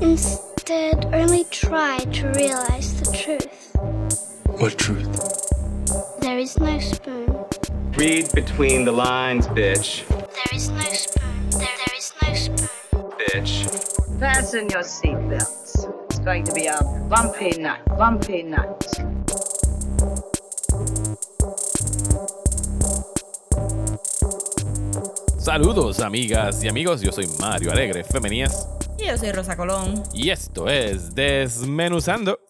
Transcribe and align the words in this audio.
Instead, 0.00 1.12
only 1.12 1.44
try 1.50 1.98
to 1.98 2.28
realize 2.28 3.00
the 3.00 3.10
truth. 3.12 3.72
What 4.60 4.78
truth? 4.78 6.20
There 6.20 6.38
is 6.38 6.58
no 6.58 6.78
spoon. 6.78 7.44
Read 7.96 8.30
between 8.32 8.84
the 8.84 8.92
lines, 8.92 9.48
bitch. 9.48 10.06
There 10.08 10.54
is 10.54 10.68
no 10.70 10.80
spoon. 10.80 11.50
There, 11.50 11.60
there 11.60 11.96
is 11.96 12.12
no 12.22 12.34
spoon. 12.34 12.68
Bitch. 13.18 14.20
Fasten 14.20 14.68
your 14.70 14.82
seatbelts. 14.82 16.04
It's 16.10 16.18
going 16.20 16.44
to 16.44 16.52
be 16.52 16.66
a 16.66 16.78
bumpy 17.08 17.58
night, 17.58 17.84
bumpy 17.96 18.42
night. 18.44 18.84
Saludos 25.38 26.00
amigas 26.00 26.62
y 26.62 26.68
amigos, 26.68 27.00
yo 27.00 27.10
soy 27.10 27.26
Mario 27.40 27.72
Alegre 27.72 28.04
Femenías 28.04 28.68
Y 28.74 28.77
yo 29.08 29.16
soy 29.16 29.32
Rosa 29.32 29.56
Colón. 29.56 30.02
y 30.12 30.28
esto 30.28 30.68
es 30.68 31.14
Desmenuzando. 31.14 32.40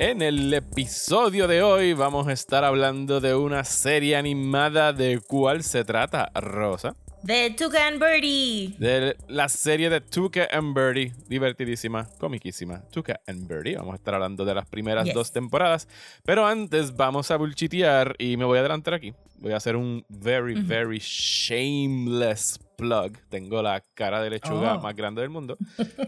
En 0.00 0.20
el 0.20 0.52
episodio 0.52 1.46
de 1.46 1.62
hoy 1.62 1.92
vamos 1.92 2.26
a 2.26 2.32
estar 2.32 2.64
hablando 2.64 3.20
de 3.20 3.36
una 3.36 3.62
serie 3.62 4.16
animada 4.16 4.92
de 4.92 5.20
cuál 5.24 5.62
se 5.62 5.84
trata, 5.84 6.32
Rosa. 6.34 6.96
De 7.22 7.50
Tuca 7.50 7.86
and 7.86 7.98
Birdie. 8.00 8.74
De 8.78 9.14
la 9.28 9.48
serie 9.48 9.90
de 9.90 10.00
Tuca 10.00 10.48
and 10.50 10.74
Birdie, 10.74 11.12
divertidísima, 11.28 12.08
comiquísima. 12.18 12.82
Tuca 12.90 13.20
and 13.26 13.46
Birdie, 13.46 13.76
vamos 13.76 13.92
a 13.92 13.96
estar 13.96 14.14
hablando 14.14 14.44
de 14.44 14.54
las 14.54 14.66
primeras 14.66 15.04
Yes. 15.04 15.14
dos 15.14 15.30
temporadas. 15.32 15.86
Pero 16.24 16.46
antes 16.46 16.96
vamos 16.96 17.30
a 17.30 17.36
bullchitear 17.36 18.16
y 18.18 18.36
me 18.38 18.44
voy 18.46 18.56
a 18.56 18.60
adelantar 18.60 18.94
aquí. 18.94 19.12
Voy 19.36 19.52
a 19.52 19.56
hacer 19.58 19.76
un 19.76 20.04
very, 20.08 20.54
very 20.54 20.98
shameless 20.98 22.58
plug. 22.76 23.12
Tengo 23.28 23.62
la 23.62 23.82
cara 23.94 24.22
de 24.22 24.30
lechuga 24.30 24.76
Oh. 24.76 24.80
más 24.80 24.96
grande 24.96 25.20
del 25.20 25.30
mundo. 25.30 25.58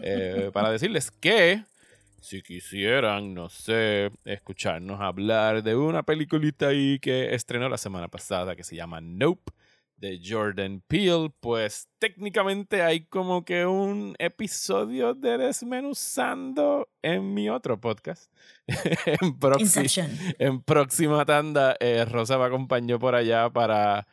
eh, 0.01 0.49
para 0.51 0.71
decirles 0.71 1.11
que 1.11 1.63
si 2.21 2.41
quisieran, 2.41 3.33
no 3.35 3.49
sé, 3.49 4.09
escucharnos 4.25 4.99
hablar 4.99 5.61
de 5.61 5.75
una 5.75 6.01
peliculita 6.03 6.69
ahí 6.69 6.97
que 6.99 7.35
estrenó 7.35 7.69
la 7.69 7.77
semana 7.77 8.07
pasada 8.07 8.55
que 8.55 8.63
se 8.63 8.75
llama 8.75 8.99
Nope 9.01 9.51
de 10.03 10.19
Jordan 10.21 10.83
Peele, 10.85 11.31
pues 11.39 11.87
técnicamente 11.97 12.81
hay 12.81 13.05
como 13.05 13.45
que 13.45 13.65
un 13.65 14.15
episodio 14.19 15.13
de 15.13 15.37
Desmenuzando 15.37 16.89
en 17.01 17.33
mi 17.33 17.49
otro 17.49 17.79
podcast. 17.79 18.29
en, 18.67 19.37
en 20.39 20.61
próxima 20.61 21.23
tanda, 21.23 21.77
eh, 21.79 22.03
Rosa 22.03 22.37
me 22.37 22.43
acompañó 22.43 22.99
por 22.99 23.15
allá 23.15 23.49
para... 23.49 24.05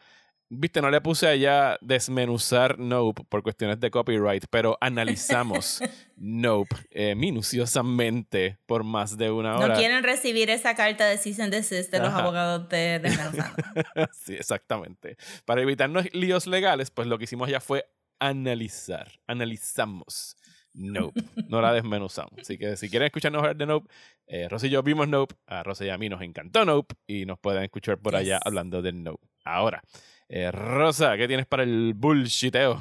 Viste, 0.52 0.82
no 0.82 0.90
le 0.90 1.00
puse 1.00 1.28
allá 1.28 1.78
desmenuzar 1.80 2.76
Nope 2.76 3.22
por 3.28 3.44
cuestiones 3.44 3.78
de 3.78 3.88
copyright, 3.88 4.46
pero 4.50 4.76
analizamos 4.80 5.80
Nope 6.16 6.74
eh, 6.90 7.14
minuciosamente 7.14 8.58
por 8.66 8.82
más 8.82 9.16
de 9.16 9.30
una 9.30 9.56
hora. 9.56 9.68
No 9.68 9.74
quieren 9.76 10.02
recibir 10.02 10.50
esa 10.50 10.74
carta 10.74 11.06
de 11.06 11.18
cease 11.18 11.40
and 11.40 11.52
desist 11.52 11.92
de 11.92 12.00
los 12.00 12.08
Ajá. 12.08 12.18
abogados 12.18 12.68
de 12.68 12.98
Desmenuzando. 12.98 13.62
sí, 14.12 14.34
exactamente. 14.34 15.16
Para 15.44 15.62
evitarnos 15.62 16.12
líos 16.12 16.48
legales, 16.48 16.90
pues 16.90 17.06
lo 17.06 17.16
que 17.16 17.24
hicimos 17.24 17.48
ya 17.48 17.60
fue 17.60 17.86
analizar. 18.18 19.08
Analizamos 19.28 20.36
Nope. 20.74 21.22
No 21.48 21.60
la 21.60 21.72
desmenuzamos. 21.72 22.32
Así 22.40 22.58
que 22.58 22.76
si 22.76 22.90
quieren 22.90 23.06
escucharnos 23.06 23.38
hablar 23.38 23.56
de 23.56 23.66
Nope, 23.66 23.88
eh, 24.26 24.48
Rosa 24.48 24.66
y 24.66 24.70
yo 24.70 24.82
vimos 24.82 25.06
Nope. 25.06 25.36
A 25.46 25.62
Rosa 25.62 25.84
y 25.84 25.90
a 25.90 25.98
mí 25.98 26.08
nos 26.08 26.22
encantó 26.22 26.64
Nope. 26.64 26.96
Y 27.06 27.24
nos 27.24 27.38
pueden 27.38 27.62
escuchar 27.62 27.98
por 27.98 28.16
allá 28.16 28.40
hablando 28.44 28.82
de 28.82 28.92
Nope. 28.92 29.24
Ahora, 29.44 29.82
eh, 30.30 30.50
Rosa, 30.52 31.16
¿qué 31.16 31.26
tienes 31.26 31.46
para 31.46 31.62
el 31.64 31.92
bullshiteo? 31.94 32.74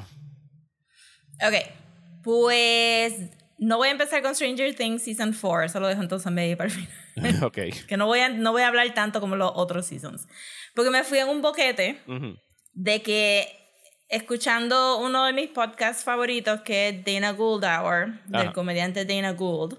ok. 1.42 1.54
Pues 2.22 3.14
no 3.58 3.76
voy 3.78 3.88
a 3.88 3.92
empezar 3.92 4.22
con 4.22 4.34
Stranger 4.34 4.74
Things 4.74 5.02
Season 5.04 5.32
4. 5.38 5.64
Eso 5.64 5.80
lo 5.80 5.88
dejo 5.88 6.02
entonces 6.02 6.26
a 6.26 6.30
medio 6.30 6.56
para 6.56 6.70
el 6.70 6.74
final. 6.76 7.44
ok. 7.44 7.58
Que 7.88 7.96
no 7.96 8.06
voy, 8.06 8.20
a, 8.20 8.28
no 8.28 8.52
voy 8.52 8.62
a 8.62 8.68
hablar 8.68 8.92
tanto 8.94 9.20
como 9.20 9.36
los 9.36 9.50
otros 9.54 9.86
seasons. 9.86 10.26
Porque 10.74 10.90
me 10.90 11.02
fui 11.04 11.18
en 11.18 11.28
un 11.28 11.42
boquete 11.42 12.00
Ujú. 12.06 12.36
de 12.72 13.02
que 13.02 13.48
escuchando 14.08 14.98
uno 14.98 15.24
de 15.24 15.32
mis 15.32 15.48
podcasts 15.48 16.04
favoritos 16.04 16.60
que 16.62 16.88
es 16.88 17.04
Dana 17.04 17.32
Gould 17.32 17.64
Hour, 17.64 18.20
del 18.26 18.40
Ajá. 18.48 18.52
comediante 18.52 19.04
Dana 19.04 19.32
Gould, 19.32 19.78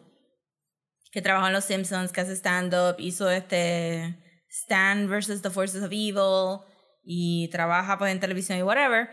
que 1.12 1.22
trabaja 1.22 1.48
en 1.48 1.54
Los 1.54 1.66
Simpsons, 1.66 2.12
que 2.12 2.22
hace 2.22 2.34
stand-up, 2.36 2.96
hizo 3.00 3.30
este 3.30 4.16
Stan 4.50 5.08
versus 5.10 5.42
the 5.42 5.50
Forces 5.50 5.84
of 5.84 5.92
Evil 5.92 6.60
y 7.04 7.48
trabaja 7.50 7.98
pues 7.98 8.12
en 8.12 8.20
televisión 8.20 8.58
y 8.58 8.64
whatever. 8.64 9.10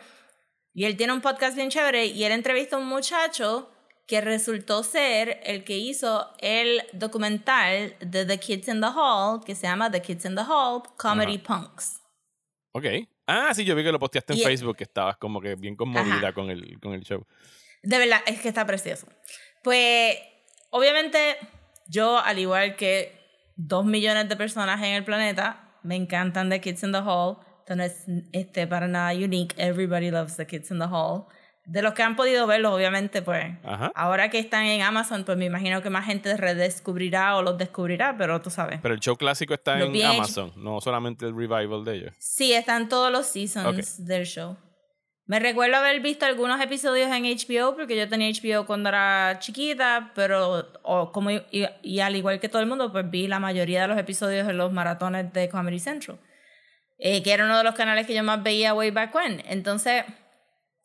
Y 0.75 0.85
él 0.85 0.97
tiene 0.97 1.13
un 1.13 1.21
podcast 1.21 1.57
bien 1.57 1.71
chévere 1.71 2.07
y 2.07 2.25
él 2.25 2.33
entrevista 2.33 2.77
a 2.77 2.79
un 2.79 2.87
muchacho 2.87 3.71
que 4.07 4.21
resultó 4.21 4.83
ser 4.85 5.41
el 5.45 5.65
que 5.65 5.77
hizo 5.77 6.33
el 6.39 6.83
documental 6.95 7.95
de 8.01 8.25
The 8.25 8.39
Kids 8.39 8.69
in 8.69 8.81
the 8.81 8.87
Hall, 8.95 9.45
que 9.45 9.55
se 9.55 9.67
llama 9.67 9.91
The 9.91 10.01
Kids 10.01 10.25
in 10.25 10.35
the 10.35 10.43
Hall 10.49 10.83
Comedy 10.97 11.39
Punks. 11.39 12.01
Ok. 12.73 12.87
Ah, 13.27 13.53
sí, 13.55 13.65
yo 13.65 13.75
vi 13.75 13.83
que 13.85 13.93
lo 13.93 13.99
posteaste 13.99 14.33
en 14.33 14.39
Y- 14.39 14.43
Facebook, 14.43 14.77
que 14.77 14.85
estabas 14.85 15.17
como 15.19 15.41
que 15.41 15.55
bien 15.57 15.77
conmovida 15.77 16.15
Ajá. 16.29 16.33
con 16.33 16.49
el, 16.49 16.79
con 16.81 16.95
el 16.95 17.03
show. 17.03 17.27
De 17.83 17.99
verdad, 17.99 18.21
es 18.27 18.41
que 18.41 18.49
está 18.49 18.65
precioso. 18.67 19.07
Pues, 19.63 20.17
obviamente, 20.71 21.37
yo, 21.89 22.19
al 22.19 22.39
igual 22.39 22.77
que 22.77 23.13
dos 23.57 23.85
millones 23.85 24.29
de 24.29 24.37
personas 24.37 24.79
en 24.79 24.95
el 24.95 25.05
planeta, 25.05 25.79
me 25.83 25.97
encantan 25.97 26.49
The 26.49 26.61
Kids 26.63 26.83
in 26.85 26.93
the 26.93 26.99
Hall. 26.99 27.39
No 27.77 27.83
es 27.85 28.05
este, 28.33 28.67
para 28.67 28.89
nada 28.89 29.13
unique. 29.13 29.55
Everybody 29.57 30.11
loves 30.11 30.37
The 30.37 30.47
Kids 30.47 30.71
in 30.71 30.79
the 30.79 30.87
Hall. 30.87 31.25
De 31.67 31.83
los 31.83 31.93
que 31.93 32.03
han 32.03 32.17
podido 32.17 32.47
verlos, 32.47 32.73
obviamente, 32.73 33.21
pues, 33.21 33.45
Ajá. 33.63 33.93
ahora 33.95 34.31
que 34.31 34.39
están 34.39 34.65
en 34.65 34.81
Amazon, 34.81 35.25
pues 35.25 35.37
me 35.37 35.45
imagino 35.45 35.83
que 35.83 35.91
más 35.91 36.07
gente 36.07 36.35
redescubrirá 36.35 37.37
o 37.37 37.43
los 37.43 37.59
descubrirá, 37.59 38.17
pero 38.17 38.41
tú 38.41 38.49
sabes. 38.49 38.81
Pero 38.81 38.95
el 38.95 39.01
show 39.01 39.17
clásico 39.17 39.53
está 39.53 39.77
Lo 39.77 39.85
en 39.85 39.93
bien 39.93 40.07
hecho. 40.11 40.17
Amazon, 40.23 40.53
no 40.57 40.81
solamente 40.81 41.27
el 41.27 41.37
revival 41.37 41.85
de 41.85 41.95
ellos. 41.97 42.15
Sí, 42.19 42.55
están 42.55 42.89
todos 42.89 43.13
los 43.13 43.27
seasons 43.27 44.05
del 44.07 44.25
show. 44.25 44.57
Me 45.27 45.41
recuerdo 45.41 45.77
haber 45.77 46.01
visto 46.01 46.25
algunos 46.25 46.59
episodios 46.59 47.11
en 47.13 47.25
HBO, 47.25 47.77
porque 47.77 47.99
yo 47.99 48.09
tenía 48.09 48.31
HBO 48.31 48.65
cuando 48.65 48.89
era 48.89 49.37
chiquita, 49.39 50.11
pero 50.15 50.67
o 50.83 51.13
como 51.13 51.31
y, 51.31 51.43
y 51.83 52.01
al 52.01 52.17
igual 52.17 52.41
que 52.41 52.49
todo 52.49 52.63
el 52.63 52.67
mundo, 52.67 52.91
pues 52.91 53.11
vi 53.11 53.29
la 53.29 53.39
mayoría 53.39 53.83
de 53.83 53.89
los 53.89 53.99
episodios 53.99 54.49
en 54.49 54.57
los 54.57 54.73
maratones 54.73 55.31
de 55.35 55.51
Comedy 55.51 55.81
Central, 55.81 56.19
eh, 56.99 57.23
que 57.23 57.33
era 57.33 57.45
uno 57.45 57.57
de 57.57 57.65
los 57.65 57.75
canales 57.75 58.07
que 58.07 58.15
yo 58.15 58.23
más 58.23 58.43
veía 58.43 58.75
way 58.75 58.91
back 58.91 59.15
when. 59.15 59.43
Entonces, 59.47 60.05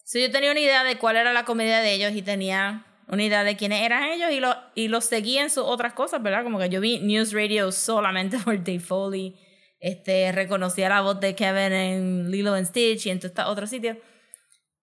so 0.06 0.20
yo 0.20 0.32
tenía 0.32 0.52
una 0.52 0.60
idea 0.60 0.84
de 0.84 0.98
cuál 0.98 1.18
era 1.18 1.34
la 1.34 1.44
comedia 1.44 1.80
de 1.80 1.94
ellos 1.94 2.14
y 2.14 2.22
tenía 2.22 2.86
una 3.08 3.24
idea 3.24 3.44
de 3.44 3.58
quiénes 3.58 3.82
eran 3.82 4.04
ellos 4.04 4.32
y, 4.32 4.40
lo, 4.40 4.56
y 4.76 4.88
los 4.88 5.06
seguía 5.06 5.42
en 5.42 5.50
sus 5.50 5.64
otras 5.64 5.94
cosas, 5.94 6.22
¿verdad? 6.22 6.44
Como 6.44 6.60
que 6.60 6.70
yo 6.70 6.80
vi 6.80 7.00
News 7.00 7.34
Radio 7.34 7.72
solamente 7.72 8.38
por 8.46 8.58
Dave 8.64 8.80
Foley, 8.80 9.36
este, 9.80 10.32
reconocía 10.32 10.90
la 10.90 11.02
voz 11.02 11.20
de 11.20 11.36
Kevin 11.36 11.74
en 11.74 12.32
Lilo 12.32 12.54
and 12.54 12.68
Stitch 12.68 13.06
y 13.06 13.10
en 13.10 13.20
todos 13.20 13.48
otros 13.48 13.70
sitios. 13.70 13.98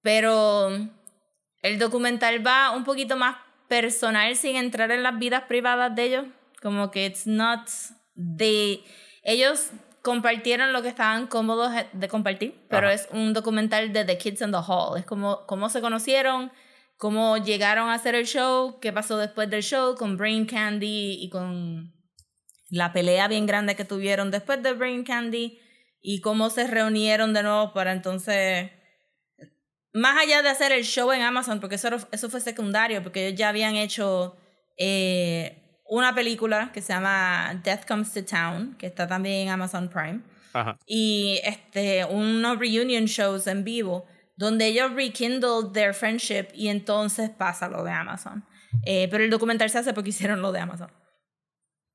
Pero 0.03 0.71
el 1.62 1.79
documental 1.79 2.47
va 2.47 2.71
un 2.71 2.85
poquito 2.85 3.17
más 3.17 3.37
personal 3.69 4.35
sin 4.37 4.57
entrar 4.57 4.91
en 4.91 5.03
las 5.03 5.19
vidas 5.19 5.45
privadas 5.45 5.95
de 5.95 6.05
ellos. 6.05 6.25
Como 6.61 6.91
que 6.91 7.07
it's 7.07 7.27
not 7.27 7.69
de... 8.15 8.81
Ellos 9.23 9.71
compartieron 10.03 10.72
lo 10.72 10.83
que 10.83 10.88
estaban 10.88 11.27
cómodos 11.27 11.72
de 11.93 12.09
compartir, 12.09 12.55
pero 12.69 12.87
Ajá. 12.87 12.94
es 12.94 13.09
un 13.12 13.33
documental 13.33 13.93
de 13.93 14.05
The 14.05 14.19
Kids 14.19 14.41
in 14.43 14.53
the 14.53 14.59
Hall. 14.66 14.99
Es 14.99 15.05
como 15.05 15.47
cómo 15.47 15.69
se 15.69 15.81
conocieron, 15.81 16.50
cómo 16.97 17.37
llegaron 17.37 17.88
a 17.88 17.94
hacer 17.94 18.15
el 18.15 18.27
show, 18.27 18.78
qué 18.81 18.93
pasó 18.93 19.19
después 19.19 19.50
del 19.50 19.62
show 19.62 19.94
con 19.97 20.16
Brain 20.16 20.47
Candy 20.47 21.19
y 21.21 21.28
con 21.31 21.93
la 22.71 22.93
pelea 22.93 23.28
bien 23.28 23.47
grande 23.47 23.77
que 23.77 23.84
tuvieron 23.84 24.31
después 24.31 24.62
de 24.62 24.72
Brain 24.72 25.05
Candy 25.05 25.59
y 26.00 26.21
cómo 26.21 26.50
se 26.50 26.67
reunieron 26.67 27.34
de 27.34 27.43
nuevo 27.43 27.72
para 27.72 27.93
entonces 27.93 28.71
más 29.93 30.22
allá 30.22 30.43
de 30.43 30.49
hacer 30.49 30.72
el 30.72 30.84
show 30.84 31.11
en 31.12 31.22
Amazon, 31.22 31.61
porque 31.61 31.75
eso, 31.75 31.88
eso 32.12 32.31
fue 32.31 32.41
secundario, 32.41 33.02
porque 33.02 33.26
ellos 33.26 33.38
ya 33.38 33.49
habían 33.49 33.75
hecho 33.75 34.37
eh, 34.76 35.60
una 35.90 36.14
película 36.14 36.70
que 36.72 36.81
se 36.81 36.92
llama 36.92 37.60
Death 37.64 37.84
Comes 37.87 38.12
to 38.14 38.25
Town, 38.25 38.76
que 38.78 38.87
está 38.87 39.06
también 39.08 39.48
en 39.48 39.48
Amazon 39.50 39.88
Prime, 39.88 40.20
Ajá. 40.52 40.78
y 40.87 41.40
este, 41.44 42.04
unos 42.04 42.58
reunion 42.58 43.06
shows 43.06 43.46
en 43.48 43.64
vivo, 43.64 44.06
donde 44.37 44.66
ellos 44.69 44.92
rekindled 44.94 45.72
their 45.72 45.92
friendship 45.92 46.46
y 46.54 46.69
entonces 46.69 47.28
pasa 47.31 47.69
lo 47.69 47.82
de 47.84 47.90
Amazon. 47.90 48.44
Eh, 48.87 49.08
pero 49.10 49.25
el 49.25 49.31
documental 49.31 49.69
se 49.69 49.78
hace 49.78 49.92
porque 49.92 50.10
hicieron 50.16 50.40
lo 50.42 50.52
de 50.52 50.60
Amazon. 50.60 50.90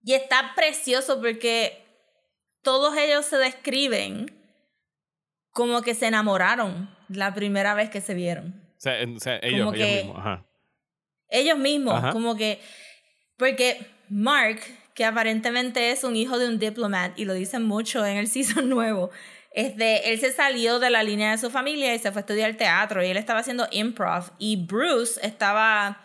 Y 0.03 0.13
está 0.13 0.51
precioso 0.55 1.19
porque 1.21 1.83
todos 2.61 2.95
ellos 2.97 3.25
se 3.25 3.37
describen 3.37 4.27
como 5.51 5.81
que 5.81 5.95
se 5.95 6.07
enamoraron 6.07 6.93
la 7.07 7.33
primera 7.33 7.73
vez 7.75 7.89
que 7.89 8.01
se 8.01 8.13
vieron. 8.13 8.61
O 8.77 8.79
sea, 8.81 8.99
en- 8.99 9.15
o 9.15 9.19
sea, 9.19 9.39
ellos, 9.41 9.65
Como 9.67 9.73
ellos 9.73 9.87
que- 9.87 9.95
mismos. 10.03 10.17
Ajá. 10.19 10.45
Ellos 11.29 11.57
mismos, 11.57 12.11
como 12.11 12.35
que... 12.35 12.59
Porque 13.37 13.85
Mark, 14.09 14.59
que 14.93 15.05
aparentemente 15.05 15.91
es 15.91 16.03
un 16.03 16.15
hijo 16.15 16.39
de 16.39 16.47
un 16.47 16.59
diplomat, 16.59 17.17
y 17.17 17.25
lo 17.25 17.33
dicen 17.33 17.63
mucho 17.63 18.05
en 18.05 18.17
el 18.17 18.27
season 18.29 18.69
nuevo, 18.69 19.11
este, 19.51 20.11
él 20.11 20.19
se 20.19 20.31
salió 20.31 20.79
de 20.79 20.89
la 20.89 21.03
línea 21.03 21.31
de 21.31 21.37
su 21.37 21.49
familia 21.49 21.95
y 21.95 21.99
se 21.99 22.11
fue 22.11 22.19
a 22.19 22.21
estudiar 22.21 22.55
teatro, 22.55 23.03
y 23.03 23.07
él 23.07 23.17
estaba 23.17 23.39
haciendo 23.39 23.67
improv, 23.71 24.31
y 24.37 24.65
Bruce 24.65 25.19
estaba 25.25 26.01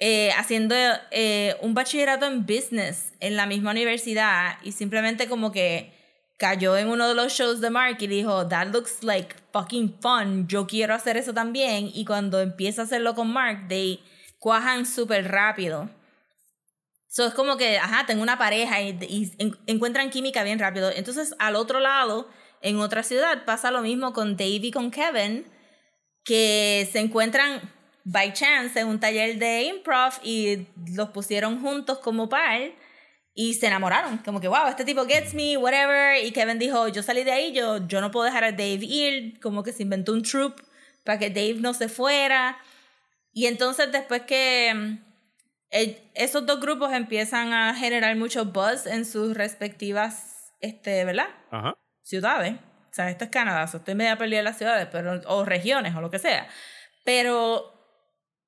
eh, 0.00 0.30
haciendo 0.36 0.76
eh, 1.10 1.56
un 1.60 1.74
bachillerato 1.74 2.24
en 2.24 2.46
business 2.46 3.14
en 3.18 3.34
la 3.34 3.46
misma 3.46 3.72
universidad 3.72 4.58
y 4.62 4.70
simplemente 4.70 5.26
como 5.26 5.50
que 5.50 5.92
cayó 6.38 6.76
en 6.76 6.88
uno 6.88 7.08
de 7.08 7.16
los 7.16 7.32
shows 7.32 7.60
de 7.60 7.70
Mark 7.70 7.96
y 7.98 8.06
dijo, 8.06 8.46
that 8.46 8.68
looks 8.68 9.02
like 9.02 9.34
fucking 9.52 9.96
fun, 10.00 10.46
yo 10.46 10.68
quiero 10.68 10.94
hacer 10.94 11.16
eso 11.16 11.34
también. 11.34 11.90
Y 11.92 12.04
cuando 12.04 12.40
empieza 12.40 12.82
a 12.82 12.84
hacerlo 12.84 13.16
con 13.16 13.32
Mark, 13.32 13.66
they 13.68 14.00
cuajan 14.38 14.86
súper 14.86 15.28
rápido. 15.32 15.90
So 17.08 17.26
es 17.26 17.34
como 17.34 17.56
que, 17.56 17.78
ajá, 17.78 18.04
tengo 18.06 18.22
una 18.22 18.38
pareja 18.38 18.80
y, 18.82 18.90
y 19.08 19.32
en- 19.38 19.56
encuentran 19.66 20.10
química 20.10 20.42
bien 20.44 20.58
rápido. 20.58 20.90
Entonces, 20.94 21.34
al 21.38 21.56
otro 21.56 21.80
lado, 21.80 22.28
en 22.60 22.78
otra 22.80 23.02
ciudad, 23.02 23.44
pasa 23.44 23.70
lo 23.70 23.80
mismo 23.82 24.12
con 24.12 24.36
Dave 24.36 24.60
y 24.62 24.70
con 24.70 24.90
Kevin, 24.90 25.46
que 26.24 26.88
se 26.92 26.98
encuentran 27.00 27.72
by 28.04 28.32
chance 28.32 28.78
en 28.78 28.88
un 28.88 29.00
taller 29.00 29.38
de 29.38 29.62
improv 29.64 30.12
y 30.22 30.66
los 30.94 31.10
pusieron 31.10 31.60
juntos 31.60 31.98
como 31.98 32.28
par 32.28 32.72
y 33.34 33.54
se 33.54 33.66
enamoraron. 33.68 34.18
Como 34.18 34.40
que, 34.40 34.48
wow, 34.48 34.66
este 34.68 34.84
tipo 34.84 35.06
gets 35.06 35.32
me, 35.34 35.56
whatever. 35.56 36.22
Y 36.24 36.32
Kevin 36.32 36.58
dijo, 36.58 36.88
yo 36.88 37.02
salí 37.02 37.24
de 37.24 37.32
ahí, 37.32 37.52
yo, 37.52 37.86
yo 37.86 38.00
no 38.00 38.10
puedo 38.10 38.24
dejar 38.26 38.44
a 38.44 38.52
Dave 38.52 38.80
ir. 38.82 39.40
Como 39.40 39.62
que 39.62 39.72
se 39.72 39.82
inventó 39.84 40.12
un 40.12 40.22
troupe 40.22 40.62
para 41.04 41.18
que 41.18 41.30
Dave 41.30 41.56
no 41.60 41.72
se 41.74 41.88
fuera. 41.88 42.58
Y 43.32 43.46
entonces 43.46 43.92
después 43.92 44.22
que 44.22 44.98
esos 45.70 46.46
dos 46.46 46.60
grupos 46.60 46.92
empiezan 46.92 47.52
a 47.52 47.74
generar 47.74 48.16
mucho 48.16 48.46
buzz 48.46 48.86
en 48.86 49.04
sus 49.04 49.34
respectivas, 49.34 50.52
este, 50.60 51.04
¿verdad? 51.04 51.28
Ajá. 51.50 51.76
ciudades. 52.02 52.54
O 52.54 52.94
sea, 52.94 53.10
esto 53.10 53.24
es 53.24 53.30
Canadá, 53.30 53.66
so 53.66 53.76
estoy 53.76 53.94
media 53.94 54.16
perdida 54.16 54.38
en 54.38 54.44
las 54.44 54.58
ciudades, 54.58 54.88
pero, 54.90 55.20
o 55.26 55.44
regiones, 55.44 55.94
o 55.94 56.00
lo 56.00 56.10
que 56.10 56.18
sea. 56.18 56.48
Pero 57.04 57.72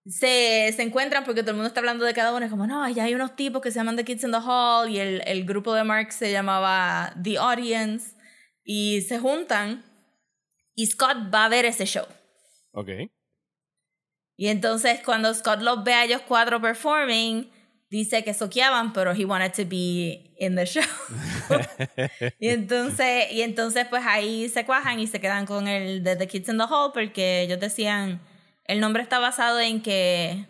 se, 0.06 0.72
se 0.75 0.82
encuentran 0.82 1.25
porque 1.25 1.43
todo 1.43 1.50
el 1.50 1.56
mundo 1.56 1.69
está 1.69 1.81
hablando 1.81 2.05
de 2.05 2.14
cada 2.14 2.34
uno. 2.34 2.44
Es 2.44 2.50
como, 2.50 2.67
no, 2.67 2.88
ya 2.88 3.05
hay 3.05 3.14
unos 3.14 3.37
tipos 3.37 3.61
que 3.62 3.70
se 3.70 3.78
llaman 3.78 3.96
The 3.96 4.05
Kids 4.05 4.25
in 4.25 4.32
the 4.32 4.38
Hall 4.43 4.88
y 4.88 4.99
el, 4.99 5.22
el 5.26 5.44
grupo 5.44 5.75
de 5.75 5.84
Mark 5.84 6.12
se 6.12 6.32
llamaba 6.32 7.14
The 7.22 7.38
Audience. 7.38 8.17
Y 8.64 9.00
se 9.02 9.19
juntan 9.19 9.84
y 10.75 10.87
Scott 10.87 11.32
va 11.32 11.46
a 11.46 11.49
ver 11.49 11.64
ese 11.64 11.87
show. 11.87 12.06
Ok. 12.72 12.88
Y 14.41 14.49
entonces 14.49 15.01
cuando 15.05 15.35
Scott 15.35 15.61
los 15.61 15.85
ve 15.85 15.93
a 15.93 16.05
ellos 16.07 16.23
cuatro 16.27 16.63
performing, 16.63 17.51
dice 17.91 18.25
que 18.25 18.33
soqueaban, 18.33 18.95
pero 18.95 19.13
he 19.13 19.27
wanted 19.27 19.53
to 19.53 19.69
be 19.69 20.33
in 20.39 20.57
the 20.57 20.65
show. 20.65 20.83
y 22.41 22.49
entonces, 22.49 23.31
y 23.33 23.43
entonces 23.43 23.87
pues 23.91 24.03
ahí 24.07 24.49
se 24.49 24.65
cuajan 24.65 24.99
y 24.99 25.07
se 25.07 25.21
quedan 25.21 25.45
con 25.45 25.69
el 25.69 26.03
de 26.03 26.17
The 26.17 26.27
Kids 26.27 26.49
in 26.49 26.57
the 26.57 26.65
Hall 26.65 26.93
porque 26.95 27.43
ellos 27.43 27.61
decían, 27.61 28.19
el 28.65 28.81
nombre 28.81 29.03
está 29.03 29.19
basado 29.19 29.61
en 29.61 29.83
que 29.83 30.47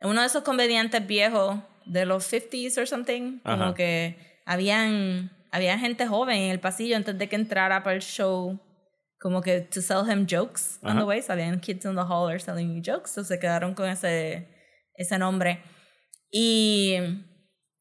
uno 0.00 0.20
de 0.20 0.28
esos 0.28 0.44
comediantes 0.44 1.04
viejos 1.04 1.58
de 1.86 2.06
los 2.06 2.32
50s 2.32 2.78
or 2.78 2.86
something, 2.86 3.40
como 3.40 3.64
Ajá. 3.64 3.74
que 3.74 4.16
habían, 4.46 5.32
había 5.50 5.76
gente 5.76 6.06
joven 6.06 6.36
en 6.36 6.50
el 6.52 6.60
pasillo 6.60 6.96
antes 6.96 7.18
de 7.18 7.28
que 7.28 7.34
entrara 7.34 7.82
para 7.82 7.96
el 7.96 8.02
show 8.02 8.60
como 9.24 9.40
que 9.40 9.62
to 9.62 9.80
sell 9.80 10.04
him 10.04 10.26
jokes 10.26 10.78
on 10.82 10.98
the 10.98 11.02
way. 11.02 11.22
So 11.22 11.32
habían 11.32 11.58
kids 11.58 11.86
in 11.86 11.94
the 11.94 12.04
hall 12.04 12.28
are 12.28 12.38
selling 12.38 12.74
you 12.74 12.82
jokes. 12.82 13.12
So 13.12 13.24
se 13.24 13.38
quedaron 13.38 13.74
con 13.74 13.88
ese, 13.88 14.46
ese 14.98 15.16
nombre. 15.16 15.62
Y, 16.30 16.98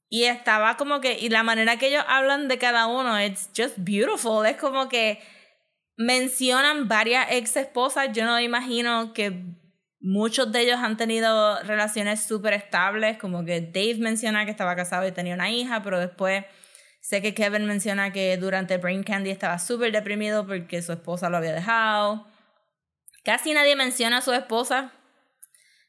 y 0.09 0.23
estaba 0.23 0.77
como 0.77 1.01
que, 1.01 1.19
y 1.19 1.27
la 1.27 1.43
manera 1.43 1.75
que 1.75 1.87
ellos 1.87 2.05
hablan 2.07 2.47
de 2.47 2.57
cada 2.57 2.87
uno, 2.87 3.19
it's 3.19 3.49
just 3.53 3.75
beautiful. 3.79 4.45
Es 4.45 4.55
como 4.55 4.87
que 4.87 5.19
mencionan 5.97 6.87
varias 6.87 7.27
ex 7.29 7.57
esposas. 7.57 8.13
Yo 8.13 8.23
no 8.23 8.39
imagino 8.39 9.11
que 9.11 9.43
muchos 9.99 10.49
de 10.49 10.61
ellos 10.61 10.79
han 10.79 10.95
tenido 10.95 11.61
relaciones 11.63 12.23
súper 12.23 12.53
estables. 12.53 13.17
Como 13.17 13.43
que 13.43 13.59
Dave 13.59 13.97
menciona 13.99 14.45
que 14.45 14.51
estaba 14.51 14.77
casado 14.77 15.05
y 15.05 15.11
tenía 15.11 15.33
una 15.33 15.51
hija, 15.51 15.83
pero 15.83 15.99
después 15.99 16.45
Sé 17.03 17.21
que 17.21 17.33
Kevin 17.33 17.65
menciona 17.65 18.13
que 18.13 18.37
durante 18.37 18.77
Brain 18.77 19.03
Candy 19.03 19.29
estaba 19.29 19.59
súper 19.59 19.91
deprimido 19.91 20.47
porque 20.47 20.81
su 20.81 20.93
esposa 20.93 21.29
lo 21.29 21.35
había 21.35 21.51
dejado. 21.51 22.25
Casi 23.25 23.53
nadie 23.53 23.75
menciona 23.75 24.19
a 24.19 24.21
su 24.21 24.31
esposa. 24.31 24.93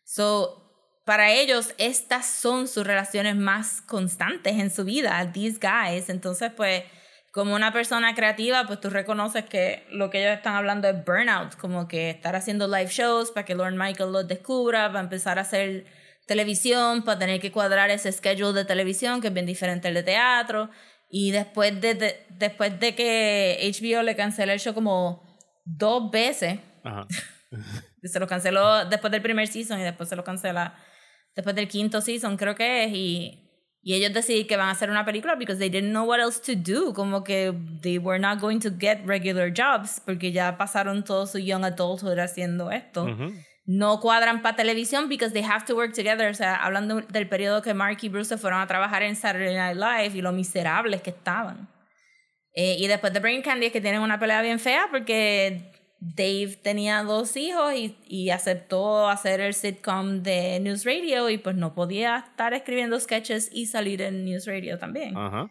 So, 0.03 0.61
para 1.05 1.31
ellos, 1.31 1.73
estas 1.79 2.27
son 2.27 2.67
sus 2.67 2.85
relaciones 2.85 3.37
más 3.37 3.81
constantes 3.81 4.55
en 4.55 4.73
su 4.73 4.85
vida, 4.85 5.31
these 5.33 5.61
guys. 5.61 6.09
Entonces, 6.09 6.51
pues, 6.57 6.83
como 7.31 7.55
una 7.55 7.73
persona 7.73 8.17
creativa, 8.17 8.67
pues 8.67 8.81
tú 8.81 8.91
reconoces 8.91 9.45
que 9.45 9.87
lo 9.91 10.11
que 10.11 10.21
ellos 10.21 10.37
están 10.37 10.57
hablando 10.57 10.89
es 10.89 11.05
burnout, 11.05 11.55
como 11.55 11.87
que 11.87 12.11
estar 12.11 12.35
haciendo 12.35 12.67
live 12.67 12.91
shows 12.91 13.31
para 13.31 13.45
que 13.45 13.55
Lord 13.55 13.75
Michael 13.75 14.11
los 14.11 14.27
descubra, 14.27 14.89
para 14.89 15.01
empezar 15.01 15.39
a 15.39 15.43
hacer 15.43 15.87
televisión, 16.27 17.05
para 17.05 17.21
tener 17.21 17.41
que 17.41 17.53
cuadrar 17.53 17.91
ese 17.91 18.11
schedule 18.11 18.53
de 18.53 18.65
televisión 18.65 19.21
que 19.21 19.29
es 19.29 19.35
bien 19.35 19.47
diferente 19.47 19.87
al 19.87 19.95
de 19.95 20.03
teatro. 20.03 20.71
Y 21.17 21.31
después 21.31 21.81
de, 21.81 21.95
de- 21.95 22.27
después 22.31 22.81
de 22.81 22.97
que 22.97 23.61
HBO 23.73 24.03
le 24.03 24.17
canceló 24.17 24.51
el 24.53 24.59
show 24.59 24.75
como 24.75 25.23
dos 25.65 26.11
veces, 26.11 26.59
Ajá. 26.83 27.07
se 28.03 28.19
lo 28.19 28.27
canceló 28.27 28.85
después 28.87 29.13
del 29.13 29.23
primer 29.23 29.47
season 29.47 29.79
y 29.79 29.85
después 29.85 30.09
se 30.09 30.17
lo 30.17 30.25
cancela 30.25 30.75
después 31.37 31.55
del 31.55 31.69
quinto 31.69 32.01
season, 32.01 32.37
creo 32.37 32.57
que 32.57 32.85
es. 32.85 32.93
Y, 32.93 33.41
y 33.81 33.95
ellos 33.95 34.13
decidieron 34.13 34.49
que 34.49 34.57
van 34.57 34.69
a 34.69 34.73
hacer 34.73 34.91
una 34.91 35.05
película 35.05 35.37
because 35.37 35.57
they 35.61 35.69
didn't 35.71 35.91
know 35.93 36.05
what 36.05 36.19
else 36.19 36.41
to 36.41 36.59
do. 36.61 36.93
Como 36.93 37.23
que 37.23 37.55
they 37.81 37.99
were 37.99 38.19
not 38.19 38.41
going 38.41 38.59
to 38.59 38.71
get 38.77 38.99
regular 39.07 39.53
jobs 39.57 40.01
porque 40.05 40.33
ya 40.33 40.57
pasaron 40.59 41.05
todo 41.05 41.29
su 41.29 41.39
young 41.39 41.65
adulthood 41.65 42.19
haciendo 42.19 42.73
esto. 42.73 43.05
Ujú. 43.05 43.33
No 43.67 44.01
cuadran 44.01 44.43
para 44.43 44.57
televisión 44.57 45.09
because 45.09 45.33
they 45.33 45.43
have 45.43 45.65
to 45.67 45.75
work 45.75 45.95
together. 45.95 46.31
O 46.31 46.35
sea, 46.35 46.57
hablando 46.57 47.01
del 47.01 47.29
periodo 47.29 47.63
que 47.63 47.73
Mark 47.73 47.99
y 48.03 48.09
Bruce 48.09 48.29
se 48.29 48.39
fueron 48.39 48.61
a 48.61 48.67
trabajar 48.67 49.03
en 49.03 49.17
Saturday 49.17 49.55
Night 49.55 49.77
Live 49.77 50.19
y 50.19 50.21
lo 50.21 50.33
miserables 50.33 51.01
que 51.01 51.11
estaban. 51.11 51.69
Eh, 52.53 52.77
y 52.79 52.87
después 52.87 53.13
de 53.13 53.21
Brain 53.21 53.43
Candy 53.43 53.67
es 53.67 53.73
que 53.73 53.81
tienen 53.81 54.01
una 54.01 54.21
pelea 54.21 54.43
bien 54.43 54.61
fea 54.61 54.87
porque 54.91 55.73
Dave 55.99 56.59
tenía 56.63 57.03
dos 57.03 57.37
hijos 57.37 57.75
y, 57.75 57.97
y 58.07 58.31
aceptó 58.31 59.09
hacer 59.09 59.41
el 59.41 59.55
sitcom 59.55 60.23
de 60.23 60.61
News 60.61 60.85
Radio 60.85 61.31
y 61.31 61.39
pues 61.39 61.57
no 61.57 61.75
podía 61.75 62.19
estar 62.29 62.53
escribiendo 62.53 63.01
sketches 63.01 63.49
y 63.51 63.67
salir 63.67 64.03
en 64.03 64.25
News 64.25 64.47
Radio 64.47 64.79
también. 64.79 65.17
Ajá. 65.17 65.51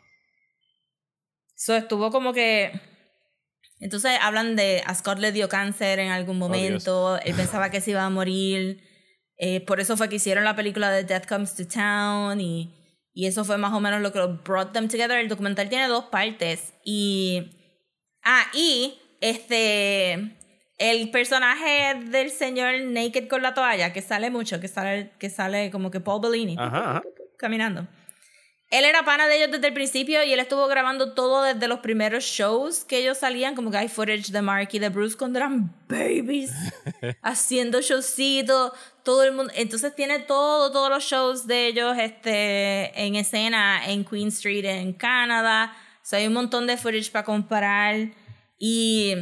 So 1.56 1.76
estuvo 1.76 2.12
como 2.12 2.34
que. 2.34 2.72
Entonces 3.80 4.12
hablan 4.22 4.56
de. 4.56 4.82
A 4.86 4.96
Scott 4.96 5.20
le 5.20 5.32
dio 5.32 5.50
cáncer 5.50 6.00
en 6.00 6.12
algún 6.12 6.38
Dios. 6.40 6.50
momento. 6.50 7.18
él 7.20 7.36
pensaba 7.38 7.70
que 7.70 7.82
se 7.82 7.92
iba 7.92 8.04
a 8.04 8.10
morir. 8.10 8.82
eh, 9.38 9.62
por 9.62 9.80
eso 9.80 9.98
fue 9.98 10.08
que 10.10 10.16
hicieron 10.18 10.44
la 10.46 10.56
película 10.56 10.90
de 10.92 11.04
Death 11.04 11.28
Comes 11.28 11.56
to 11.56 11.68
Town. 11.68 12.40
Y, 12.40 12.74
y 13.14 13.26
eso 13.28 13.44
fue 13.46 13.58
más 13.58 13.74
o 13.74 13.80
menos 13.80 14.02
lo 14.02 14.12
que 14.14 14.20
lo 14.20 14.38
brought 14.44 14.72
them 14.74 14.88
together. 14.88 15.18
El 15.20 15.28
documental 15.28 15.70
tiene 15.70 15.88
dos 15.88 16.06
partes. 16.06 16.74
Y. 16.86 17.52
Ah, 18.24 18.46
y. 18.54 19.00
Este. 19.22 20.38
El 20.80 21.12
personaje 21.12 21.96
del 22.10 22.32
señor 22.32 22.74
Naked 22.86 23.28
con 23.30 23.42
la 23.42 23.54
toalla, 23.54 23.94
que 23.94 24.02
sale 24.02 24.30
mucho, 24.32 24.60
que 24.60 24.68
sale, 24.68 25.12
que 25.20 25.30
sale 25.30 25.70
como 25.72 25.92
que 25.92 26.00
Paul 26.00 26.20
Bellini 26.22 26.56
Ajá. 26.58 26.90
ajá. 26.98 27.04
caminando. 27.38 27.88
Él 28.74 28.86
era 28.86 29.06
pana 29.06 29.28
de 29.28 29.36
ellos 29.36 29.52
desde 29.52 29.68
el 29.68 29.74
principio 29.76 30.24
y 30.24 30.34
él 30.34 30.40
estuvo 30.40 30.66
grabando 30.66 31.14
todo 31.14 31.44
desde 31.44 31.68
los 31.68 31.82
primeros 31.82 32.24
shows 32.24 32.84
que 32.84 32.98
ellos 32.98 33.20
salían, 33.20 33.54
como 33.54 33.70
que 33.70 33.78
hay 33.78 33.88
footage 33.88 34.32
de 34.32 34.42
Mark 34.42 34.70
y 34.72 34.80
de 34.80 34.90
Bruce 34.90 35.16
cuando 35.16 35.38
eran 35.38 35.72
babies, 35.88 36.52
haciendo 37.22 37.82
showcitos, 37.82 38.72
todo 39.04 39.24
el 39.26 39.34
mundo. 39.34 39.54
Entonces 39.56 39.94
tiene 39.94 40.18
todo, 40.18 40.72
todos 40.72 40.90
los 40.90 41.04
shows 41.04 41.46
de 41.46 41.68
ellos 41.68 41.96
este, 42.00 43.00
en 43.00 43.16
escena 43.16 43.86
en 43.86 44.04
Queen 44.04 44.30
Street, 44.30 44.66
en 44.66 44.94
Canadá. 44.94 45.78
O 45.98 46.06
sea, 46.06 46.18
hay 46.18 46.26
un 46.26 46.34
montón 46.34 46.66
de 46.66 46.76
footage 46.76 47.12
para 47.12 47.26
comparar 47.26 48.08
y, 48.58 49.14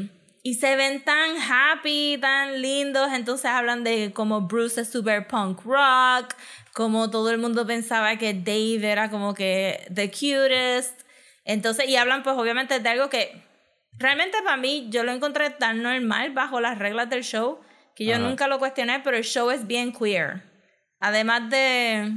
y 0.43 0.53
se 0.53 0.77
ven 0.77 1.03
tan 1.03 1.36
happy, 1.36 2.17
tan 2.22 2.62
lindos. 2.62 3.12
Entonces 3.12 3.48
hablan 3.48 3.84
de 3.84 4.13
cómo 4.13 4.39
Bruce 4.39 4.79
es 4.79 4.89
super 4.89 5.27
punk 5.27 5.65
rock, 5.65 6.36
como 6.73 7.09
todo 7.09 7.29
el 7.31 7.37
mundo 7.37 7.65
pensaba 7.65 8.17
que 8.17 8.33
Dave 8.33 8.91
era 8.91 9.09
como 9.09 9.33
que 9.33 9.85
the 9.93 10.09
cutest. 10.09 11.01
Entonces, 11.43 11.87
y 11.87 11.95
hablan 11.95 12.23
pues 12.23 12.37
obviamente 12.37 12.79
de 12.79 12.89
algo 12.89 13.09
que 13.09 13.43
realmente 13.97 14.37
para 14.43 14.57
mí 14.57 14.87
yo 14.89 15.03
lo 15.03 15.11
encontré 15.11 15.49
tan 15.49 15.81
normal 15.81 16.31
bajo 16.31 16.61
las 16.61 16.77
reglas 16.79 17.09
del 17.09 17.23
show 17.23 17.59
que 17.95 18.05
yo 18.05 18.15
Ajá. 18.15 18.23
nunca 18.23 18.47
lo 18.47 18.59
cuestioné, 18.59 18.99
pero 19.01 19.17
el 19.17 19.23
show 19.23 19.51
es 19.51 19.67
bien 19.67 19.91
queer. 19.91 20.43
Además 20.99 21.49
de 21.49 22.11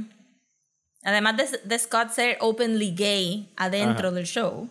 además 1.03 1.37
de, 1.37 1.59
de 1.63 1.79
Scott 1.79 2.11
ser 2.11 2.37
openly 2.39 2.95
gay 2.95 3.53
adentro 3.57 4.07
Ajá. 4.07 4.15
del 4.15 4.25
show 4.25 4.69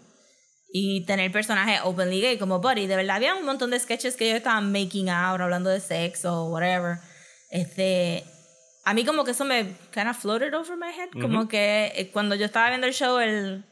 y 0.72 1.04
tener 1.06 1.30
personajes 1.30 1.80
openly 1.84 2.20
gay 2.20 2.38
como 2.38 2.60
Buddy, 2.60 2.86
de 2.88 2.96
verdad 2.96 3.16
había 3.16 3.34
un 3.34 3.44
montón 3.44 3.70
de 3.70 3.78
sketches 3.78 4.16
que 4.16 4.24
ellos 4.24 4.38
estaban 4.38 4.72
making 4.72 5.08
out, 5.08 5.40
hablando 5.40 5.70
de 5.70 5.78
sexo 5.78 6.46
whatever. 6.46 6.96
Este, 7.50 8.24
a 8.84 8.94
mí 8.94 9.04
como 9.04 9.24
que 9.24 9.30
eso 9.30 9.44
me 9.44 9.76
kind 9.92 10.08
of 10.08 10.16
floated 10.16 10.54
over 10.54 10.76
my 10.76 10.90
head, 10.90 11.10
como 11.20 11.48
que 11.48 11.92
eh, 11.94 12.10
cuando 12.12 12.34
yo 12.34 12.46
estaba 12.46 12.68
viendo 12.68 12.86
el 12.86 12.92
show, 12.92 13.18
el 13.18 13.64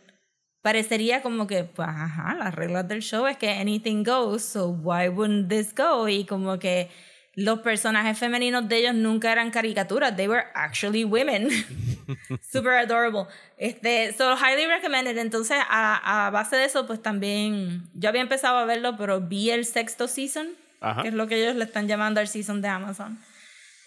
parecería 0.63 1.23
como 1.23 1.47
que, 1.47 1.65
pues, 1.65 1.89
ajá, 1.89 2.35
las 2.35 2.55
reglas 2.55 2.89
del 2.89 3.03
show 3.03 3.27
es 3.27 3.37
que 3.37 3.51
anything 3.51 4.05
goes, 4.05 4.43
so 4.43 4.69
why 4.69 5.09
wouldn't 5.09 5.49
this 5.49 5.75
go? 5.75 6.09
Y 6.09 6.25
como 6.25 6.59
que 6.59 6.89
los 7.35 7.61
personajes 7.61 8.19
femeninos 8.19 8.69
de 8.69 8.79
ellos 8.79 8.95
nunca 8.95 9.33
eran 9.33 9.51
caricaturas, 9.51 10.17
they 10.17 10.29
were 10.29 10.45
actually 10.55 11.05
women. 11.05 11.49
Super 12.53 12.73
adorable. 12.73 13.27
Este, 13.59 14.13
so 14.13 14.37
highly 14.37 14.67
recommended. 14.67 15.19
Entonces, 15.19 15.59
a, 15.69 16.27
a, 16.27 16.31
base 16.31 16.57
de 16.57 16.65
eso, 16.65 16.87
pues 16.87 17.03
también 17.03 17.89
yo 17.95 18.09
había 18.09 18.23
empezado 18.23 18.59
a 18.59 18.65
verlo, 18.65 18.97
pero 18.97 19.21
vi 19.21 19.51
el 19.51 19.65
sexto 19.65 20.09
season, 20.09 20.49
Ajá. 20.81 21.03
que 21.03 21.09
es 21.09 21.15
lo 21.15 21.27
que 21.27 21.43
ellos 21.43 21.57
le 21.57 21.65
están 21.65 21.89
llamando 21.89 22.21
el 22.21 22.29
season 22.29 22.63
de 22.63 22.69
Amazon. 22.69 23.19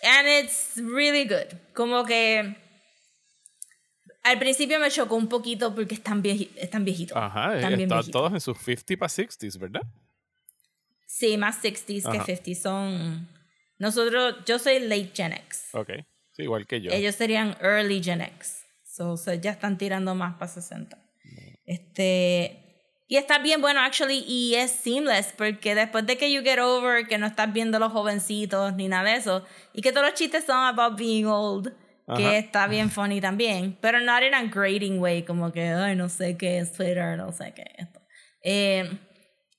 And 0.06 0.28
it's 0.28 0.78
really 0.78 1.26
good. 1.26 1.58
Como 1.74 2.06
que 2.06 2.56
al 4.24 4.40
principio 4.40 4.80
me 4.80 4.90
chocó 4.90 5.16
un 5.16 5.28
poquito 5.28 5.74
porque 5.74 5.96
están, 5.96 6.22
vieji 6.22 6.52
están 6.56 6.84
viejitos. 6.84 7.16
Ajá, 7.16 7.56
están 7.56 7.76
bien 7.78 7.90
viejitos. 7.90 8.12
todos 8.12 8.34
en 8.34 8.42
sus 8.42 8.58
50 8.58 8.98
para 8.98 9.10
60s, 9.10 9.58
¿verdad? 9.60 9.82
Sí, 11.08 11.38
más 11.38 11.64
60s 11.64 12.06
Ajá. 12.06 12.26
que 12.26 12.34
50s. 12.38 12.56
Son. 12.56 13.30
Nosotros, 13.78 14.38
yo 14.46 14.58
soy 14.60 14.80
late 14.80 15.12
Gen 15.14 15.34
X. 15.34 15.70
Ok, 15.74 15.90
sí, 16.32 16.44
igual 16.44 16.66
que 16.66 16.82
yo. 16.82 16.92
Ellos 16.92 17.16
serían 17.16 17.56
early 17.62 18.02
Gen 18.04 18.22
X. 18.22 18.64
So, 18.84 19.12
o 19.12 19.18
sea, 19.18 19.36
ya 19.36 19.52
están 19.52 19.78
tirando 19.78 20.16
más 20.16 20.36
para 20.36 20.52
60. 20.52 20.98
Este. 21.66 22.64
Y 23.08 23.18
está 23.18 23.38
bien 23.38 23.62
bueno, 23.62 23.82
actually, 23.82 24.24
y 24.28 24.56
es 24.56 24.72
seamless, 24.72 25.34
porque 25.38 25.76
después 25.76 26.08
de 26.08 26.18
que 26.18 26.32
you 26.32 26.42
get 26.42 26.60
over, 26.60 27.08
que 27.08 27.20
no 27.20 27.28
estás 27.28 27.54
viendo 27.54 27.78
los 27.78 27.92
jovencitos 27.92 28.74
ni 28.74 28.88
nada 28.88 29.12
de 29.12 29.18
eso, 29.18 29.44
y 29.74 29.82
que 29.82 29.92
todos 29.92 30.08
los 30.08 30.16
chistes 30.16 30.46
son 30.46 30.58
about 30.66 30.98
being 30.98 31.26
old, 31.26 31.72
que 32.16 32.26
Ajá. 32.26 32.38
está 32.38 32.68
bien 32.68 32.90
funny 32.90 33.22
también, 33.22 33.78
pero 33.80 34.00
not 34.00 34.24
in 34.24 34.34
a 34.34 34.44
grading 34.44 35.00
way, 35.00 35.24
como 35.24 35.52
que, 35.52 35.68
ay, 35.68 35.96
no 35.96 36.10
sé 36.10 36.36
qué 36.36 36.58
es 36.58 36.72
Twitter, 36.72 37.16
no 37.18 37.32
sé 37.32 37.54
qué 37.54 37.64
es 37.64 37.88
esto. 37.88 38.02
Eh, 38.42 39.00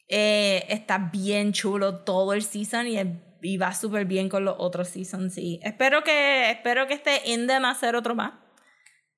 eh, 0.09 0.65
está 0.69 0.99
bien 0.99 1.53
chulo 1.53 2.05
todo 2.05 2.33
el 2.33 2.43
season 2.43 2.87
y, 2.87 2.99
y 3.43 3.57
va 3.59 3.75
súper 3.75 4.05
bien 4.07 4.29
con 4.29 4.45
los 4.45 4.55
otros 4.59 4.89
seasons. 4.89 5.39
Y 5.39 5.61
espero 5.63 6.03
que, 6.05 6.51
espero 6.51 6.87
que 6.87 6.95
esté 6.95 7.23
in 7.27 7.47
them 7.47 7.65
a 7.65 7.71
hacer 7.71 7.97
otro 7.97 8.15
más. 8.15 8.35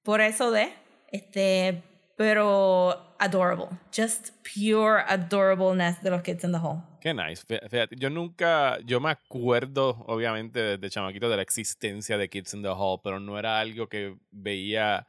Por 0.03 0.21
eso 0.23 0.51
de, 0.51 0.73
este, 1.13 1.83
pero 2.19 3.15
adorable. 3.21 3.69
Just 3.93 4.31
pure 4.43 5.05
adorableness 5.07 6.03
de 6.03 6.11
los 6.11 6.21
Kids 6.23 6.43
in 6.43 6.51
the 6.51 6.59
Hall. 6.59 6.83
Qué 7.01 7.15
nice. 7.15 7.47
Yo 7.97 8.11
nunca, 8.11 8.81
yo 8.85 8.99
me 8.99 9.11
acuerdo, 9.11 10.05
obviamente, 10.09 10.59
desde 10.59 10.91
chamaquito 10.91 11.31
de 11.31 11.37
la 11.37 11.43
existencia 11.43 12.19
de 12.19 12.29
Kids 12.29 12.55
in 12.55 12.63
the 12.63 12.69
Hall, 12.69 13.01
pero 13.05 13.21
no 13.21 13.39
era 13.39 13.61
algo 13.61 13.89
que 13.89 14.17
veía 14.33 15.07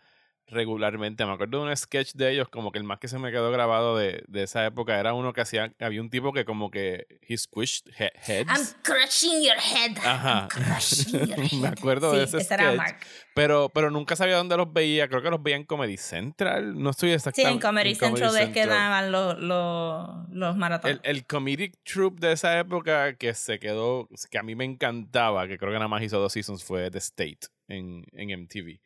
regularmente. 0.50 1.26
Me 1.26 1.32
acuerdo 1.34 1.64
de 1.64 1.70
un 1.72 1.78
sketch 1.78 2.14
de 2.14 2.32
ellos, 2.32 2.50
como 2.50 2.72
que 2.72 2.78
el 2.80 2.84
más 2.84 3.00
que 3.00 3.08
se 3.08 3.18
me 3.20 3.32
quedó 3.32 3.52
grabado 3.52 3.98
de, 3.98 4.24
de 4.28 4.44
esa 4.44 4.66
época 4.66 5.00
era 5.00 5.14
uno 5.14 5.34
que 5.34 5.42
hacía, 5.42 5.74
había 5.80 6.02
un 6.02 6.10
tipo 6.10 6.34
que 6.34 6.46
como 6.46 6.70
que 6.72 7.08
he 7.28 7.38
squished 7.38 7.88
he- 7.98 8.12
heads. 8.16 8.50
I'm 8.50 8.66
crushing 8.84 9.42
your 9.44 9.58
head. 9.58 9.98
Ajá. 10.04 10.42
I'm 10.42 10.48
crushing 10.50 11.28
your 11.28 11.40
head. 11.44 11.52
Me 11.62 11.68
acuerdo 11.70 12.12
de 12.12 12.28
Sí, 12.28 12.38
ese 12.38 12.54
era 12.54 12.64
sketch. 12.66 12.78
Mark. 12.78 12.98
Pero, 13.34 13.70
pero 13.74 13.90
nunca 13.90 14.16
sabía 14.16 14.36
dónde 14.36 14.58
los 14.58 14.72
veía. 14.74 15.08
Creo 15.08 15.22
que 15.22 15.30
los 15.30 15.42
veía 15.42 15.56
en 15.56 15.64
Comedy 15.64 15.98
Central. 15.98 16.78
No 16.82 16.90
estoy 16.90 17.10
Sí, 17.10 17.16
exactamente. 17.16 17.54
en 17.56 17.60
Comedy 17.62 17.96
Central 17.96 18.38
es 18.38 18.50
que 18.50 18.66
daban 18.66 19.12
los, 19.12 19.40
los, 19.40 20.08
los 20.30 20.58
maratones. 20.58 21.00
El, 21.04 21.18
el 21.18 21.26
comedic 21.26 21.76
troupe 21.84 22.26
de 22.28 22.34
esa 22.34 22.60
época 22.60 23.16
que 23.16 23.34
se 23.34 23.60
quedó, 23.60 24.10
que 24.30 24.38
a 24.38 24.44
mí 24.44 24.56
me 24.56 24.66
encantaba, 24.66 25.48
que 25.48 25.58
creo 25.58 25.72
que 25.72 25.78
nada 25.78 25.88
más 25.88 26.04
hizo 26.04 26.20
dos 26.20 26.34
seasons, 26.34 26.64
fue 26.64 26.92
The 26.92 26.98
State 26.98 27.40
en, 27.68 28.04
en 28.14 28.42
MTV. 28.44 28.80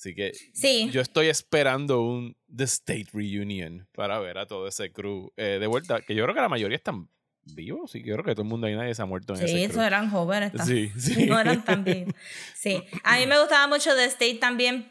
Así 0.00 0.14
que 0.14 0.32
Sí. 0.54 0.88
yo 0.90 1.02
estoy 1.02 1.26
esperando 1.28 2.00
un 2.00 2.34
The 2.56 2.64
State 2.64 3.08
Reunion 3.12 3.86
para 3.92 4.18
ver 4.18 4.38
a 4.38 4.46
todo 4.46 4.66
ese 4.66 4.90
crew 4.90 5.30
eh, 5.36 5.58
de 5.60 5.66
vuelta, 5.66 6.00
que 6.00 6.14
yo 6.14 6.22
creo 6.24 6.34
que 6.34 6.40
la 6.40 6.48
mayoría 6.48 6.76
están 6.78 7.10
vivos, 7.44 7.94
y 7.94 8.02
yo 8.02 8.14
creo 8.14 8.24
que 8.24 8.32
todo 8.32 8.42
el 8.44 8.48
mundo 8.48 8.66
ahí 8.66 8.74
nadie 8.74 8.94
se 8.94 9.02
ha 9.02 9.04
muerto 9.04 9.34
en 9.34 9.40
Sí, 9.40 9.44
ese 9.44 9.62
esos 9.64 9.74
crew. 9.76 9.84
eran 9.84 10.10
jóvenes. 10.10 10.52
también. 10.56 10.92
Sí, 10.98 11.14
sí. 11.14 11.26
No 11.26 11.38
eran 11.38 11.62
tan 11.66 11.84
bien. 11.84 12.14
Sí. 12.54 12.82
A 13.04 13.18
mí 13.18 13.26
me 13.26 13.38
gustaba 13.38 13.66
mucho 13.66 13.94
The 13.94 14.06
State 14.06 14.36
también, 14.36 14.88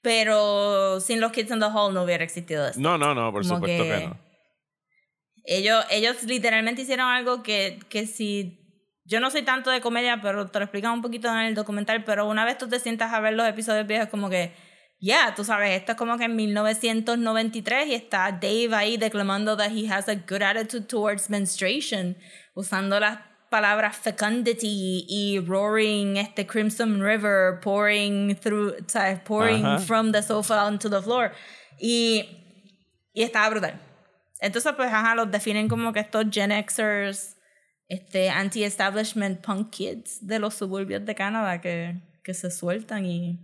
pero 0.00 1.00
sin 1.00 1.20
los 1.20 1.32
Kids 1.32 1.50
in 1.50 1.58
the 1.58 1.66
Hall 1.66 1.92
no 1.92 2.04
hubiera 2.04 2.22
existido 2.22 2.68
esto. 2.68 2.78
No, 2.80 2.96
no, 2.96 3.16
no, 3.16 3.32
por 3.32 3.42
Como 3.42 3.56
supuesto 3.56 3.82
que, 3.82 4.06
no. 4.06 4.16
Ellos, 5.44 5.84
ellos 5.90 6.22
literalmente 6.22 6.82
hicieron 6.82 7.08
algo 7.08 7.42
que, 7.42 7.80
que 7.88 8.06
si... 8.06 8.60
Yo 9.04 9.20
no 9.20 9.30
soy 9.30 9.42
tanto 9.42 9.70
de 9.70 9.80
comedia, 9.80 10.20
pero 10.20 10.48
te 10.48 10.58
lo 10.58 10.64
explican 10.64 10.92
un 10.92 11.02
poquito 11.02 11.28
en 11.28 11.46
el 11.46 11.54
documental, 11.54 12.04
pero 12.04 12.26
una 12.26 12.44
vez 12.44 12.58
tú 12.58 12.68
te 12.68 12.78
sientas 12.78 13.12
a 13.12 13.20
ver 13.20 13.34
los 13.34 13.46
episodios 13.48 13.86
viejos, 13.86 14.08
como 14.08 14.30
que, 14.30 14.54
ya, 15.00 15.34
tú 15.34 15.44
sabes, 15.44 15.70
esto 15.78 15.92
es 15.92 15.98
como 15.98 16.16
que 16.16 16.24
en 16.24 16.36
1993 16.36 17.88
y 17.88 17.94
está 17.94 18.30
Dave 18.30 18.70
ahí 18.74 18.96
declamando 18.96 19.56
that 19.56 19.72
he 19.72 19.88
has 19.88 20.08
a 20.08 20.14
good 20.14 20.42
attitude 20.42 20.86
towards 20.86 21.28
menstruation, 21.28 22.16
usando 22.54 23.00
las 23.00 23.18
palabras 23.50 23.96
fecundity 23.96 25.04
y 25.08 25.38
roaring 25.40 26.16
este 26.16 26.46
Crimson 26.46 27.02
River, 27.02 27.60
pouring 27.60 28.34
through, 28.36 28.76
¿sabes? 28.86 29.20
Pouring 29.20 29.64
Ajá. 29.64 29.78
from 29.80 30.12
the 30.12 30.22
sofa 30.22 30.64
onto 30.64 30.88
the 30.88 31.02
floor. 31.02 31.32
Y, 31.78 32.24
y 33.12 33.22
estaba 33.22 33.50
brutal. 33.50 33.78
Entonces, 34.40 34.72
pues, 34.74 34.90
ajá, 34.90 35.14
los 35.14 35.30
definen 35.30 35.68
como 35.68 35.92
que 35.92 36.00
estos 36.00 36.24
Gen 36.30 36.50
Xers, 36.50 37.36
este, 37.92 38.30
anti-establishment 38.30 39.40
punk 39.40 39.70
kids 39.70 40.26
de 40.26 40.38
los 40.38 40.54
suburbios 40.54 41.04
de 41.04 41.14
Canadá 41.14 41.60
que, 41.60 41.96
que 42.24 42.34
se 42.34 42.50
sueltan 42.50 43.06
y... 43.06 43.38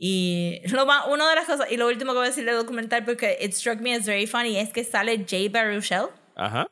Y 0.00 0.60
lo 0.70 0.86
más, 0.86 1.08
una 1.08 1.28
de 1.28 1.34
las 1.34 1.44
cosas, 1.44 1.70
y 1.72 1.76
lo 1.76 1.88
último 1.88 2.12
que 2.12 2.18
voy 2.18 2.26
a 2.26 2.30
decir 2.30 2.44
del 2.44 2.54
documental, 2.54 3.04
porque 3.04 3.36
it 3.40 3.52
struck 3.52 3.80
me 3.80 3.92
as 3.92 4.06
very 4.06 4.28
funny, 4.28 4.56
es 4.56 4.72
que 4.72 4.84
sale 4.84 5.26
Jay 5.28 5.48
Baruchel 5.48 6.06
Ajá. 6.36 6.68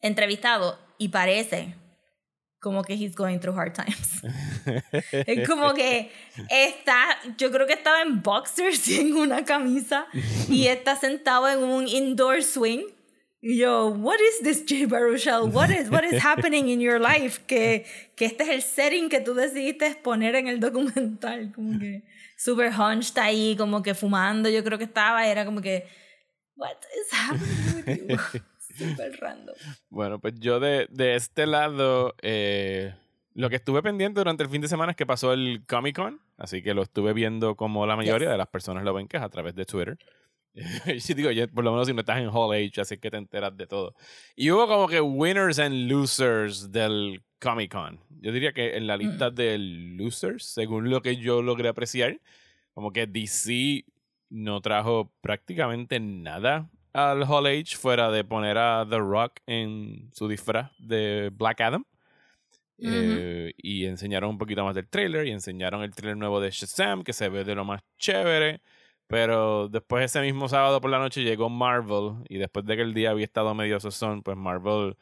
entrevistado 0.00 0.78
y 0.96 1.08
parece 1.08 1.74
como 2.64 2.82
que 2.82 2.94
he's 2.94 3.14
going 3.14 3.38
through 3.38 3.54
hard 3.54 3.74
times. 3.74 4.22
es 5.12 5.46
como 5.46 5.74
que 5.74 6.10
está, 6.48 7.18
yo 7.36 7.52
creo 7.52 7.66
que 7.66 7.74
estaba 7.74 8.00
en 8.00 8.22
boxers 8.22 8.88
y 8.88 9.00
en 9.00 9.16
una 9.16 9.44
camisa 9.44 10.06
y 10.48 10.66
está 10.68 10.96
sentado 10.96 11.46
en 11.46 11.58
un 11.58 11.86
indoor 11.86 12.42
swing. 12.42 12.84
Y 13.46 13.58
yo, 13.58 13.88
what 13.88 14.16
is 14.20 14.40
this, 14.42 14.64
Jay 14.64 14.86
Baruchel? 14.86 15.52
What 15.52 15.68
is, 15.68 15.90
what 15.90 16.02
is 16.02 16.18
happening 16.24 16.70
in 16.70 16.80
your 16.80 16.98
life? 16.98 17.42
Que, 17.46 17.84
que 18.16 18.24
este 18.24 18.44
es 18.44 18.48
el 18.48 18.62
setting 18.62 19.10
que 19.10 19.20
tú 19.20 19.34
decidiste 19.34 19.94
poner 20.02 20.34
en 20.34 20.48
el 20.48 20.60
documental. 20.60 21.52
Como 21.52 21.78
que 21.78 22.04
super 22.38 22.72
hunched 22.72 23.18
ahí, 23.18 23.54
como 23.54 23.82
que 23.82 23.92
fumando. 23.94 24.48
Yo 24.48 24.64
creo 24.64 24.78
que 24.78 24.84
estaba, 24.84 25.26
era 25.26 25.44
como 25.44 25.60
que, 25.60 25.86
what 26.56 26.70
is 26.96 27.12
happening 27.12 28.08
with 28.08 28.08
you? 28.08 28.40
super 28.78 29.12
random. 29.20 29.54
Bueno, 29.90 30.18
pues 30.20 30.32
yo 30.38 30.58
de, 30.58 30.86
de 30.88 31.14
este 31.14 31.46
lado, 31.46 32.14
eh, 32.22 32.94
lo 33.34 33.50
que 33.50 33.56
estuve 33.56 33.82
pendiente 33.82 34.20
durante 34.20 34.42
el 34.42 34.48
fin 34.48 34.62
de 34.62 34.68
semana 34.68 34.92
es 34.92 34.96
que 34.96 35.04
pasó 35.04 35.34
el 35.34 35.62
Comic 35.68 35.96
Con, 35.96 36.18
así 36.38 36.62
que 36.62 36.72
lo 36.72 36.82
estuve 36.82 37.12
viendo 37.12 37.56
como 37.56 37.86
la 37.86 37.94
mayoría 37.94 38.28
Yes. 38.28 38.32
de 38.32 38.38
las 38.38 38.48
personas 38.48 38.84
lo 38.84 38.94
ven, 38.94 39.06
que 39.06 39.18
es 39.18 39.22
a 39.22 39.28
través 39.28 39.54
de 39.54 39.66
Twitter. 39.66 39.98
Sí, 41.00 41.14
digo, 41.14 41.30
yo, 41.30 41.48
por 41.48 41.64
lo 41.64 41.72
menos 41.72 41.86
si 41.86 41.94
no 41.94 42.00
estás 42.00 42.18
en 42.18 42.28
Hall 42.28 42.54
Age, 42.54 42.80
así 42.80 42.98
que 42.98 43.10
te 43.10 43.16
enteras 43.16 43.56
de 43.56 43.66
todo. 43.66 43.94
Y 44.36 44.50
hubo 44.50 44.66
como 44.66 44.88
que 44.88 45.00
winners 45.00 45.58
and 45.58 45.90
losers 45.90 46.70
del 46.70 47.22
Comic 47.40 47.72
Con. 47.72 48.00
Yo 48.20 48.32
diría 48.32 48.52
que 48.52 48.76
en 48.76 48.86
la 48.86 48.96
lista 48.96 49.30
de 49.30 49.58
losers, 49.58 50.44
según 50.44 50.90
lo 50.90 51.02
que 51.02 51.16
yo 51.16 51.42
logré 51.42 51.68
apreciar, 51.68 52.20
como 52.72 52.92
que 52.92 53.06
DC 53.06 53.84
no 54.30 54.60
trajo 54.60 55.12
prácticamente 55.20 56.00
nada 56.00 56.70
al 56.92 57.24
Hall 57.24 57.46
Age 57.46 57.76
fuera 57.76 58.10
de 58.10 58.24
poner 58.24 58.56
a 58.56 58.86
The 58.88 58.98
Rock 58.98 59.40
en 59.46 60.10
su 60.14 60.28
disfraz 60.28 60.70
de 60.78 61.30
Black 61.32 61.60
Adam. 61.60 61.84
Eh, 62.76 63.54
y 63.56 63.84
enseñaron 63.86 64.30
un 64.30 64.38
poquito 64.38 64.64
más 64.64 64.74
del 64.74 64.88
trailer 64.88 65.26
y 65.26 65.30
enseñaron 65.30 65.82
el 65.82 65.94
trailer 65.94 66.16
nuevo 66.16 66.40
de 66.40 66.50
Shazam 66.50 67.04
que 67.04 67.12
se 67.12 67.28
ve 67.28 67.44
de 67.44 67.54
lo 67.54 67.64
más 67.64 67.82
chévere. 67.98 68.60
Pero 69.06 69.68
después 69.68 70.04
ese 70.04 70.20
mismo 70.20 70.48
sábado 70.48 70.80
por 70.80 70.90
la 70.90 70.98
noche 70.98 71.22
llegó 71.22 71.50
Marvel 71.50 72.24
y 72.28 72.38
después 72.38 72.64
de 72.64 72.76
que 72.76 72.82
el 72.82 72.94
día 72.94 73.10
había 73.10 73.24
estado 73.24 73.54
medio 73.54 73.80
sozón, 73.80 74.22
pues 74.22 74.36
Marvel... 74.36 74.96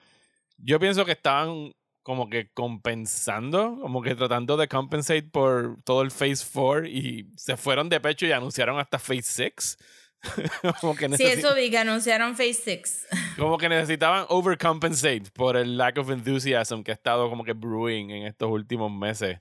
Yo 0.59 0.79
pienso 0.79 1.05
que 1.05 1.13
estaban 1.13 1.73
como 2.03 2.29
que 2.29 2.51
compensando, 2.53 3.79
como 3.81 4.03
que 4.03 4.15
tratando 4.15 4.57
de 4.57 4.69
compensate 4.69 5.23
por 5.23 5.79
todo 5.85 6.03
el 6.03 6.11
Phase 6.11 6.45
4 6.53 6.87
y 6.87 7.31
se 7.37 7.57
fueron 7.57 7.89
de 7.89 8.01
pecho 8.01 8.27
y 8.27 8.33
anunciaron 8.33 8.79
hasta 8.79 8.99
Phase 8.99 9.23
6. 9.23 9.79
como, 10.81 10.95
que 10.95 11.09
Sí, 11.17 11.25
eso 11.25 11.55
vi 11.55 11.71
que 11.71 11.79
anunciaron 11.79 12.37
Phase 12.37 12.55
6. 12.55 13.07
como 13.39 13.59
que 13.59 13.69
necesitaban 13.69 14.27
overcompensate 14.29 15.31
por 15.33 15.57
el 15.57 15.77
lack 15.77 15.99
of 15.99 16.11
enthusiasm 16.11 16.83
que 16.83 16.93
ha 16.93 16.95
estado 16.95 17.29
como 17.29 17.45
que 17.45 17.53
brewing 17.53 18.11
en 18.11 18.27
estos 18.27 18.51
últimos 18.51 18.91
meses. 18.91 19.39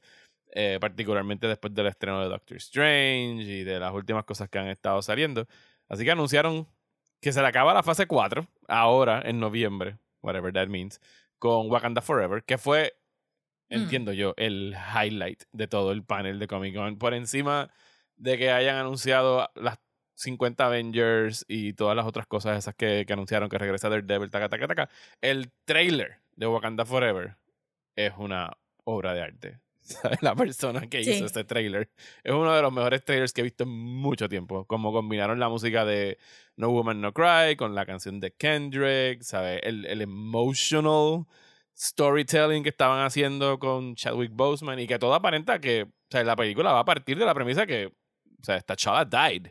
Eh, 0.51 0.77
particularmente 0.79 1.47
después 1.47 1.73
del 1.73 1.87
estreno 1.87 2.21
de 2.21 2.29
Doctor 2.29 2.57
Strange 2.57 3.43
y 3.43 3.63
de 3.63 3.79
las 3.79 3.93
últimas 3.93 4.25
cosas 4.25 4.49
que 4.49 4.59
han 4.59 4.67
estado 4.67 5.01
saliendo. 5.01 5.47
Así 5.89 6.03
que 6.03 6.11
anunciaron 6.11 6.67
que 7.21 7.31
se 7.31 7.41
le 7.41 7.47
acaba 7.47 7.73
la 7.73 7.83
fase 7.83 8.07
4 8.07 8.47
ahora 8.67 9.21
en 9.25 9.39
noviembre, 9.39 9.97
whatever 10.21 10.51
that 10.53 10.67
means, 10.67 10.99
con 11.39 11.69
Wakanda 11.71 12.01
Forever, 12.01 12.43
que 12.43 12.57
fue, 12.57 12.93
Mm. 13.69 13.75
entiendo 13.75 14.11
yo, 14.13 14.33
el 14.37 14.75
highlight 14.75 15.43
de 15.53 15.67
todo 15.67 15.91
el 15.93 16.03
panel 16.03 16.39
de 16.39 16.47
Comic 16.47 16.75
Con. 16.75 16.97
Por 16.97 17.13
encima 17.13 17.69
de 18.17 18.37
que 18.37 18.51
hayan 18.51 18.75
anunciado 18.75 19.49
las 19.55 19.79
50 20.15 20.65
Avengers 20.65 21.45
y 21.47 21.73
todas 21.73 21.95
las 21.95 22.05
otras 22.05 22.27
cosas 22.27 22.57
esas 22.57 22.75
que, 22.75 23.05
que 23.07 23.13
anunciaron 23.13 23.49
que 23.49 23.57
regresa 23.57 23.89
Daredevil, 23.89 24.29
taca, 24.29 24.49
taca, 24.49 24.67
taca. 24.67 24.89
El 25.21 25.51
trailer 25.65 26.19
de 26.35 26.47
Wakanda 26.47 26.85
Forever 26.85 27.37
es 27.95 28.13
una 28.17 28.51
obra 28.83 29.13
de 29.13 29.21
arte. 29.21 29.59
La 30.21 30.35
persona 30.35 30.87
que 30.87 31.03
Sí. 31.03 31.11
hizo 31.11 31.25
este 31.25 31.43
trailer 31.43 31.89
es 32.23 32.31
uno 32.33 32.53
de 32.53 32.61
los 32.61 32.71
mejores 32.71 33.03
trailers 33.03 33.33
que 33.33 33.41
he 33.41 33.43
visto 33.43 33.63
en 33.63 33.69
mucho 33.69 34.29
tiempo. 34.29 34.65
Como 34.65 34.91
combinaron 34.93 35.39
la 35.39 35.49
música 35.49 35.85
de 35.85 36.17
No 36.55 36.69
Woman 36.69 37.01
No 37.01 37.13
Cry 37.13 37.55
con 37.57 37.73
la 37.75 37.85
canción 37.85 38.19
de 38.19 38.31
Kendrick, 38.31 39.21
¿sabes? 39.23 39.59
El, 39.63 39.85
el 39.85 40.01
emotional 40.01 41.25
storytelling 41.75 42.63
que 42.63 42.69
estaban 42.69 43.03
haciendo 43.05 43.57
con 43.59 43.95
Chadwick 43.95 44.31
Boseman 44.33 44.79
y 44.79 44.87
que 44.87 44.99
todo 44.99 45.13
aparenta 45.13 45.59
que 45.59 45.83
o 45.83 45.87
sea, 46.11 46.23
la 46.23 46.35
película 46.35 46.73
va 46.73 46.79
a 46.81 46.85
partir 46.85 47.17
de 47.17 47.25
la 47.25 47.33
premisa 47.33 47.65
que 47.65 47.87
o 47.87 48.43
sea, 48.43 48.59
T'Challa 48.61 49.05
died. 49.05 49.47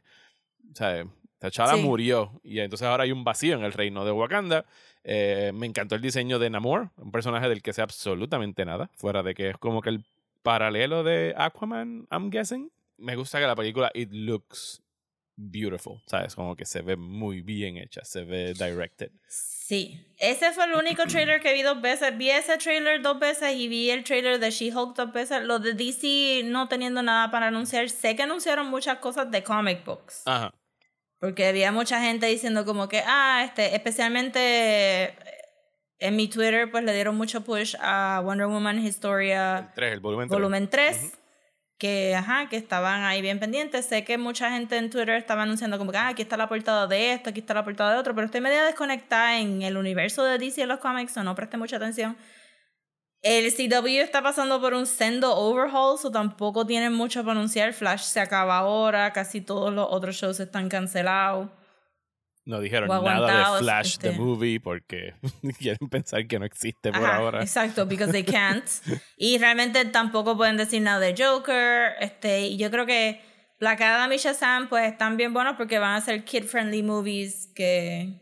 O 0.72 0.76
sea, 0.76 1.04
Sí. 1.50 1.82
murió 1.82 2.38
y 2.44 2.60
entonces 2.60 2.87
ahora 2.87 3.04
hay 3.04 3.12
un 3.12 3.25
vacío 3.25 3.54
en 3.56 3.64
el 3.64 3.72
reino 3.72 4.04
de 4.04 4.12
Wakanda. 4.12 4.66
Eh, 5.04 5.52
me 5.54 5.66
encantó 5.66 5.94
el 5.94 6.02
diseño 6.02 6.38
de 6.38 6.50
Namor, 6.50 6.90
un 6.99 7.10
personaje 7.10 7.49
del 7.49 7.62
que 7.62 7.72
sé 7.72 7.80
absolutamente 7.80 8.66
nada, 8.66 8.90
fuera 8.96 9.22
de 9.22 9.32
que 9.34 9.49
es 9.49 9.56
como 9.56 9.80
que 9.80 9.88
el 9.88 10.04
paralelo 10.42 11.02
de 11.02 11.35
Aquaman, 11.37 12.06
I'm 12.11 12.30
guessing. 12.30 12.70
Me 12.97 13.16
gusta 13.16 13.38
que 13.38 13.47
la 13.47 13.56
película 13.56 13.90
it 13.94 14.11
looks 14.12 14.82
beautiful, 15.40 16.02
¿sabes? 16.06 16.35
Como 16.35 16.54
que 16.54 16.66
se 16.66 16.82
ve 16.82 16.97
muy 16.97 17.40
bien 17.40 17.78
hecha, 17.78 18.04
se 18.04 18.25
ve 18.25 18.52
directed. 18.52 19.11
Sí, 19.26 20.06
ese 20.18 20.52
fue 20.52 20.64
el 20.64 20.75
único 20.75 21.06
trailer 21.06 21.40
que 21.40 21.52
vi 21.54 21.62
dos 21.62 21.80
veces. 21.80 22.16
Vi 22.18 22.30
ese 22.30 22.59
trailer 22.59 23.00
dos 23.00 23.18
veces 23.18 23.54
y 23.56 23.68
vi 23.68 23.90
el 23.90 24.04
trailer 24.04 24.38
de 24.38 24.50
She-Hulk 24.50 24.97
dos 24.97 25.12
veces. 25.12 25.42
Los 25.42 25.62
de 25.62 25.73
DC 25.73 26.42
no 26.44 26.68
teniendo 26.68 27.02
nada 27.02 27.30
para 27.30 27.47
anunciar. 27.47 27.88
Sé 27.88 28.16
que 28.16 28.23
anunciaron 28.23 28.68
muchas 28.68 28.99
cosas 28.99 29.30
de 29.30 29.42
comic 29.42 29.85
books. 29.85 30.23
Ajá. 30.26 30.52
Porque 31.18 31.47
había 31.47 31.70
mucha 31.70 32.00
gente 32.02 32.26
diciendo 32.26 32.64
como 32.64 32.88
que, 32.88 33.02
ah, 33.06 33.42
este, 33.44 33.75
especialmente 33.75 35.14
en 36.00 36.16
mi 36.16 36.28
Twitter, 36.28 36.71
pues 36.71 36.83
le 36.83 36.95
dieron 36.95 37.16
mucho 37.16 37.42
push 37.42 37.76
a 37.78 38.21
Wonder 38.25 38.47
Woman 38.47 38.78
Historia 38.78 39.59
El 39.59 39.75
3, 39.75 39.92
el 39.92 40.00
volumen 40.00 40.28
3. 40.28 40.37
volumen 40.37 40.69
3. 40.69 41.12
Que, 41.78 42.14
ajá, 42.14 42.49
que 42.50 42.57
estaban 42.57 43.04
ahí 43.04 43.23
bien 43.23 43.38
pendientes. 43.38 43.87
Sé 43.87 44.04
que 44.04 44.19
mucha 44.19 44.50
gente 44.50 44.76
en 44.76 44.90
Twitter 44.90 45.16
estaba 45.16 45.45
anunciando 45.45 45.78
como 45.78 45.92
que, 45.92 45.99
ah, 45.99 46.09
aquí 46.09 46.23
está 46.23 46.37
la 46.37 46.49
portada 46.49 46.87
de 46.87 47.14
esto, 47.14 47.30
aquí 47.30 47.40
está 47.40 47.54
la 47.54 47.64
portada 47.64 47.95
de 47.95 47.99
otro, 47.99 48.14
pero 48.14 48.26
estoy 48.26 48.40
media 48.42 48.64
desconectada 48.64 49.38
en 49.38 49.62
el 49.62 49.76
universo 49.78 50.23
de 50.25 50.37
DC 50.38 50.61
en 50.61 50.69
los 50.69 50.78
cómics, 50.78 51.16
o 51.16 51.23
no 51.23 51.35
presté 51.35 51.57
mucha 51.57 51.76
atención. 51.76 52.16
El 53.23 53.52
CW 53.52 54.00
está 54.00 54.23
pasando 54.23 54.61
por 54.61 54.73
un 54.75 54.87
sendo 54.87 55.35
overhaul, 55.37 55.99
so 55.99 56.11
tampoco 56.11 56.66
tienen 56.66 56.92
mucho 56.92 57.21
para 57.23 57.33
anunciar. 57.33 57.73
Flash 57.73 58.02
se 58.02 58.21
acaba 58.21 58.59
ahora, 58.59 59.12
casi 59.12 59.40
todos 59.40 59.73
los 59.73 59.87
otros 59.90 60.16
shows 60.16 60.40
están 60.40 60.69
cancelados. 60.71 61.50
No 62.47 62.61
dijeron 62.61 62.88
nada 62.88 63.54
de 63.54 63.59
Flash 63.61 63.99
the 63.99 64.09
este. 64.09 64.20
Movie 64.20 64.61
porque 64.61 65.14
quieren 65.59 65.88
pensar 65.88 66.26
que 66.26 66.38
no 66.38 66.44
existe 66.44 66.90
por 66.90 67.04
Ajá, 67.04 67.16
ahora. 67.16 67.42
Exacto, 67.42 67.87
because 67.87 68.12
they 68.12 68.25
can't. 68.25 68.64
y 69.16 69.38
realmente 69.38 69.85
tampoco 69.87 70.37
pueden 70.37 70.56
decir 70.56 70.82
nada 70.82 71.00
de 71.00 71.14
Joker. 71.16 71.92
Este, 72.00 72.47
y 72.47 72.56
yo 72.56 72.70
creo 72.70 72.87
que 72.87 73.20
Black 73.61 73.82
Adam 73.82 74.11
y 74.12 74.16
Shazam 74.16 74.68
pues 74.68 74.90
están 74.90 75.16
bien 75.18 75.35
buenos 75.35 75.56
porque 75.56 75.78
van 75.78 75.94
a 75.94 76.00
ser 76.00 76.25
kid-friendly 76.25 76.82
movies 76.82 77.52
que, 77.54 78.18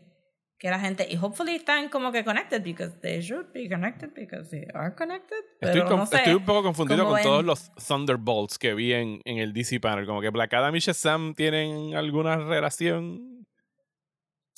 que 0.59 0.69
la 0.69 0.79
gente... 0.81 1.07
Y 1.09 1.15
hopefully 1.15 1.55
están 1.55 1.87
como 1.87 2.11
que 2.11 2.25
connected 2.25 2.61
because 2.61 2.99
they 3.01 3.21
should 3.21 3.47
be 3.53 3.69
connected 3.69 4.13
because 4.13 4.49
they 4.49 4.67
are 4.73 4.93
connected. 4.93 5.37
Pero 5.61 5.83
Estoy, 5.83 5.97
no 5.97 6.05
sé 6.05 6.17
estoy 6.17 6.33
un 6.33 6.45
poco 6.45 6.61
confundido 6.61 7.05
con 7.05 7.15
ven. 7.15 7.23
todos 7.23 7.45
los 7.45 7.71
Thunderbolts 7.75 8.59
que 8.59 8.73
vi 8.73 8.91
en, 8.91 9.21
en 9.23 9.37
el 9.37 9.53
DC 9.53 9.79
panel. 9.79 10.05
Como 10.05 10.19
que 10.19 10.29
Black 10.29 10.53
Adam 10.53 10.75
y 10.75 10.79
Shazam 10.79 11.33
tienen 11.35 11.95
alguna 11.95 12.35
relación. 12.35 13.38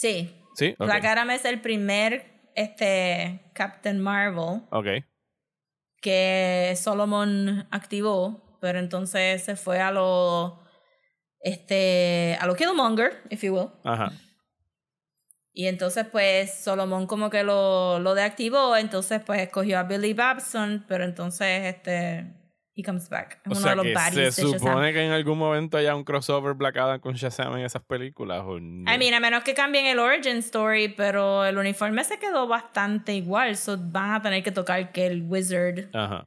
Sí, 0.02 0.36
Sí, 0.56 0.76
ok. 0.80 0.86
Black 0.86 1.06
Adam 1.06 1.30
es 1.30 1.46
el 1.46 1.62
primer 1.62 2.50
este, 2.56 3.40
Captain 3.54 4.00
Marvel 4.02 4.64
Ok. 4.72 4.88
que 6.02 6.74
Solomon 6.76 7.68
activó, 7.70 8.58
pero 8.60 8.80
entonces 8.80 9.44
se 9.44 9.56
fue 9.56 9.80
a 9.80 9.92
lo 9.92 10.60
este 11.40 12.36
a 12.40 12.48
lo 12.48 12.56
Killmonger, 12.56 13.22
if 13.30 13.44
you 13.44 13.54
will. 13.54 13.70
Ajá. 13.84 14.12
Y 15.54 15.68
entonces 15.68 16.06
pues 16.12 16.52
Solomon 16.52 17.06
como 17.06 17.30
que 17.30 17.44
lo, 17.44 18.00
lo 18.00 18.16
deactivó, 18.16 18.76
entonces 18.78 19.22
pues 19.24 19.40
escogió 19.42 19.78
a 19.78 19.84
Billy 19.84 20.14
Babson, 20.14 20.84
pero 20.88 21.04
entonces 21.04 21.76
este 21.76 22.26
he 22.76 22.84
comes 22.84 23.10
back. 23.10 23.40
Es 23.46 23.52
O 23.52 23.52
uno 23.52 23.60
sea 23.60 23.70
de 23.72 23.76
los 23.76 23.86
que 23.86 23.94
baddies 23.94 24.36
se 24.36 24.46
de 24.46 24.60
supone 24.60 24.94
que 24.94 25.06
en 25.06 25.12
algún 25.12 25.38
momento 25.38 25.78
haya 25.78 25.96
un 25.96 26.04
crossover 26.04 26.54
Black 26.54 26.78
Adam 26.78 27.00
con 27.00 27.16
Shazam 27.16 27.58
en 27.58 27.66
esas 27.66 27.84
películas. 27.84 28.42
¿o 28.46 28.60
no? 28.60 28.92
I 28.92 28.98
mean, 28.98 29.14
a 29.14 29.20
menos 29.20 29.44
que 29.44 29.54
cambien 29.54 29.86
el 29.86 30.00
origin 30.00 30.38
story, 30.38 30.90
pero 30.90 31.46
el 31.46 31.58
uniforme 31.58 32.04
se 32.04 32.18
quedó 32.20 32.48
bastante 32.48 33.14
igual, 33.14 33.58
so 33.58 33.78
van 33.78 34.12
a 34.12 34.22
tener 34.22 34.44
que 34.44 34.52
tocar 34.52 34.92
que 34.92 35.08
el 35.08 35.24
Wizard 35.28 35.90
Ajá. 35.94 36.26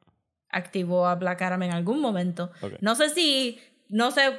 activó 0.50 1.06
a 1.06 1.14
Black 1.14 1.40
Adam 1.42 1.62
en 1.62 1.72
algún 1.72 2.00
momento. 2.00 2.50
Ok. 2.60 2.74
No 2.80 2.94
sé 2.94 3.08
si, 3.08 3.58
no 3.88 4.10
sé 4.10 4.38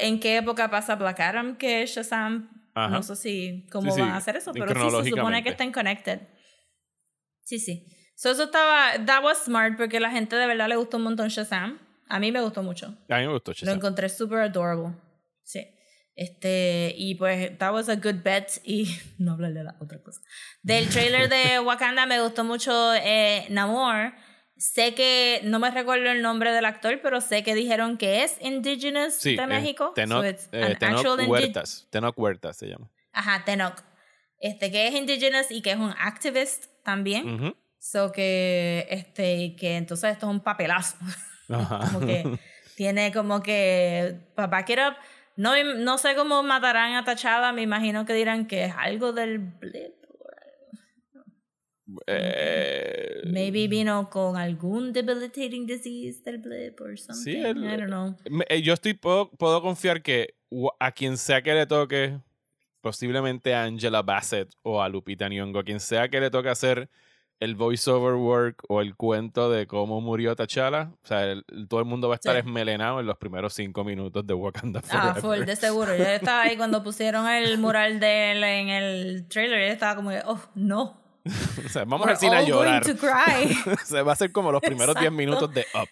en 0.00 0.20
qué 0.20 0.36
época 0.36 0.70
pasa 0.70 0.96
Black 0.96 1.20
Adam 1.20 1.56
que 1.56 1.86
Shazam. 1.86 2.50
Ajá. 2.74 2.90
No 2.90 3.02
sé 3.02 3.16
si 3.16 3.66
cómo 3.72 3.90
Sí, 3.90 3.96
sí, 3.96 4.00
van 4.02 4.10
a 4.10 4.16
hacer 4.18 4.36
eso, 4.36 4.52
pero 4.52 4.68
sí 4.68 5.04
se 5.04 5.10
supone 5.10 5.42
que 5.42 5.48
están 5.48 5.72
connected. 5.72 6.20
Sí, 7.42 7.58
sí. 7.58 7.86
So, 8.16 8.30
eso 8.30 8.44
estaba, 8.44 9.04
that 9.04 9.22
was 9.22 9.38
smart 9.44 9.76
porque 9.76 10.00
la 10.00 10.10
gente 10.10 10.36
de 10.36 10.46
verdad 10.46 10.68
le 10.68 10.76
gustó 10.76 10.96
un 10.96 11.04
montón 11.04 11.28
Shazam. 11.28 11.78
A 12.08 12.18
mí 12.18 12.32
me 12.32 12.40
gustó 12.40 12.62
mucho. 12.62 12.94
A 13.10 13.18
mí 13.18 13.26
me 13.26 13.32
gustó 13.32 13.50
Lo 13.50 13.54
Shazam. 13.54 13.76
encontré 13.76 14.08
super 14.08 14.38
adorable. 14.40 14.94
Sí. 15.42 15.66
Este, 16.14 16.94
y 16.96 17.14
pues, 17.16 17.58
that 17.58 17.72
was 17.74 17.90
a 17.90 17.96
good 17.96 18.22
bet. 18.24 18.48
Y 18.64 18.86
no 19.18 19.32
hablar 19.32 19.52
de 19.52 19.64
la 19.64 19.76
otra 19.80 20.02
cosa. 20.02 20.22
Del 20.62 20.88
trailer 20.88 21.28
de 21.28 21.60
Wakanda 21.64 22.06
me 22.06 22.20
gustó 22.22 22.42
mucho 22.42 22.94
eh, 22.94 23.46
Namor. 23.50 24.14
Sé 24.56 24.94
que, 24.94 25.42
no 25.44 25.58
me 25.58 25.70
recuerdo 25.70 26.10
el 26.10 26.22
nombre 26.22 26.50
del 26.52 26.64
actor, 26.64 27.00
pero 27.02 27.20
sé 27.20 27.42
que 27.42 27.54
dijeron 27.54 27.98
que 27.98 28.24
es 28.24 28.38
indigenous 28.40 29.12
Sí, 29.12 29.36
de 29.36 29.42
eh, 29.42 29.46
México. 29.46 29.92
Tenoch, 29.94 30.22
So 30.22 30.26
it's 30.26 30.48
eh, 30.52 30.74
Tenoch 30.80 31.28
Huertas. 31.28 31.86
Tenoch 31.90 32.18
Huertas 32.18 32.56
se 32.56 32.68
llama. 32.68 32.90
Ajá, 33.12 33.44
Tenoch. 33.44 33.82
Este, 34.38 34.70
que 34.70 34.88
es 34.88 34.94
indigenous 34.94 35.50
y 35.50 35.60
que 35.60 35.72
es 35.72 35.76
un 35.76 35.92
activist 35.98 36.66
también. 36.82 37.28
Ujú. 37.34 37.56
So 37.88 38.10
que, 38.10 38.84
este, 38.90 39.54
que 39.54 39.76
entonces 39.76 40.10
esto 40.10 40.26
es 40.26 40.30
un 40.32 40.40
papelazo. 40.40 40.96
Ajá. 41.48 41.78
como 41.92 42.00
que 42.04 42.24
tiene 42.74 43.12
como 43.12 43.40
que 43.40 44.16
pa 44.34 44.48
back 44.48 44.70
it 44.70 44.78
up. 44.78 44.96
No, 45.36 45.52
no 45.76 45.96
sé 45.96 46.16
cómo 46.16 46.42
matarán 46.42 46.94
a 46.94 47.04
T'Challa, 47.04 47.52
me 47.52 47.62
imagino 47.62 48.04
que 48.04 48.14
dirán 48.14 48.48
que 48.48 48.64
es 48.64 48.74
algo 48.76 49.12
del 49.12 49.38
blip. 49.38 49.94
Eh, 52.08 53.22
Maybe 53.26 53.68
vino 53.68 54.10
con 54.10 54.36
algún 54.36 54.92
debilitating 54.92 55.66
disease 55.66 56.20
del 56.24 56.38
blip 56.38 56.80
or 56.80 56.98
something. 56.98 57.22
Sí, 57.22 57.36
el- 57.36 57.58
I 57.64 57.76
don't 57.76 57.86
know. 57.86 58.16
Eh, 58.48 58.62
yo 58.62 58.72
estoy 58.74 58.94
puedo, 58.94 59.30
puedo 59.30 59.62
confiar 59.62 60.02
que 60.02 60.34
a 60.80 60.90
quien 60.90 61.16
sea 61.16 61.40
que 61.40 61.54
le 61.54 61.66
toque, 61.66 62.18
posiblemente 62.80 63.54
a 63.54 63.62
Angela 63.62 64.02
Bassett 64.02 64.50
o 64.62 64.82
a 64.82 64.88
Lupita 64.88 65.28
Nyong'o, 65.28 65.60
a 65.60 65.64
quien 65.64 65.78
sea 65.78 66.08
que 66.08 66.18
le 66.18 66.30
toque 66.30 66.48
hacer 66.48 66.88
el 67.40 67.54
voiceover 67.54 68.14
work 68.14 68.62
o 68.68 68.80
el 68.80 68.96
cuento 68.96 69.50
de 69.50 69.66
cómo 69.66 70.00
murió 70.00 70.34
T'Challa, 70.34 70.90
o 71.02 71.06
sea, 71.06 71.24
el- 71.24 71.44
todo 71.68 71.80
el 71.80 71.86
mundo 71.86 72.08
va 72.08 72.14
a 72.14 72.16
estar 72.16 72.34
Sí. 72.34 72.38
esmelenado 72.40 73.00
en 73.00 73.06
los 73.06 73.18
primeros 73.18 73.52
cinco 73.54 73.84
minutos 73.84 74.26
de 74.26 74.32
Wakanda 74.34 74.80
Ah, 74.90 75.14
Forever. 75.14 75.22
full, 75.40 75.46
de 75.46 75.56
seguro. 75.56 75.96
Yo 75.96 76.04
estaba 76.04 76.42
ahí 76.42 76.56
cuando 76.56 76.82
pusieron 76.82 77.28
el 77.28 77.58
mural 77.58 78.00
de 78.00 78.32
él 78.32 78.44
en 78.44 78.68
el 78.70 79.28
trailer. 79.28 79.66
Yo 79.68 79.72
estaba 79.72 79.96
como, 79.96 80.10
oh, 80.26 80.40
no. 80.54 81.00
o 81.26 81.68
sea, 81.68 81.84
vamos 81.84 82.06
We're 82.06 82.12
al 82.12 82.16
cine 82.18 82.36
a 82.36 82.42
llorar. 82.42 82.84
to 82.84 82.96
cry. 82.96 83.52
o 83.72 83.84
sea, 83.84 84.02
va 84.02 84.12
a 84.12 84.16
ser 84.16 84.32
como 84.32 84.50
los 84.52 84.60
primeros 84.62 84.94
10 84.94 85.06
Exacto. 85.06 85.16
minutos 85.16 85.52
de 85.54 85.66
Up, 85.74 85.88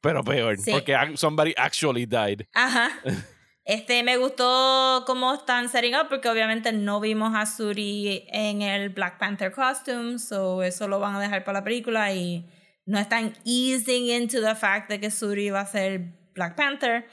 pero 0.00 0.24
peor, 0.24 0.56
Sí. 0.58 0.72
porque 0.72 0.96
somebody 1.16 1.52
actually 1.56 2.06
died. 2.06 2.42
Ajá. 2.54 2.90
Este, 3.70 4.02
me 4.02 4.16
gustó 4.16 5.04
cómo 5.06 5.32
están 5.32 5.68
setting 5.68 5.94
up, 5.94 6.08
porque 6.08 6.28
obviamente 6.28 6.72
no 6.72 6.98
vimos 6.98 7.36
a 7.36 7.46
Suri 7.46 8.24
en 8.26 8.62
el 8.62 8.88
Black 8.88 9.16
Panther 9.16 9.52
costume, 9.52 10.18
so 10.18 10.64
eso 10.64 10.88
lo 10.88 10.98
van 10.98 11.14
a 11.14 11.20
dejar 11.20 11.44
para 11.44 11.60
la 11.60 11.64
película 11.64 12.12
y 12.12 12.44
no 12.84 12.98
están 12.98 13.32
easing 13.44 14.06
into 14.06 14.40
the 14.40 14.56
fact 14.56 14.90
de 14.90 14.98
que 14.98 15.12
Suri 15.12 15.50
va 15.50 15.60
a 15.60 15.66
ser 15.66 16.00
Black 16.34 16.56
Panther. 16.56 17.06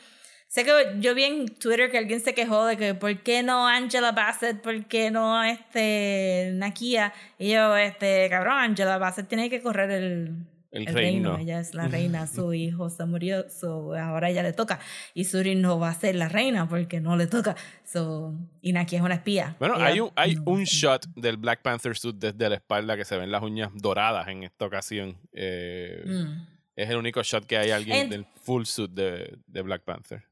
Sé 0.47 0.65
que 0.65 0.95
yo 0.97 1.13
vi 1.13 1.25
en 1.25 1.47
Twitter 1.47 1.91
que 1.91 1.99
alguien 1.99 2.21
se 2.21 2.33
quejó 2.33 2.65
de 2.65 2.75
que 2.75 2.95
¿por 2.95 3.21
qué 3.21 3.43
no 3.43 3.67
Angela 3.67 4.11
Bassett? 4.11 4.59
¿Por 4.59 4.87
qué 4.87 5.11
no 5.11 5.43
este 5.43 6.53
Nakia? 6.55 7.13
Y 7.37 7.51
yo, 7.51 7.77
este, 7.77 8.27
cabrón, 8.31 8.57
Angela 8.57 8.97
Bassett 8.97 9.27
tiene 9.27 9.51
que 9.51 9.61
correr 9.61 9.91
el, 9.91 10.47
El 10.71 10.85
reino. 10.87 11.37
Ella 11.37 11.59
es 11.59 11.73
la 11.73 11.87
reina, 11.87 12.27
su 12.27 12.53
hijo 12.53 12.89
se 12.89 13.05
murió, 13.05 13.49
so 13.49 13.93
ahora 13.95 14.29
ella 14.29 14.43
le 14.43 14.53
toca. 14.53 14.79
Y 15.13 15.23
Suri 15.25 15.55
no 15.55 15.79
va 15.79 15.89
a 15.89 15.93
ser 15.93 16.15
la 16.15 16.27
reina 16.29 16.67
porque 16.67 16.99
no 16.99 17.15
le 17.15 17.27
toca. 17.27 17.55
So, 17.85 18.33
y 18.61 18.73
Nakia 18.73 18.99
es 18.99 19.05
una 19.05 19.15
espía. 19.15 19.55
Bueno, 19.59 19.75
Ella 19.75 19.85
hay 19.85 19.99
un, 20.01 20.11
hay 20.15 20.35
no 20.35 20.43
un 20.45 20.63
shot 20.65 21.05
del 21.15 21.37
Black 21.37 21.61
Panther 21.61 21.95
suit 21.97 22.15
desde 22.17 22.49
la 22.49 22.55
espalda 22.55 22.97
que 22.97 23.05
se 23.05 23.17
ven 23.17 23.31
las 23.31 23.41
uñas 23.43 23.71
doradas 23.75 24.27
en 24.27 24.43
esta 24.43 24.65
ocasión. 24.65 25.17
Eh, 25.33 26.03
Mm. 26.05 26.47
Es 26.75 26.89
el 26.91 26.97
único 26.97 27.23
shot 27.23 27.45
que 27.47 27.57
hay 27.57 27.71
alguien 27.71 27.97
En- 27.97 28.09
del 28.11 28.25
full 28.43 28.65
suit 28.65 28.91
de, 28.91 29.35
de 29.47 29.61
Black 29.63 29.81
Panther. 29.81 30.23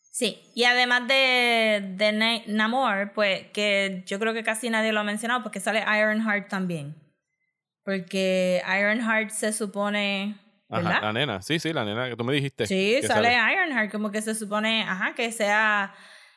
Sí, 0.00 0.38
y 0.54 0.64
además 0.64 1.06
de, 1.08 1.92
de 1.94 2.12
Na- 2.12 2.40
Namor, 2.46 3.12
pues 3.14 3.48
que 3.52 4.02
yo 4.06 4.18
creo 4.18 4.32
que 4.32 4.42
casi 4.42 4.70
nadie 4.70 4.92
lo 4.92 5.00
ha 5.00 5.04
mencionado 5.04 5.42
porque 5.42 5.60
sale 5.60 5.80
Ironheart 5.80 6.48
también. 6.48 6.94
Porque 7.86 8.60
Ironheart 8.66 9.30
se 9.30 9.52
supone. 9.52 10.34
¿Verdad? 10.68 10.90
Ajá, 10.90 11.00
la 11.00 11.12
nena. 11.12 11.40
Sí, 11.40 11.60
sí, 11.60 11.72
la 11.72 11.84
nena 11.84 12.08
que 12.08 12.16
tú 12.16 12.24
me 12.24 12.34
dijiste. 12.34 12.66
Sí, 12.66 12.98
sale 13.06 13.32
Ironheart, 13.32 13.92
como 13.92 14.10
que 14.10 14.20
se 14.20 14.34
supone, 14.34 14.82
ajá, 14.82 15.14
que 15.14 15.30
sea 15.30 15.94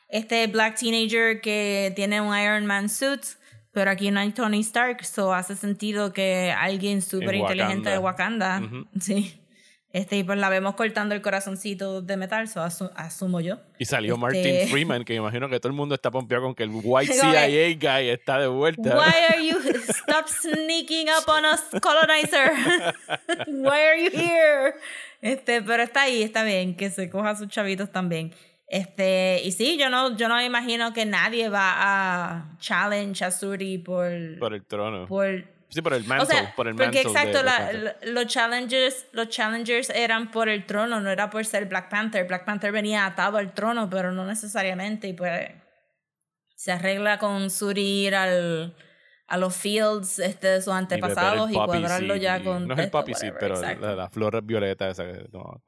este 0.08 0.46
black 0.46 0.78
teenager 0.78 1.40
que 1.40 1.92
tiene 1.96 2.20
un 2.20 2.38
Iron 2.38 2.66
Man 2.66 2.88
suit, 2.88 3.22
pero 3.72 3.90
aquí 3.90 4.12
no 4.12 4.20
hay 4.20 4.30
Tony 4.30 4.60
Stark, 4.60 5.04
so 5.04 5.34
hace 5.34 5.56
sentido 5.56 6.12
que 6.12 6.54
alguien 6.56 7.02
súper 7.02 7.34
inteligente 7.34 7.90
de 7.90 7.98
Wakanda, 7.98 8.62
sí. 9.00 9.39
Este, 9.92 10.16
y 10.18 10.22
pues 10.22 10.38
la 10.38 10.48
vemos 10.48 10.76
cortando 10.76 11.16
el 11.16 11.20
corazoncito 11.22 12.00
de 12.00 12.16
metal, 12.16 12.46
so 12.46 12.60
asu- 12.60 12.92
asumo 12.94 13.40
yo. 13.40 13.58
Y 13.78 13.86
salió 13.86 14.14
Este- 14.14 14.20
Martin 14.20 14.68
Freeman, 14.68 15.04
que 15.04 15.14
imagino 15.14 15.48
que 15.48 15.58
todo 15.58 15.68
el 15.70 15.74
mundo 15.76 15.96
está 15.96 16.12
pompeado 16.12 16.44
con 16.44 16.54
que 16.54 16.62
el 16.62 16.70
white 16.84 17.12
CIA 17.12 17.74
guy 17.74 18.08
está 18.10 18.38
de 18.38 18.46
vuelta. 18.46 18.96
Why 18.96 19.12
are 19.34 19.44
you 19.48 19.58
stop 19.88 20.28
sneaking 20.28 21.08
up 21.08 21.28
on 21.28 21.44
us, 21.44 21.60
colonizer? 21.82 22.52
Why 23.48 23.80
are 23.80 24.04
you 24.04 24.10
here? 24.16 24.74
Este, 25.22 25.60
pero 25.62 25.82
está 25.82 26.02
ahí, 26.02 26.22
está 26.22 26.44
bien, 26.44 26.76
que 26.76 26.90
se 26.90 27.10
coja 27.10 27.30
a 27.30 27.36
sus 27.36 27.48
chavitos 27.48 27.90
también. 27.90 28.32
Este, 28.68 29.40
y 29.44 29.50
sí, 29.50 29.76
yo 29.76 29.90
no, 29.90 30.16
yo 30.16 30.28
no 30.28 30.40
imagino 30.40 30.92
que 30.92 31.04
nadie 31.04 31.48
va 31.48 31.72
a 31.74 32.56
challenge 32.60 33.24
a 33.24 33.32
Suri 33.32 33.78
por, 33.78 34.08
Por 34.38 34.54
el 34.54 34.64
trono. 34.64 35.06
por 35.08 35.44
sí, 35.70 35.80
por 35.82 35.94
el 35.94 36.02
o 36.04 36.06
mantle. 36.06 36.26
sea, 36.26 36.54
por 36.54 36.68
el 36.68 36.74
porque 36.76 36.90
de 36.90 37.00
exacto, 37.02 37.42
Black 37.42 37.72
la- 37.74 37.96
los 38.12 38.26
challengers, 38.26 39.06
los 39.12 39.28
challengers 39.28 39.90
eran 39.90 40.30
por 40.30 40.48
el 40.48 40.66
trono, 40.66 41.00
no 41.00 41.10
era 41.10 41.30
por 41.30 41.44
ser 41.46 41.66
Black 41.66 41.88
Panther. 41.88 42.26
Black 42.26 42.44
Panther 42.44 42.72
venía 42.72 43.06
atado 43.06 43.38
al 43.38 43.52
trono, 43.54 43.88
pero 43.88 44.12
no 44.12 44.24
necesariamente. 44.26 45.08
Y 45.08 45.12
pues 45.14 45.50
se 46.56 46.72
arregla 46.72 47.18
con 47.18 47.48
Suri 47.50 48.06
ir 48.06 48.14
al, 48.14 48.76
a 49.28 49.36
los 49.38 49.56
fields 49.56 50.18
este, 50.18 50.46
de 50.48 50.60
sus 50.62 50.72
Y 50.74 50.76
antepasados 50.76 51.50
y, 51.50 51.54
poppy 51.54 51.66
cuadrarlo 51.80 52.14
seed, 52.14 52.22
ya 52.22 52.38
y- 52.38 52.44
con. 52.44 52.68
No 52.68 52.74
es 52.74 52.80
el 52.80 52.90
poppy 52.90 53.14
seed, 53.14 53.32
pero 53.40 53.60
la, 53.60 53.74
la 53.74 54.08
flor 54.10 54.42
violeta 54.42 54.88
esa. 54.90 55.04
que- 55.04 55.26
no. 55.32 55.62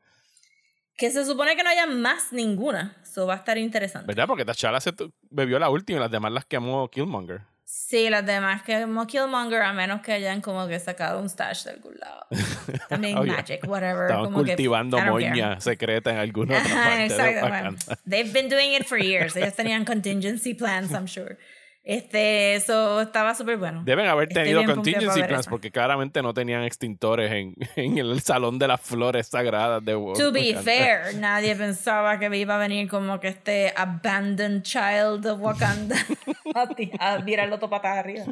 Que 0.95 1.11
se 1.11 1.25
supone 1.25 1.57
que 1.57 1.63
no 1.65 1.71
haya 1.71 1.87
más 1.87 2.33
ninguna. 2.33 2.97
Eso 3.03 3.27
va 3.27 3.35
a 3.35 3.37
estar 3.39 3.57
interesante. 3.57 4.07
¿Verdad? 4.07 4.27
Porque 4.29 4.45
T'Challa 4.45 4.79
se 4.79 4.93
bebió 5.31 5.59
la 5.59 5.71
última 5.71 5.99
y 5.99 6.03
las 6.03 6.11
demás 6.11 6.31
las 6.33 6.45
quemó 6.45 6.89
Killmonger. 6.91 7.41
Sí, 7.75 8.11
las 8.11 8.27
demás 8.27 8.63
que 8.63 8.83
como 8.83 9.07
Killmonger, 9.07 9.63
a 9.63 9.73
menos 9.73 10.03
que 10.03 10.13
hayan 10.13 10.43
como 10.43 10.69
que 10.69 10.79
sacado 10.79 11.21
un 11.21 11.31
stash 11.31 11.65
de 11.65 11.71
algún 11.71 11.95
lado. 11.99 12.27
También 12.91 13.17
Oh, 13.17 13.25
yeah. 13.25 13.37
Magic, 13.37 13.67
whatever. 13.67 14.03
Estaban 14.03 14.27
como 14.27 14.45
que, 14.45 14.51
cultivando 14.51 14.99
care. 14.99 15.11
moña 15.11 15.59
secreta 15.59 16.11
en 16.11 16.19
alguna 16.19 16.59
otra 16.59 16.75
parte 16.75 16.99
de 16.99 17.07
exacto. 17.07 17.41
bueno. 17.41 17.71
Wakanda. 17.71 17.99
They've 18.07 18.31
been 18.31 18.51
doing 18.51 18.75
it 18.75 18.85
for 18.85 18.99
years. 18.99 19.35
Ellos 19.37 19.55
tenían 19.55 19.87
contingency 19.87 20.53
plans, 20.53 20.93
I'm 20.93 21.07
sure. 21.07 21.39
Este, 21.85 22.55
eso 22.55 23.01
estaba 23.01 23.35
súper 23.35 23.57
bueno. 23.57 23.83
Deben 23.85 24.07
haber 24.07 24.29
Estoy 24.29 24.45
tenido 24.45 24.61
pompeada 24.61 24.75
contingency 24.77 25.19
para 25.21 25.29
plans 25.29 25.47
porque 25.49 25.73
claramente 25.73 26.23
no 26.23 26.33
tenían 26.33 26.63
extintores 26.63 27.33
en, 27.33 27.55
en 27.77 27.99
el 27.99 28.21
salón 28.21 28.59
de 28.59 28.69
las 28.69 28.81
flores 28.81 29.27
sagradas 29.27 29.85
de 29.85 29.93
To 29.95 30.31
be 30.31 30.55
fair, 30.55 31.15
nadie 31.19 31.57
pensaba 31.57 32.21
que 32.21 32.35
iba 32.37 32.55
a 32.55 32.59
venir 32.59 32.89
como 32.89 33.19
que 33.19 33.29
este 33.29 33.73
abandoned 33.77 34.63
child 34.63 35.27
of 35.27 35.41
Wakanda 35.41 35.97
a, 36.55 36.69
ti- 36.69 36.93
a 37.01 37.25
tirarlo 37.25 37.59
todo 37.59 37.71
patas 37.71 37.99
arriba. 37.99 38.27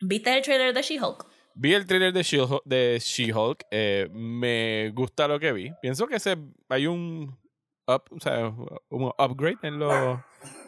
¿Viste 0.00 0.36
el 0.36 0.42
trailer 0.42 0.74
de 0.74 0.82
She-Hulk? 0.82 1.26
Vi 1.54 1.74
el 1.74 1.86
trailer 1.86 2.12
de 2.12 2.22
She-Hulk, 2.24 2.62
de 2.64 2.98
She-Hulk, 3.00 3.66
eh, 3.70 4.08
me 4.10 4.90
gusta 4.90 5.28
lo 5.28 5.38
que 5.38 5.52
vi. 5.52 5.70
Pienso 5.80 6.08
que 6.08 6.18
se, 6.18 6.36
hay 6.68 6.86
un, 6.88 7.38
up, 7.86 8.02
o 8.10 8.18
sea, 8.18 8.48
un 8.88 9.12
upgrade 9.16 9.58
en 9.62 9.78
los 9.78 10.18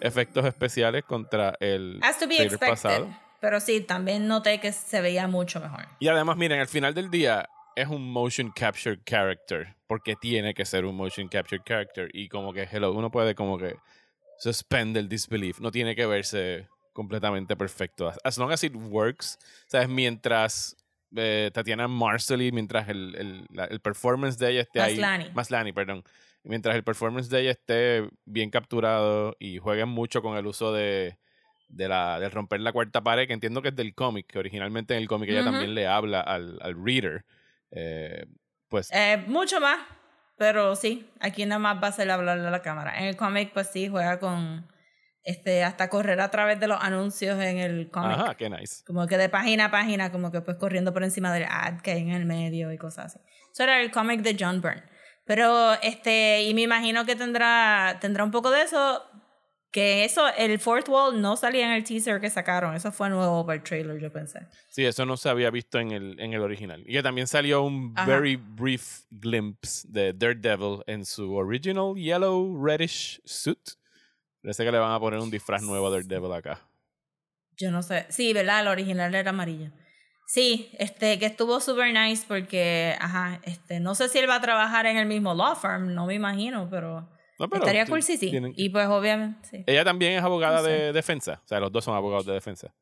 efectos 0.01 0.45
especiales 0.45 1.05
contra 1.05 1.55
el 1.61 1.99
Has 2.03 2.19
to 2.19 2.27
be 2.27 2.37
trailer 2.37 2.53
expected. 2.55 2.69
pasado. 2.71 3.17
Pero 3.41 3.61
sí, 3.61 3.81
también 3.83 4.27
noté 4.27 4.59
que 4.61 4.73
se 4.73 5.01
veía 5.01 5.27
mucho 5.29 5.61
mejor. 5.61 5.87
Y 5.99 6.09
además, 6.09 6.37
miren, 6.37 6.61
al 6.61 6.69
final 6.69 6.95
del 6.95 7.11
día 7.11 7.49
es 7.77 7.89
un 7.89 8.11
motion 8.11 8.51
capture 8.53 8.99
character, 9.05 9.75
porque 9.87 10.15
tiene 10.17 10.55
que 10.55 10.65
ser 10.65 10.85
un 10.85 10.97
motion 10.97 11.29
capture 11.29 11.61
character. 11.65 12.09
Y 12.15 12.29
como 12.29 12.53
que, 12.53 12.63
hello, 12.71 12.93
uno 12.93 13.11
puede 13.11 13.35
como 13.35 13.59
que 13.59 13.77
suspend 14.39 14.97
el 14.97 15.09
disbelief. 15.09 15.61
No 15.61 15.71
tiene 15.71 15.95
que 15.95 16.07
verse 16.07 16.69
completamente 16.93 17.57
perfecto. 17.57 18.13
As- 18.25 18.39
long 18.39 18.51
as 18.53 18.63
it 18.65 18.75
works, 18.75 19.39
¿sabes? 19.67 19.89
Mientras 19.89 20.77
eh, 21.17 21.51
Tatiana 21.53 21.87
Marsali, 21.89 22.51
mientras 22.53 22.89
el, 22.89 23.15
el, 23.17 23.47
la- 23.51 23.65
el 23.67 23.81
performance 23.81 24.39
de 24.39 24.51
ella 24.53 24.61
esté 24.63 24.79
Maslany. 24.81 25.25
ahí. 25.25 25.31
Maslany, 25.35 25.73
perdón. 25.73 26.03
Mientras 26.45 26.77
el 26.77 26.85
performance 26.85 27.29
de 27.31 27.41
ella 27.41 27.51
esté 27.53 28.09
bien 28.25 28.51
capturado 28.51 29.35
y 29.39 29.59
jueguen 29.59 29.89
mucho 29.89 30.23
con 30.23 30.37
el 30.37 30.47
uso 30.47 30.73
de, 30.73 31.19
de 31.69 31.89
la, 31.89 32.21
del 32.21 32.31
romper 32.31 32.61
la 32.61 32.73
cuarta 32.73 33.03
pared, 33.03 33.27
que 33.27 33.33
entiendo 33.33 33.63
que 33.63 33.69
es 33.69 33.77
del 33.77 33.95
cómic, 33.95 34.27
que 34.27 34.39
originalmente 34.39 34.95
en 34.95 35.01
el 35.01 35.09
cómic 35.09 35.31
ella 35.31 35.45
también 35.45 35.75
le 35.75 35.87
habla 35.87 36.21
al, 36.21 36.59
al 36.61 36.75
reader. 36.85 37.25
eh, 37.71 38.27
pues 38.69 38.91
Eh, 38.93 39.25
mucho 39.27 39.61
más, 39.61 39.79
pero 40.37 40.77
sí, 40.77 41.09
aquí 41.21 41.47
nada 41.47 41.59
más 41.59 41.83
va 41.83 41.89
a 41.89 41.93
ser 41.93 42.11
hablarle 42.11 42.47
a 42.47 42.51
la 42.51 42.63
cámara. 42.63 42.99
En 42.99 43.07
el 43.07 43.17
cómic, 43.17 43.53
pues 43.53 43.69
sí, 43.69 43.89
juega 43.89 44.19
con 44.19 44.67
este 45.23 45.65
hasta 45.65 45.89
correr 45.89 46.21
a 46.21 46.31
través 46.31 46.61
de 46.61 46.69
los 46.69 46.79
anuncios 46.83 47.41
en 47.41 47.57
el 47.59 47.91
cómic. 47.91 48.19
ajá, 48.19 48.35
qué 48.35 48.51
nice. 48.51 48.85
Como 48.85 49.07
que 49.07 49.17
de 49.17 49.31
página 49.31 49.67
a 49.67 49.71
página, 49.71 50.13
como 50.13 50.31
que 50.31 50.43
pues 50.43 50.59
corriendo 50.59 50.93
por 50.93 51.03
encima 51.03 51.33
del 51.33 51.47
ad 51.49 51.81
que 51.81 51.93
hay 51.93 52.03
en 52.03 52.11
el 52.11 52.27
medio 52.27 52.71
y 52.73 52.77
cosas 52.77 53.07
así. 53.17 53.25
Eso 53.51 53.63
era 53.63 53.81
el 53.81 53.91
cómic 53.91 54.21
de 54.21 54.37
John 54.39 54.61
Byrne. 54.61 54.83
Pero, 55.25 55.73
este, 55.83 56.43
y 56.45 56.55
me 56.55 56.63
imagino 56.63 57.05
que 57.07 57.17
tendrá, 57.17 57.99
tendrá 58.01 58.25
un 58.25 58.31
poco 58.31 58.51
de 58.51 58.63
eso. 58.63 59.03
Que 59.71 60.05
eso, 60.05 60.23
el 60.37 60.61
Fourth 60.61 60.89
Wall 60.89 61.21
no 61.21 61.37
salía 61.37 61.67
en 61.67 61.73
el 61.73 61.83
teaser 61.83 62.21
que 62.21 62.31
sacaron. 62.31 62.77
Eso 62.77 62.93
fue 62.93 63.11
nuevo 63.11 63.45
para 63.45 63.57
el 63.57 63.63
trailer, 63.65 63.99
yo 64.01 64.13
pensé. 64.13 64.47
Sí, 64.69 64.85
eso 64.85 65.05
no 65.05 65.17
se 65.17 65.29
había 65.29 65.51
visto 65.51 65.81
en 65.81 65.91
el, 65.91 66.21
en 66.21 66.33
el 66.33 66.43
original. 66.43 66.85
Y 66.87 66.93
que 66.93 67.03
también 67.03 67.27
salió 67.27 67.63
un 67.63 67.93
Ajá. 67.97 68.07
very 68.07 68.37
brief 68.37 69.01
glimpse 69.11 69.89
de 69.91 70.13
Daredevil 70.13 70.85
en 70.87 71.05
su 71.05 71.35
original 71.35 71.95
yellow 71.97 72.57
reddish 72.65 73.21
suit. 73.25 73.59
Parece 74.43 74.65
que 74.65 74.71
le 74.71 74.79
van 74.79 74.93
a 74.93 75.01
poner 75.01 75.19
un 75.19 75.31
disfraz 75.31 75.63
nuevo 75.63 75.89
a 75.89 75.91
Daredevil 75.91 76.33
acá. 76.33 76.61
Yo 77.57 77.73
no 77.73 77.83
sé. 77.83 78.07
Sí, 78.11 78.33
¿verdad? 78.33 78.61
El 78.61 78.69
original 78.69 79.13
era 79.13 79.31
amarillo. 79.31 79.73
Sí, 80.27 80.71
este, 80.79 81.19
que 81.19 81.27
estuvo 81.27 81.61
super 81.61 81.93
nice 81.93 82.25
porque, 82.27 82.97
ajá, 82.99 83.41
este, 83.45 83.79
no 83.81 83.95
sé 83.95 84.09
si 84.09 84.19
él 84.19 84.29
va 84.29 84.37
a 84.37 84.41
trabajar 84.41 84.87
en 84.87 84.97
el 84.97 85.07
mismo 85.07 85.35
law 85.35 85.55
firm, 85.55 85.95
no 85.95 86.07
me 86.07 86.15
imagino, 86.15 86.69
pero, 86.71 87.03
No, 87.39 87.49
pero 87.49 87.63
estaría 87.63 87.85
cool 87.87 88.03
si 88.03 88.17
sí. 88.17 88.31
tienen- 88.31 88.55
Y 88.57 88.71
pues 88.71 88.87
obviamente, 88.89 89.47
sí. 89.49 89.65
Ella 89.67 89.85
también 89.85 90.15
es 90.15 90.23
abogada 90.23 90.59
No 90.61 90.65
sé. 90.65 90.71
de 90.71 90.93
defensa. 90.93 91.41
O 91.45 91.49
sea, 91.49 91.61
los 91.61 91.71
dos 91.71 91.85
son 91.85 91.95
abogados 91.95 92.25
de 92.27 92.33
defensa. 92.33 92.75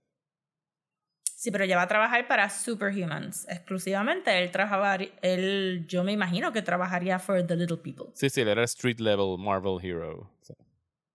Sí, 1.25 1.51
pero 1.51 1.65
ya 1.65 1.75
va 1.77 1.83
a 1.83 1.89
trabajar 1.89 2.29
para 2.29 2.49
Superhumans 2.49 3.49
exclusivamente. 3.49 4.39
Él 4.41 4.53
trabajaría, 4.53 5.11
él, 5.23 5.85
yo 5.89 6.05
me 6.05 6.13
imagino 6.13 6.53
que 6.53 6.63
trabajaría 6.63 7.19
for 7.19 7.45
the 7.45 7.57
little 7.57 7.79
people. 7.79 8.07
Sí, 8.15 8.31
sí, 8.31 8.43
él 8.43 8.49
era 8.49 8.63
street 8.63 9.01
level 9.01 9.37
Marvel 9.39 9.79
hero. 9.83 10.31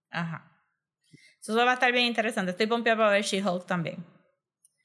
Ajá. 0.09 0.51
Eso 1.39 1.55
va 1.55 1.71
a 1.71 1.73
estar 1.75 1.93
bien 1.93 2.05
interesante. 2.07 2.51
Estoy 2.51 2.67
pompeada 2.67 2.97
para 2.97 3.11
ver 3.11 3.23
She-Hulk 3.23 3.65
también. 3.65 4.03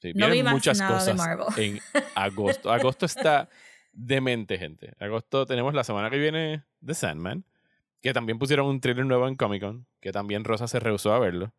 Sí, 0.03 0.13
No 0.13 0.27
vienen 0.27 0.33
vi 0.33 0.43
más 0.43 0.53
muchas 0.53 0.77
nada 0.77 1.03
de 1.03 1.11
cosas 1.11 1.15
Marvel. 1.17 1.47
en 1.57 1.79
agosto. 2.15 2.71
Agosto 2.71 3.05
está 3.05 3.49
demente, 3.91 4.57
gente. 4.57 4.93
Agosto 4.99 5.45
tenemos 5.45 5.73
la 5.73 5.83
semana 5.83 6.09
que 6.09 6.17
viene 6.17 6.63
The 6.85 6.93
Sandman, 6.93 7.45
que 8.01 8.13
también 8.13 8.37
pusieron 8.37 8.67
un 8.67 8.81
trailer 8.81 9.05
nuevo 9.05 9.27
en 9.27 9.35
Comic 9.35 9.61
Con, 9.61 9.87
que 9.99 10.11
también 10.11 10.43
Rosa 10.43 10.67
se 10.67 10.79
rehusó 10.79 11.13
a 11.13 11.19
verlo. 11.19 11.53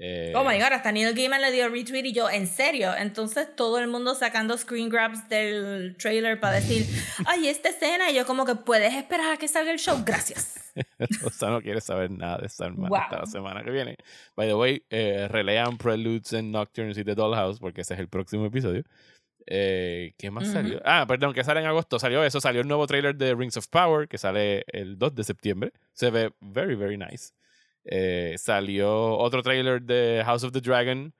Eh, 0.00 0.32
Oh 0.36 0.44
my 0.44 0.56
god, 0.58 0.72
hasta 0.74 0.92
Neil 0.92 1.12
Gaiman 1.12 1.40
le 1.40 1.50
dio 1.50 1.68
retweet 1.68 2.04
y 2.06 2.12
yo, 2.12 2.30
¿en 2.30 2.46
serio? 2.46 2.94
Entonces 2.96 3.54
todo 3.56 3.78
el 3.80 3.88
mundo 3.88 4.14
sacando 4.14 4.56
screen 4.56 4.88
grabs 4.88 5.28
del 5.28 5.96
trailer 5.96 6.38
para 6.38 6.54
decir, 6.60 6.86
ay, 7.26 7.48
esta 7.48 7.70
escena. 7.70 8.10
Y 8.10 8.14
yo, 8.14 8.24
como 8.24 8.44
que 8.46 8.54
puedes 8.54 8.94
esperar 8.94 9.32
a 9.32 9.36
que 9.36 9.48
salga 9.48 9.72
el 9.72 9.78
show. 9.78 10.00
Gracias. 10.06 10.72
Rosa 11.20 11.50
no 11.50 11.60
quiere 11.60 11.80
saber 11.80 12.10
nada 12.12 12.38
de 12.38 12.48
Sandman 12.48 12.88
Wow. 12.90 12.98
hasta 12.98 13.18
la 13.18 13.26
semana 13.26 13.64
que 13.64 13.70
viene. 13.72 13.96
By 14.36 14.46
the 14.46 14.54
way, 14.54 14.82
eh, 14.90 15.26
relean 15.28 15.76
Preludes 15.78 16.32
and 16.34 16.52
Nocturnes 16.52 16.96
y 16.96 17.02
The 17.04 17.16
Dollhouse, 17.16 17.58
porque 17.58 17.80
ese 17.80 17.94
es 17.94 18.00
el 18.00 18.08
próximo 18.08 18.46
episodio. 18.46 18.84
Eh, 19.50 20.12
¿Qué 20.18 20.30
más 20.30 20.44
Ujú. 20.44 20.52
salió? 20.52 20.80
Ah, 20.84 21.06
perdón, 21.08 21.32
que 21.32 21.42
sale 21.42 21.60
en 21.60 21.66
agosto. 21.66 21.98
Salió 21.98 22.22
eso, 22.22 22.40
salió 22.40 22.60
el 22.60 22.68
nuevo 22.68 22.86
trailer 22.86 23.16
de 23.16 23.34
Rings 23.34 23.56
of 23.56 23.66
Power, 23.68 24.06
que 24.06 24.18
sale 24.18 24.64
el 24.68 24.98
2 24.98 25.14
de 25.14 25.24
septiembre. 25.24 25.72
Se 25.94 26.10
ve 26.10 26.32
very, 26.40 26.74
very 26.76 26.96
nice. 26.98 27.32
Eh, 27.90 28.34
salió 28.38 29.16
otro 29.16 29.42
trailer 29.42 29.82
de 29.82 30.22
House 30.24 30.44
of 30.44 30.52
the 30.52 30.60
Dragon. 30.60 31.12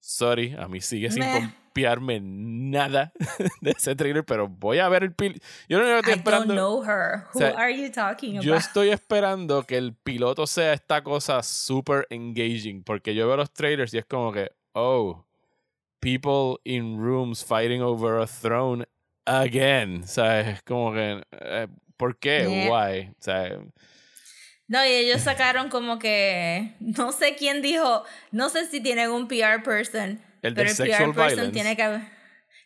Sorry, 0.00 0.54
a 0.58 0.66
mí 0.66 0.80
sigue 0.80 1.10
sin 1.10 1.22
confiarme 1.22 2.20
nada 2.22 3.12
de 3.60 3.72
ese 3.72 3.94
trailer, 3.94 4.24
pero 4.24 4.48
voy 4.48 4.78
a 4.78 4.88
ver 4.88 5.02
el 5.02 5.14
pil. 5.14 5.42
Yo 5.68 5.78
no 5.78 5.84
estoy 5.84 5.98
I 6.14 6.16
don't 6.16 6.26
esperando. 6.26 6.54
know 6.54 6.82
her. 6.82 7.24
Who 7.34 7.38
O 7.38 7.38
sea, 7.38 7.50
are 7.58 7.70
you 7.70 7.90
talking 7.92 8.36
about? 8.38 8.44
Yo 8.46 8.54
estoy 8.54 8.88
esperando 8.88 9.62
que 9.64 9.76
el 9.76 9.94
piloto 9.94 10.46
sea 10.46 10.72
esta 10.72 11.02
cosa 11.04 11.42
super 11.42 12.06
engaging, 12.08 12.82
porque 12.82 13.14
yo 13.14 13.26
veo 13.26 13.36
los 13.36 13.52
trailers 13.52 13.92
y 13.92 13.98
es 13.98 14.06
como 14.06 14.32
que, 14.32 14.50
oh, 14.72 15.26
people 16.00 16.58
in 16.64 16.96
rooms 16.98 17.44
fighting 17.44 17.82
over 17.82 18.20
a 18.22 18.26
throne 18.26 18.86
again. 19.26 20.02
¿Sabes? 20.06 20.46
Es 20.48 20.62
como 20.62 20.94
que, 20.94 21.22
eh, 21.30 21.68
¿por 21.98 22.18
qué? 22.18 22.46
Yeah. 22.48 22.70
Why? 22.70 23.08
O 23.10 23.16
sea, 23.22 23.58
No, 24.70 24.84
y 24.86 24.88
ellos 24.88 25.20
sacaron 25.22 25.68
como 25.68 25.98
que, 25.98 26.74
no 26.78 27.10
sé 27.10 27.34
quién 27.34 27.60
dijo, 27.60 28.04
no 28.30 28.48
sé 28.50 28.66
si 28.68 28.80
tienen 28.80 29.10
un 29.10 29.26
PR 29.26 29.62
person, 29.64 30.22
El 30.42 30.54
pero 30.54 30.70
el 30.70 30.76
PR 30.76 30.86
person 31.12 31.14
violence. 31.14 31.52
tiene 31.52 31.74
que 31.76 31.82
haber... 31.82 32.00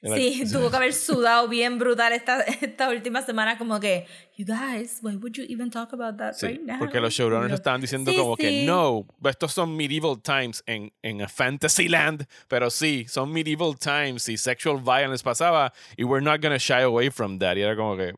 Sí, 0.03 0.45
tuvo 0.53 0.71
que 0.71 0.77
haber 0.77 0.93
sudado 0.93 1.49
bien 1.49 1.79
brutal 1.79 2.13
esta, 2.13 2.43
esta 2.43 2.91
última 2.91 3.23
semana 3.23 3.57
como 3.57 3.81
que, 3.81 4.07
you 4.37 4.45
guys, 4.45 4.99
why 5.03 5.17
would 5.17 5.33
you 5.35 5.47
even 5.49 5.71
talk 5.71 5.95
about 5.95 6.19
that 6.19 6.35
Sí, 6.35 6.47
right 6.49 6.61
now? 6.61 6.79
porque 6.79 7.01
los 7.01 7.15
showrunners 7.15 7.49
Yo, 7.49 7.55
estaban 7.55 7.81
diciendo 7.81 8.11
sí, 8.11 8.19
como 8.19 8.37
que 8.37 8.65
no, 8.67 9.07
estos 9.25 9.55
son 9.55 9.75
medieval 9.75 10.21
times 10.21 10.63
en, 10.67 10.93
en 11.03 11.23
a 11.23 11.27
fantasy 11.29 11.89
land, 11.89 12.27
pero 12.49 12.69
sí, 12.69 13.07
son 13.09 13.33
medieval 13.33 13.79
times 13.79 14.29
y 14.29 14.37
sexual 14.37 14.79
violence 14.83 15.25
pasaba 15.25 15.73
y 15.97 16.05
we're 16.05 16.23
not 16.23 16.43
gonna 16.43 16.59
shy 16.59 16.83
away 16.83 17.09
from 17.09 17.39
that. 17.39 17.57
Y 17.57 17.63
era 17.63 17.75
como 17.75 17.97
que, 17.97 18.13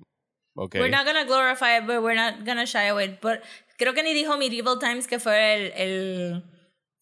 ok. 0.56 0.74
We're 0.74 0.90
not 0.90 1.06
gonna 1.06 1.24
glorify 1.24 1.76
it, 1.78 1.86
but 1.86 2.02
we're 2.02 2.16
not 2.16 2.44
gonna 2.44 2.66
shy 2.66 2.88
away. 2.88 3.16
But 3.22 3.42
creo 3.78 3.94
que 3.94 4.02
ni 4.02 4.14
dijo 4.14 4.36
Medieval 4.36 4.78
Times 4.78 5.06
que 5.06 5.18
fue 5.18 5.54
el, 5.54 5.72
el 5.76 6.44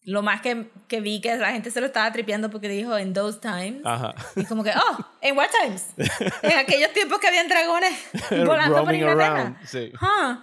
lo 0.03 0.21
más 0.21 0.41
que, 0.41 0.67
que 0.87 1.01
vi 1.01 1.19
que 1.19 1.35
la 1.35 1.51
gente 1.51 1.71
se 1.71 1.79
lo 1.81 1.87
estaba 1.87 2.11
tripeando 2.11 2.51
porque 2.51 2.69
dijo 2.69 2.97
in 2.99 3.13
those 3.13 3.39
times. 3.39 3.81
Ajá. 3.83 4.13
Y 4.35 4.45
como 4.45 4.63
que, 4.63 4.71
oh, 4.71 4.97
¿en 5.21 5.35
what 5.35 5.47
times? 5.63 5.85
en 6.43 6.57
aquellos 6.59 6.93
tiempos 6.93 7.19
que 7.19 7.27
habían 7.27 7.47
dragones 7.47 7.91
volando 8.45 8.75
por 8.77 8.85
Roaming 8.85 9.01
Inglaterra. 9.01 9.35
around. 9.35 9.57
Sí, 9.65 9.91
Huh. 9.99 10.37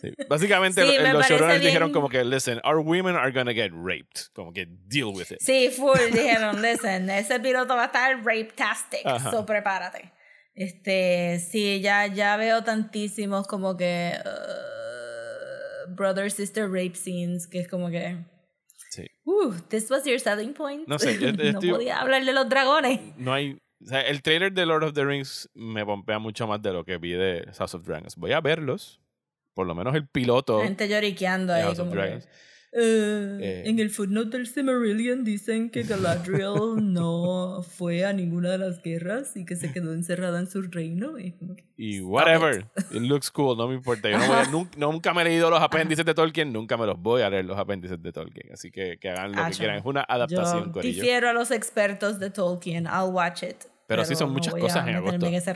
sí. 0.00 0.12
Básicamente 0.28 0.82
Sí, 0.84 0.96
los 0.98 1.26
showrunners 1.26 1.60
bien. 1.60 1.68
dijeron 1.70 1.92
como 1.92 2.08
que, 2.08 2.24
listen, 2.24 2.60
our 2.64 2.78
women 2.78 3.16
are 3.16 3.30
gonna 3.32 3.52
get 3.52 3.70
raped. 3.72 4.28
Como 4.34 4.52
que 4.52 4.66
deal 4.86 5.06
with 5.14 5.30
it. 5.30 5.38
Sí, 5.40 5.70
full, 5.70 5.98
dijeron, 6.12 6.60
listen, 6.62 7.08
ese 7.10 7.40
piloto 7.40 7.74
va 7.76 7.84
a 7.84 7.86
estar 7.86 8.24
rape-tastic, 8.24 9.04
Ajá. 9.04 9.30
so 9.30 9.46
prepárate. 9.46 10.12
Este, 10.54 11.38
sí, 11.38 11.80
ya, 11.80 12.06
ya 12.06 12.36
veo 12.36 12.64
tantísimos 12.64 13.46
como 13.46 13.76
que 13.76 14.12
uh, 14.24 14.75
brother-sister 15.96 16.68
rape 16.68 16.94
scenes, 16.94 17.46
que 17.46 17.60
es 17.60 17.68
como 17.68 17.90
que, 17.90 18.16
Sí. 18.90 19.06
uh, 19.24 19.52
this 19.68 19.90
was 19.90 20.04
your 20.04 20.20
selling 20.20 20.52
point. 20.54 20.86
No 20.86 20.98
sé, 20.98 21.16
no 21.52 21.60
podía 21.60 22.00
hablar 22.00 22.24
de 22.24 22.32
los 22.32 22.48
dragones. 22.48 23.00
No 23.16 23.32
hay. 23.32 23.58
O 23.82 23.86
sea, 23.88 24.00
el 24.02 24.22
trailer 24.22 24.52
de 24.52 24.64
Lord 24.64 24.84
of 24.84 24.94
the 24.94 25.04
Rings 25.04 25.50
me 25.54 25.84
pompea 25.84 26.18
mucho 26.18 26.46
más 26.46 26.62
de 26.62 26.72
lo 26.72 26.84
que 26.84 26.96
vi 26.96 27.12
de 27.12 27.46
House 27.58 27.74
of 27.74 27.84
Dragons. 27.86 28.16
Voy 28.16 28.32
a 28.32 28.40
verlos. 28.40 29.00
Por 29.54 29.66
lo 29.66 29.74
menos 29.74 29.94
el 29.94 30.06
piloto. 30.08 30.58
La 30.60 30.64
gente 30.66 30.88
lloriqueando 30.88 31.52
ahí 31.52 31.62
House 31.62 31.78
of 31.78 31.88
como 31.88 31.92
que, 31.92 31.96
Dragons. 31.98 32.28
"Eh, 32.78 33.38
Eh. 33.40 33.62
en 33.66 33.78
el 33.78 33.88
footnote 33.90 34.36
del 34.36 34.46
Silmarillion 34.46 35.24
dicen 35.24 35.70
que 35.70 35.82
Galadriel 36.44 36.92
no 36.92 37.62
fue 37.62 38.04
a 38.04 38.12
ninguna 38.12 38.50
de 38.50 38.58
las 38.58 38.82
guerras 38.82 39.36
y 39.36 39.44
que 39.46 39.56
se 39.56 39.72
quedó 39.72 39.92
encerrada 39.94 40.38
en 40.38 40.46
su 40.46 40.60
reino. 40.62 41.18
Y 41.18 41.32
que, 41.32 41.64
Y 41.78 42.00
whatever. 42.00 42.66
It. 42.90 43.00
looks 43.00 43.30
cool, 43.30 43.56
no 43.56 43.66
me 43.68 43.74
importa. 43.74 44.10
Yo 44.10 44.18
no 44.18 44.26
voy 44.26 44.36
a- 44.36 44.44
nun- 44.50 44.70
nunca, 44.76 45.14
me 45.14 45.22
he 45.22 45.24
leído 45.24 45.48
los 45.50 45.60
apéndices 45.62 46.04
de 46.04 46.12
Tolkien, 46.14 46.52
nunca 46.52 46.76
me 46.76 46.84
los 46.86 46.98
voy 47.00 47.22
a 47.22 47.30
leer 47.30 47.44
los 47.46 47.58
apéndices 47.58 48.00
de 48.02 48.12
Tolkien. 48.12 48.52
Así 48.52 48.70
que, 48.70 48.98
que 48.98 49.08
hagan 49.08 49.30
lo 49.32 49.36
que 49.38 49.40
Acho. 49.42 49.58
quieran. 49.58 49.78
Es 49.78 49.84
una 49.86 50.02
adaptación, 50.08 50.72
Yo 50.74 50.80
difiero 50.82 51.28
a 51.30 51.32
los 51.32 51.50
expertos 51.50 52.18
de 52.18 52.30
Tolkien. 52.30 52.84
I'll 52.84 53.10
watch 53.12 53.42
it. 53.42 53.56
Pero 53.88 54.04
sí 54.04 54.14
son 54.16 54.32
muchas 54.32 54.52
no 54.52 54.60
voy 54.60 54.68
cosas 54.68 54.86
en 54.86 54.96
agosto. 54.96 55.26
en 55.26 55.34
ese 55.34 55.54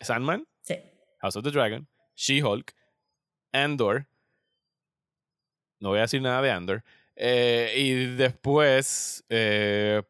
Sandman, 0.00 0.46
Sí. 0.62 0.76
House 1.20 1.36
of 1.36 1.42
the 1.44 1.50
Dragon, 1.50 1.86
She-Hulk, 2.16 2.72
Andor. 3.52 4.06
No 5.84 5.90
voy 5.90 5.98
a 5.98 6.02
decir 6.02 6.22
nada 6.22 6.40
de 6.40 6.50
Andor. 6.50 6.82
Eh, 7.14 7.74
y 7.76 8.16
después 8.16 9.22
eh, 9.28 10.02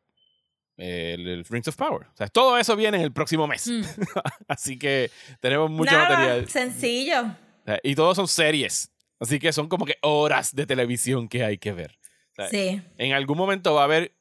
el, 0.77 1.27
el 1.29 1.45
Rings 1.45 1.67
of 1.69 1.77
Power. 1.77 2.07
O 2.07 2.17
sea, 2.17 2.29
todo 2.29 2.57
eso 2.57 2.77
viene 2.77 2.97
en 2.97 3.03
el 3.03 3.13
próximo 3.13 3.47
mes. 3.49 3.67
Mm. 3.69 3.83
Así 4.49 4.79
que 4.79 5.11
tenemos 5.41 5.69
mucho 5.71 5.91
Nada, 5.93 6.09
material. 6.11 6.49
sencillo. 6.49 7.37
Y 7.83 7.95
todos 7.97 8.17
son 8.17 8.29
series. 8.29 8.91
Así 9.19 9.39
que 9.41 9.53
son 9.53 9.69
como 9.69 9.85
que 9.85 9.97
horas 10.03 10.55
de 10.55 10.65
televisión 10.67 11.29
que 11.29 11.43
hay 11.45 11.59
que 11.59 11.73
ver. 11.73 11.99
O 12.33 12.35
sea, 12.37 12.49
Sí. 12.49 12.81
En 12.99 13.13
algún 13.13 13.37
momento 13.37 13.75
va 13.75 13.81
a 13.83 13.85
haber 13.85 14.13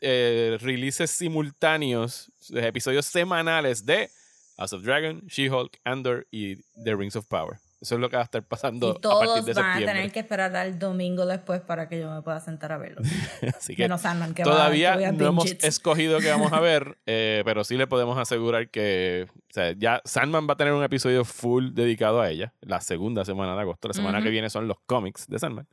eh, 0.00 0.56
releases 0.60 1.10
simultáneos, 1.10 2.32
episodios 2.54 3.04
semanales 3.06 3.84
de 3.84 4.08
House 4.56 4.72
of 4.72 4.82
Dragon, 4.84 5.20
She-Hulk, 5.26 5.78
Andor 5.84 6.26
y 6.30 6.56
The 6.84 6.94
Rings 6.94 7.16
of 7.16 7.26
Power. 7.26 7.58
Eso 7.84 7.96
es 7.96 8.00
lo 8.00 8.08
que 8.08 8.16
va 8.16 8.22
a 8.22 8.24
estar 8.24 8.42
pasando 8.42 8.86
Y 8.86 8.90
a 8.90 8.92
partir 8.94 9.00
todos 9.02 9.44
de 9.44 9.52
van 9.52 9.82
a 9.82 9.86
tener 9.86 10.10
que 10.10 10.20
esperar 10.20 10.56
al 10.56 10.78
domingo 10.78 11.26
después 11.26 11.60
para 11.60 11.86
que 11.88 12.00
yo 12.00 12.10
me 12.10 12.22
pueda 12.22 12.40
sentar 12.40 12.72
a 12.72 12.78
verlo. 12.78 13.02
Así 13.56 13.76
que 13.76 13.82
Menos 13.82 14.00
Sandman, 14.00 14.32
que 14.34 14.42
va- 14.42 14.50
todavía 14.50 14.96
que 14.96 15.12
no 15.12 15.26
hemos 15.26 15.50
it. 15.50 15.62
escogido 15.62 16.18
qué 16.20 16.30
vamos 16.30 16.52
a 16.54 16.60
ver, 16.60 16.96
eh, 17.04 17.42
pero 17.44 17.62
sí 17.62 17.76
le 17.76 17.86
podemos 17.86 18.16
asegurar 18.18 18.70
que 18.70 19.26
o 19.30 19.52
sea, 19.52 19.72
ya 19.76 20.00
Sandman 20.04 20.48
va 20.48 20.54
a 20.54 20.56
tener 20.56 20.72
un 20.72 20.82
episodio 20.82 21.24
full 21.26 21.72
dedicado 21.74 22.20
a 22.22 22.30
ella, 22.30 22.54
la 22.62 22.80
segunda 22.80 23.24
semana 23.24 23.54
de 23.54 23.60
agosto. 23.60 23.86
La 23.88 23.94
semana 23.94 24.22
que 24.22 24.30
viene 24.30 24.48
son 24.50 24.66
los 24.66 24.78
cómics 24.86 25.28
de 25.28 25.38
Sandman. 25.38 25.68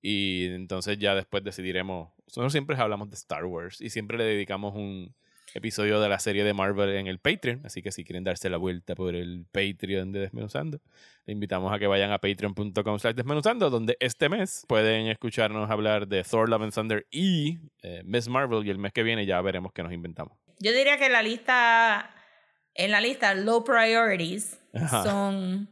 Y 0.00 0.46
entonces 0.46 0.98
ya 0.98 1.14
después 1.14 1.44
decidiremos. 1.44 2.08
Nosotros 2.26 2.50
siempre 2.52 2.76
hablamos 2.76 3.10
de 3.10 3.14
Star 3.16 3.44
Wars 3.44 3.80
y 3.80 3.90
siempre 3.90 4.16
le 4.18 4.24
dedicamos 4.24 4.74
un 4.74 5.14
episodio 5.54 6.00
de 6.00 6.08
la 6.08 6.18
serie 6.18 6.44
de 6.44 6.52
Marvel 6.54 6.90
en 6.90 7.06
el 7.06 7.18
Patreon. 7.18 7.60
Así 7.64 7.82
que 7.82 7.92
si 7.92 8.04
quieren 8.04 8.24
darse 8.24 8.48
la 8.50 8.56
vuelta 8.56 8.94
por 8.94 9.14
el 9.14 9.46
Patreon 9.52 10.12
de 10.12 10.20
Desmenuzando, 10.20 10.80
le 11.26 11.32
invitamos 11.32 11.72
a 11.72 11.78
que 11.78 11.86
vayan 11.86 12.10
a 12.12 12.18
patreon.com 12.18 12.98
slash 12.98 13.14
desmenuzando, 13.14 13.70
donde 13.70 13.96
este 14.00 14.28
mes 14.28 14.64
pueden 14.68 15.06
escucharnos 15.08 15.70
hablar 15.70 16.08
de 16.08 16.24
Thor, 16.24 16.48
Love 16.48 16.62
and 16.62 16.74
Thunder 16.74 17.06
y 17.10 17.58
eh, 17.82 18.02
Miss 18.04 18.28
Marvel. 18.28 18.66
Y 18.66 18.70
el 18.70 18.78
mes 18.78 18.92
que 18.92 19.02
viene 19.02 19.24
ya 19.26 19.40
veremos 19.40 19.72
qué 19.72 19.82
nos 19.82 19.92
inventamos. 19.92 20.36
Yo 20.58 20.72
diría 20.72 20.96
que 20.98 21.08
la 21.08 21.22
lista, 21.22 22.14
en 22.74 22.90
la 22.90 23.00
lista 23.00 23.34
low 23.34 23.64
priorities 23.64 24.58
Ajá. 24.74 25.02
son 25.04 25.68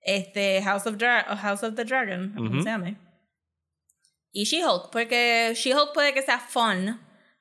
este 0.00 0.62
House 0.62 0.86
of, 0.86 0.96
Dra- 0.96 1.24
House 1.36 1.62
of 1.62 1.74
the 1.74 1.84
Dragon, 1.84 2.32
¿cómo 2.34 2.62
se 2.62 2.68
llama? 2.70 2.96
Y 4.32 4.44
She-Hulk, 4.44 4.90
porque 4.92 5.52
She-Hulk 5.54 5.92
puede 5.92 6.14
que 6.14 6.22
sea 6.22 6.38
fun, 6.38 7.00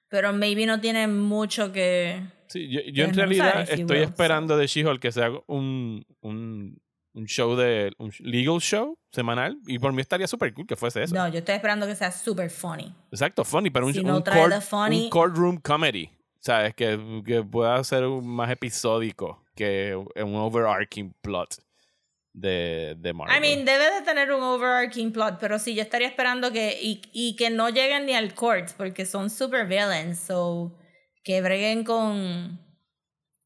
pero 0.10 0.34
maybe 0.34 0.66
no 0.66 0.80
tiene 0.82 1.08
mucho 1.08 1.72
que... 1.72 2.22
Sí, 2.48 2.68
yo, 2.70 2.82
yo 2.92 3.06
en 3.06 3.14
realidad 3.14 3.62
estoy 3.62 3.98
will, 4.00 4.04
esperando 4.10 4.58
de 4.58 4.66
She-Hulk 4.68 5.00
que 5.00 5.12
sea 5.12 5.30
un, 5.46 6.04
un, 6.22 6.82
un 7.14 7.26
show 7.28 7.56
de. 7.56 7.92
un 8.00 8.12
legal 8.22 8.60
show 8.60 8.98
semanal. 9.12 9.56
Y 9.68 9.78
por 9.78 9.94
mí 9.94 10.02
estaría 10.02 10.26
súper 10.26 10.52
cool 10.56 10.66
que 10.66 10.76
fuese 10.76 11.04
eso. 11.04 11.14
No, 11.14 11.28
yo 11.28 11.38
estoy 11.40 11.54
esperando 11.54 11.86
que 11.86 11.94
sea 11.94 12.12
super 12.12 12.50
funny. 12.50 12.92
Exacto, 13.12 13.46
funny, 13.46 13.70
pero 13.70 13.86
un, 13.86 13.94
Si 13.94 14.04
no 14.04 14.18
un, 14.18 14.24
trae 14.24 14.40
court- 14.42 14.54
de 14.56 14.62
funny- 14.62 15.04
un 15.04 15.10
courtroom 15.12 15.58
comedy. 15.58 16.10
¿Sabes? 16.40 16.74
Que, 16.74 17.22
que 17.26 17.44
pueda 17.44 17.84
ser 17.84 18.08
más 18.08 18.50
episódico 18.50 19.44
que 19.56 19.94
un 19.96 20.36
overarching 20.36 21.14
plot 21.22 21.56
de, 22.34 22.96
de 23.00 23.14
Marvel. 23.14 23.36
I 23.36 23.40
mean, 23.40 23.66
debe 23.66 23.92
de 23.92 24.02
tener 24.02 24.32
un 24.32 24.42
overarching 24.44 25.12
plot, 25.12 25.40
pero 25.40 25.60
sí, 25.60 25.76
yo 25.76 25.82
estaría 25.82 26.08
esperando 26.08 26.52
que... 26.52 26.78
Y, 26.82 27.36
que 27.36 27.50
no 27.50 27.70
lleguen 27.70 28.06
ni 28.06 28.14
al 28.14 28.34
court, 28.34 28.72
porque 28.78 29.06
son 29.06 29.30
super 29.30 29.66
villains, 29.66 30.20
so... 30.20 30.78
Que 31.24 31.42
breguen 31.42 31.84
con... 31.84 32.60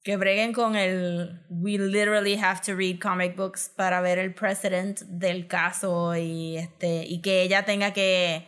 Que 0.03 0.17
breguen 0.17 0.53
con 0.53 0.75
el... 0.75 1.45
We 1.49 1.77
literally 1.77 2.35
have 2.35 2.61
to 2.65 2.75
read 2.75 2.99
comic 2.99 3.35
books 3.35 3.71
para 3.75 4.01
ver 4.01 4.19
el 4.19 4.33
precedent 4.33 4.99
del 5.01 5.47
caso 5.47 6.15
y, 6.15 6.57
este, 6.57 7.05
y 7.07 7.21
que 7.21 7.41
ella 7.41 7.65
tenga 7.65 7.93
que... 7.93 8.45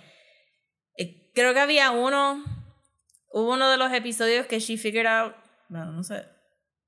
eh, 0.98 1.32
Creo 1.34 1.54
que 1.54 1.60
había 1.60 1.92
uno... 1.92 2.44
Hubo 3.32 3.54
uno 3.54 3.70
de 3.70 3.78
los 3.78 3.92
episodios 3.92 4.46
que 4.46 4.60
she 4.60 4.78
figured 4.78 5.08
out... 5.08 5.34
Bueno, 5.68 5.92
no 5.92 6.04
sé. 6.04 6.24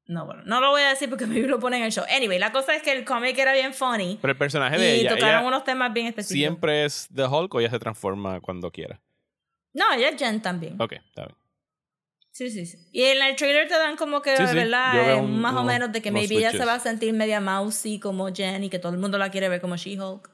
No, 0.08 0.26
bueno, 0.26 0.42
no 0.46 0.62
lo 0.62 0.70
voy 0.70 0.82
a 0.84 0.90
decir 0.90 1.10
porque 1.10 1.26
me 1.28 1.40
lo 1.42 1.60
ponen 1.60 1.80
en 1.82 1.86
el 1.88 1.92
show. 1.92 2.06
Anyway, 2.10 2.40
la 2.40 2.52
cosa 2.52 2.74
es 2.76 2.82
que 2.82 2.92
el 2.92 3.04
cómic 3.06 3.38
era 3.38 3.54
bien 3.54 3.74
funny. 3.74 4.18
pero 4.22 4.32
el 4.32 4.38
personaje 4.38 4.78
de 4.78 4.98
Y 4.98 5.00
ella, 5.02 5.10
tocaron 5.16 5.40
ella 5.42 5.48
unos 5.48 5.64
temas 5.64 5.92
bien 5.94 6.08
específicos. 6.08 6.38
siempre 6.40 6.86
es 6.86 7.08
The 7.14 7.26
Hulk 7.26 7.54
o 7.54 7.60
ella 7.60 7.70
se 7.70 7.80
transforma 7.80 8.40
cuando 8.42 8.72
quiera. 8.72 9.02
No, 9.74 9.92
ella 9.94 10.10
es 10.10 10.16
Jen 10.18 10.42
también. 10.42 10.80
Ok, 10.82 10.94
está 10.94 11.26
bien. 11.26 11.38
Sí, 12.32 12.50
sí, 12.52 12.66
sí. 12.68 12.78
Y 12.92 13.04
en 13.04 13.22
el 13.22 13.36
trailer 13.36 13.68
te 13.68 13.74
dan 13.74 13.96
como 13.98 14.22
que, 14.22 14.38
Sí, 14.38 14.46
sí. 14.48 14.56
¿verdad? 14.56 15.18
Un- 15.18 15.40
más 15.42 15.56
o 15.56 15.64
menos 15.64 15.92
de 15.92 16.02
que 16.04 16.12
maybe 16.12 16.36
ella 16.36 16.52
se 16.52 16.58
switches. 16.58 16.68
va 16.68 16.74
a 16.76 16.80
sentir 16.80 17.12
media 17.14 17.42
mousy 17.42 18.00
como 18.00 18.32
Jen 18.34 18.64
y 18.64 18.70
que 18.70 18.78
todo 18.80 18.92
el 18.94 19.00
mundo 19.00 19.18
la 19.18 19.32
quiere 19.32 19.50
ver 19.50 19.60
como 19.60 19.76
She-Hulk. 19.76 20.30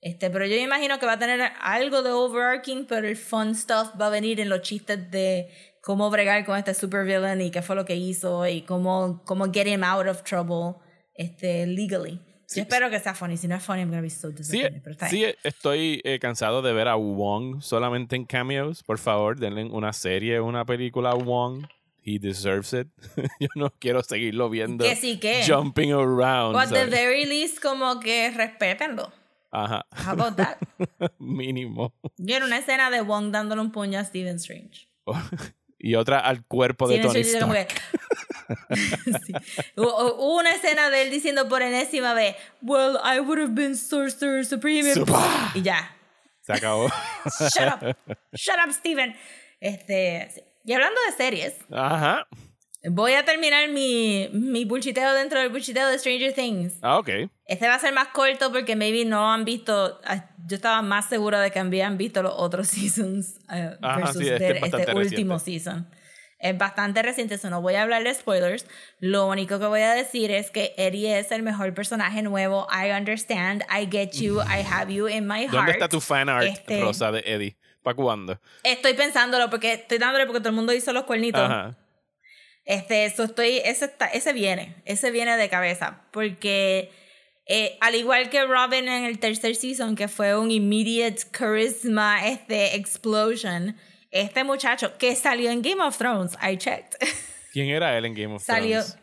Este, 0.00 0.28
pero 0.30 0.44
yo 0.46 0.56
imagino 0.56 0.98
que 0.98 1.06
va 1.06 1.12
a 1.12 1.18
tener 1.18 1.52
algo 1.60 2.02
de 2.02 2.10
overarching, 2.10 2.86
pero 2.86 3.06
el 3.08 3.16
fun 3.16 3.54
stuff 3.54 3.90
va 4.00 4.08
a 4.08 4.10
venir 4.10 4.40
en 4.40 4.48
los 4.48 4.60
chistes 4.62 5.10
de 5.10 5.48
cómo 5.86 6.10
bregar 6.10 6.44
con 6.44 6.58
este 6.58 6.74
supervillain 6.74 7.40
y 7.40 7.52
qué 7.52 7.62
fue 7.62 7.76
lo 7.76 7.84
que 7.84 7.94
hizo 7.94 8.44
y 8.48 8.62
cómo, 8.62 9.22
cómo 9.24 9.52
get 9.52 9.68
him 9.68 9.84
out 9.84 10.08
of 10.08 10.24
trouble 10.24 10.82
este, 11.14 11.64
legally. 11.64 12.20
Sí, 12.46 12.56
yo 12.56 12.62
espero 12.62 12.90
que 12.90 12.98
sea 12.98 13.14
funny. 13.14 13.36
Si 13.36 13.46
no 13.46 13.54
es 13.54 13.62
funny, 13.62 13.82
I'm 13.82 13.90
gonna 13.90 14.02
be 14.02 14.10
so 14.10 14.30
Sí, 14.32 14.58
disappointed. 14.58 15.06
sí, 15.08 15.18
bien. 15.18 15.36
estoy 15.44 16.00
eh, 16.02 16.18
cansado 16.18 16.60
de 16.60 16.72
ver 16.72 16.88
a 16.88 16.96
Wong 16.96 17.62
solamente 17.62 18.16
en 18.16 18.24
cameos. 18.24 18.82
Por 18.82 18.98
favor, 18.98 19.38
denle 19.38 19.64
una 19.66 19.92
serie, 19.92 20.40
una 20.40 20.64
película 20.64 21.10
a 21.10 21.14
Wong. 21.14 21.68
He 22.04 22.18
deserves 22.18 22.72
it. 22.72 22.88
Yo 23.38 23.48
no 23.54 23.70
quiero 23.78 24.02
seguirlo 24.02 24.50
viendo. 24.50 24.84
Que 24.84 24.96
sí 24.96 25.20
que. 25.20 25.44
Jumping 25.46 25.92
around. 25.92 26.52
But 26.52 26.76
at 26.76 26.86
the 26.86 26.86
very 26.86 27.26
least, 27.26 27.62
como 27.62 28.00
que 28.00 28.32
respétenlo. 28.32 29.12
Ajá. 29.52 29.86
How 30.04 30.20
about 30.20 30.34
that? 30.36 30.58
Mínimo. 31.20 31.94
Yo 32.16 32.34
era 32.34 32.44
una 32.44 32.58
escena 32.58 32.90
de 32.90 33.02
Wong 33.02 33.30
dándole 33.30 33.60
un 33.60 33.70
puño 33.70 34.00
a 34.00 34.04
Steven 34.04 34.34
Strange. 34.36 34.88
y 35.78 35.94
otra 35.94 36.20
al 36.20 36.44
cuerpo 36.44 36.88
de 36.88 36.98
Tony 36.98 37.20
Stark. 37.20 37.68
Sí. 39.26 39.32
Hubo 39.74 40.36
una 40.38 40.52
escena 40.52 40.88
de 40.88 41.02
él 41.02 41.10
diciendo 41.10 41.48
por 41.48 41.62
enésima 41.62 42.14
vez, 42.14 42.36
Well, 42.62 42.96
I 43.02 43.18
would 43.18 43.40
have 43.40 43.54
been 43.54 43.76
Sorcerer 43.76 44.44
Supreme. 44.44 44.94
Supa. 44.94 45.50
Y 45.54 45.62
ya. 45.62 45.96
Se 46.42 46.52
acabó. 46.52 46.88
Shut 47.40 47.82
up. 47.82 47.96
Shut 48.34 48.56
up, 48.64 48.72
Steven. 48.72 49.16
Este, 49.60 50.28
y 50.64 50.72
hablando 50.72 51.00
de 51.10 51.16
series, 51.16 51.54
Ajá. 51.72 52.28
Voy 52.90 53.12
a 53.12 53.24
terminar 53.24 53.68
mi, 53.68 54.28
mi 54.32 54.64
bullshiteo 54.64 55.12
dentro 55.14 55.38
del 55.40 55.48
bullshiteo 55.50 55.88
de 55.88 55.98
Stranger 55.98 56.32
Things. 56.32 56.74
Ah, 56.82 56.98
ok. 56.98 57.08
Este 57.46 57.68
va 57.68 57.74
a 57.74 57.78
ser 57.78 57.92
más 57.92 58.08
corto 58.08 58.52
porque 58.52 58.76
maybe 58.76 59.04
no 59.04 59.32
han 59.32 59.44
visto. 59.44 60.00
ah, 60.04 60.26
Yo 60.46 60.56
estaba 60.56 60.82
más 60.82 61.08
segura 61.08 61.40
de 61.40 61.50
que 61.50 61.58
habían 61.58 61.96
visto 61.98 62.22
los 62.22 62.32
otros 62.36 62.68
seasons 62.68 63.36
eh, 63.52 63.76
Ajá, 63.82 63.98
versus 63.98 64.22
sí, 64.22 64.28
este 64.28 64.58
este 64.64 64.94
último 64.94 65.38
season. 65.38 65.88
Es 66.38 66.56
bastante 66.58 67.02
reciente, 67.02 67.36
eso 67.36 67.48
no 67.48 67.62
voy 67.62 67.76
a 67.76 67.82
hablar 67.82 68.04
de 68.04 68.12
spoilers. 68.12 68.66
Lo 69.00 69.26
único 69.26 69.58
que 69.58 69.66
voy 69.66 69.80
a 69.80 69.92
decir 69.94 70.30
es 70.30 70.50
que 70.50 70.74
Eddie 70.76 71.18
es 71.18 71.32
el 71.32 71.42
mejor 71.42 71.72
personaje 71.72 72.20
nuevo. 72.22 72.66
I 72.70 72.90
understand, 72.90 73.62
I 73.74 73.88
get 73.90 74.12
you, 74.20 74.42
I 74.42 74.62
have 74.62 74.92
you 74.92 75.08
in 75.08 75.26
my 75.26 75.44
heart. 75.44 75.52
¿Dónde 75.52 75.72
está 75.72 75.88
tu 75.88 75.98
fan 75.98 76.28
art, 76.28 76.44
Este, 76.46 76.78
Rosa, 76.80 77.10
de 77.10 77.22
Eddie? 77.24 77.56
¿Para 77.82 77.94
cuándo? 77.96 78.38
Estoy 78.64 78.92
pensándolo 78.92 79.48
porque 79.48 79.72
estoy 79.72 79.96
dándole 79.96 80.26
porque 80.26 80.40
todo 80.40 80.50
el 80.50 80.56
mundo 80.56 80.74
hizo 80.74 80.92
los 80.92 81.04
cuernitos. 81.04 81.40
Ajá. 81.40 81.74
Este, 82.66 83.04
eso 83.06 83.22
estoy, 83.24 83.58
ese, 83.64 83.86
está- 83.86 84.06
ese 84.08 84.32
viene, 84.32 84.74
ese 84.84 85.10
viene 85.10 85.36
de 85.36 85.48
cabeza, 85.48 86.02
porque 86.10 86.90
eh, 87.46 87.78
al 87.80 87.94
igual 87.94 88.28
que 88.28 88.44
Robin 88.44 88.88
en 88.88 89.04
el 89.04 89.18
tercer 89.20 89.54
season, 89.54 89.94
que 89.96 90.08
fue 90.08 90.36
un 90.36 90.50
immediate 90.50 91.22
charisma, 91.32 92.26
este, 92.26 92.74
explosion, 92.76 93.76
este 94.10 94.42
muchacho 94.44 94.98
que 94.98 95.14
salió 95.14 95.50
en 95.50 95.62
Game 95.62 95.80
of 95.82 95.96
Thrones, 95.96 96.36
I 96.42 96.56
checked, 96.56 96.96
¿Quién 97.52 97.68
era 97.68 97.96
él 97.96 98.04
en 98.04 98.14
Game 98.14 98.34
of 98.34 98.42
salió, 98.42 98.80
Thrones? 98.82 98.98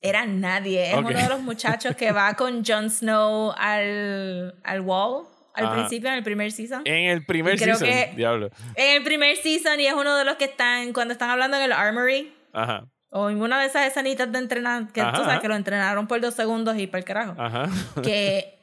era 0.00 0.26
nadie, 0.26 0.90
es 0.90 0.96
uno 0.96 1.10
de 1.10 1.28
los 1.28 1.40
muchachos 1.40 1.94
que 1.94 2.10
va 2.10 2.34
con 2.34 2.64
Jon 2.64 2.90
Snow 2.90 3.52
al, 3.56 4.56
al 4.64 4.80
wall, 4.80 5.28
al 5.54 5.66
Ajá. 5.66 5.74
principio, 5.76 6.08
en 6.08 6.16
el 6.16 6.24
primer 6.24 6.50
season. 6.50 6.82
En 6.84 7.06
el 7.10 7.24
primer 7.24 7.56
creo 7.60 7.76
season. 7.76 7.88
que- 8.10 8.16
Diablo. 8.16 8.50
En 8.74 8.96
el 8.96 9.04
primer 9.04 9.36
season 9.36 9.78
y 9.78 9.86
es 9.86 9.92
uno 9.94 10.16
de 10.16 10.24
los 10.24 10.34
que 10.36 10.46
están, 10.46 10.92
cuando 10.92 11.12
están 11.12 11.30
hablando 11.30 11.56
en 11.58 11.62
el 11.62 11.72
armory, 11.72 12.32
Ajá. 12.52 12.86
O 13.10 13.28
en 13.28 13.42
una 13.42 13.60
de 13.60 13.66
esas 13.66 13.86
escenitas 13.86 14.30
de 14.32 14.38
entrenar, 14.38 14.90
que 14.92 15.00
Ajá, 15.02 15.10
tú 15.12 15.18
sabes 15.18 15.32
ajá. 15.32 15.40
que 15.42 15.48
lo 15.48 15.56
entrenaron 15.56 16.06
por 16.06 16.20
dos 16.20 16.34
segundos 16.34 16.78
y 16.78 16.86
para 16.86 16.98
el 17.00 17.04
carajo. 17.04 17.34
Ajá. 17.38 17.68
Que, 18.02 18.58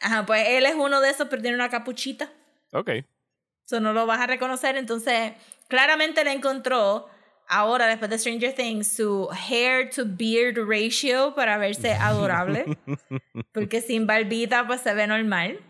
ajá, 0.00 0.26
pues 0.26 0.48
él 0.48 0.66
es 0.66 0.74
uno 0.74 1.00
de 1.00 1.10
esos, 1.10 1.28
pero 1.28 1.40
tiene 1.42 1.56
una 1.56 1.68
capuchita. 1.70 2.30
ok. 2.72 2.90
Eso 3.64 3.78
no 3.80 3.92
lo 3.92 4.06
vas 4.06 4.20
a 4.20 4.26
reconocer. 4.26 4.76
Entonces, 4.76 5.32
claramente 5.68 6.24
le 6.24 6.32
encontró, 6.32 7.08
ahora 7.48 7.86
después 7.86 8.10
de 8.10 8.18
Stranger 8.18 8.52
Things, 8.54 8.88
su 8.96 9.28
hair 9.48 9.88
to 9.90 10.02
beard 10.04 10.56
ratio 10.68 11.32
para 11.36 11.56
verse 11.58 11.92
adorable. 12.00 12.64
porque 13.52 13.80
sin 13.80 14.06
barbita, 14.06 14.66
pues 14.66 14.80
se 14.80 14.92
ve 14.94 15.06
normal. 15.06 15.60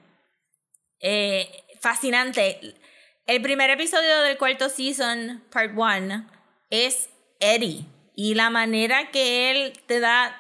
Eh, 1.01 1.49
fascinante. 1.81 2.75
El 3.27 3.43
primer 3.43 3.69
episodio 3.71 4.21
del 4.23 4.39
cuarto 4.39 4.69
season, 4.71 5.43
part 5.53 5.73
one, 5.77 6.25
es 6.71 7.11
Eddie. 7.43 7.85
Y 8.15 8.35
la 8.35 8.51
manera 8.51 9.11
que 9.11 9.51
él 9.51 9.73
te 9.87 10.01
da, 10.01 10.35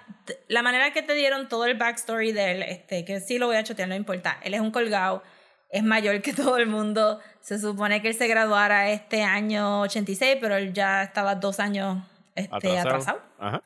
la 0.48 0.62
manera 0.62 0.92
que 0.92 1.02
te 1.02 1.14
dieron 1.14 1.48
todo 1.48 1.66
el 1.66 1.76
backstory 1.76 2.32
de 2.32 2.52
él, 2.52 2.62
este, 2.62 3.04
que 3.04 3.20
sí 3.20 3.38
lo 3.38 3.46
voy 3.46 3.56
a 3.56 3.64
chotear, 3.64 3.88
no 3.88 3.94
importa. 3.94 4.38
Él 4.42 4.54
es 4.54 4.60
un 4.60 4.70
colgado, 4.70 5.22
es 5.70 5.82
mayor 5.82 6.22
que 6.22 6.32
todo 6.34 6.56
el 6.56 6.66
mundo. 6.66 7.20
Se 7.40 7.58
supone 7.58 8.00
que 8.00 8.08
él 8.08 8.14
se 8.14 8.28
graduara 8.28 8.90
este 8.90 9.22
año 9.22 9.82
86, 9.82 10.38
pero 10.40 10.56
él 10.56 10.72
ya 10.72 11.02
estaba 11.02 11.34
dos 11.34 11.60
años 11.60 12.02
este, 12.34 12.78
Atrasado. 12.78 12.88
atrasado. 12.88 13.22
Ajá. 13.38 13.62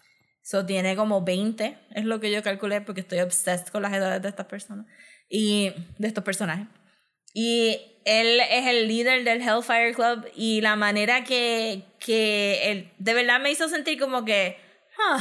So 0.47 0.65
tiene 0.65 0.95
como 0.95 1.23
20, 1.23 1.77
es 1.91 2.05
lo 2.05 2.21
que 2.21 2.31
yo 2.31 2.41
calculé 2.41 2.81
porque 2.81 3.01
estoy 3.01 3.19
obsessed 3.19 3.67
con 3.67 3.83
las 3.83 3.93
edades 3.93 4.23
de 4.23 4.29
estas 4.29 4.47
personas 4.47 4.87
y 5.29 5.73
de 5.99 6.07
estos 6.07 6.23
personajes. 6.23 6.69
Y 7.35 7.81
él 8.05 8.39
es 8.49 8.67
el 8.69 8.87
líder 8.87 9.25
del 9.25 9.43
Hellfire 9.43 9.93
Club 9.93 10.25
y 10.37 10.61
la 10.61 10.77
manera 10.77 11.25
que, 11.25 11.83
que 12.07 12.71
él 12.71 12.93
de 12.99 13.15
verdad 13.15 13.41
me 13.41 13.51
hizo 13.51 13.69
sentir 13.69 13.99
como 13.99 14.25
que, 14.25 14.57
"Huh, 14.97 15.21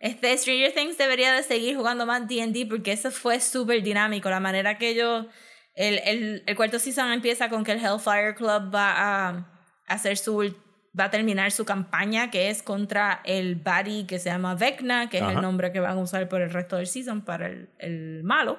este 0.00 0.36
Stranger 0.36 0.72
Things 0.72 0.98
debería 0.98 1.32
de 1.32 1.44
seguir 1.44 1.76
jugando 1.76 2.06
más 2.06 2.26
D&D 2.26 2.66
porque 2.66 2.92
eso 2.92 3.10
fue 3.12 3.40
súper 3.40 3.82
dinámico. 3.82 4.28
La 4.28 4.40
manera 4.40 4.78
que 4.78 4.90
ellos, 4.90 5.26
el, 5.74 6.00
el, 6.04 6.42
el 6.44 6.56
cuarto 6.56 6.78
season 6.80 7.12
empieza 7.12 7.48
con 7.48 7.62
que 7.64 7.72
el 7.72 7.78
Hellfire 7.78 8.34
Club 8.34 8.74
va 8.74 9.28
a 9.28 9.48
hacer 9.86 10.16
su 10.16 10.54
va 10.98 11.04
a 11.04 11.10
terminar 11.10 11.52
su 11.52 11.64
campaña 11.64 12.30
que 12.30 12.50
es 12.50 12.62
contra 12.62 13.20
el 13.24 13.54
Buddy 13.54 14.04
que 14.06 14.18
se 14.18 14.30
llama 14.30 14.56
Vecna, 14.56 15.08
que 15.08 15.18
es 15.18 15.24
el 15.24 15.40
nombre 15.40 15.70
que 15.70 15.78
van 15.78 15.98
a 15.98 16.00
usar 16.00 16.28
por 16.28 16.40
el 16.40 16.50
resto 16.50 16.76
del 16.76 16.88
season 16.88 17.24
para 17.24 17.46
el, 17.46 17.68
el 17.78 18.22
malo. 18.24 18.58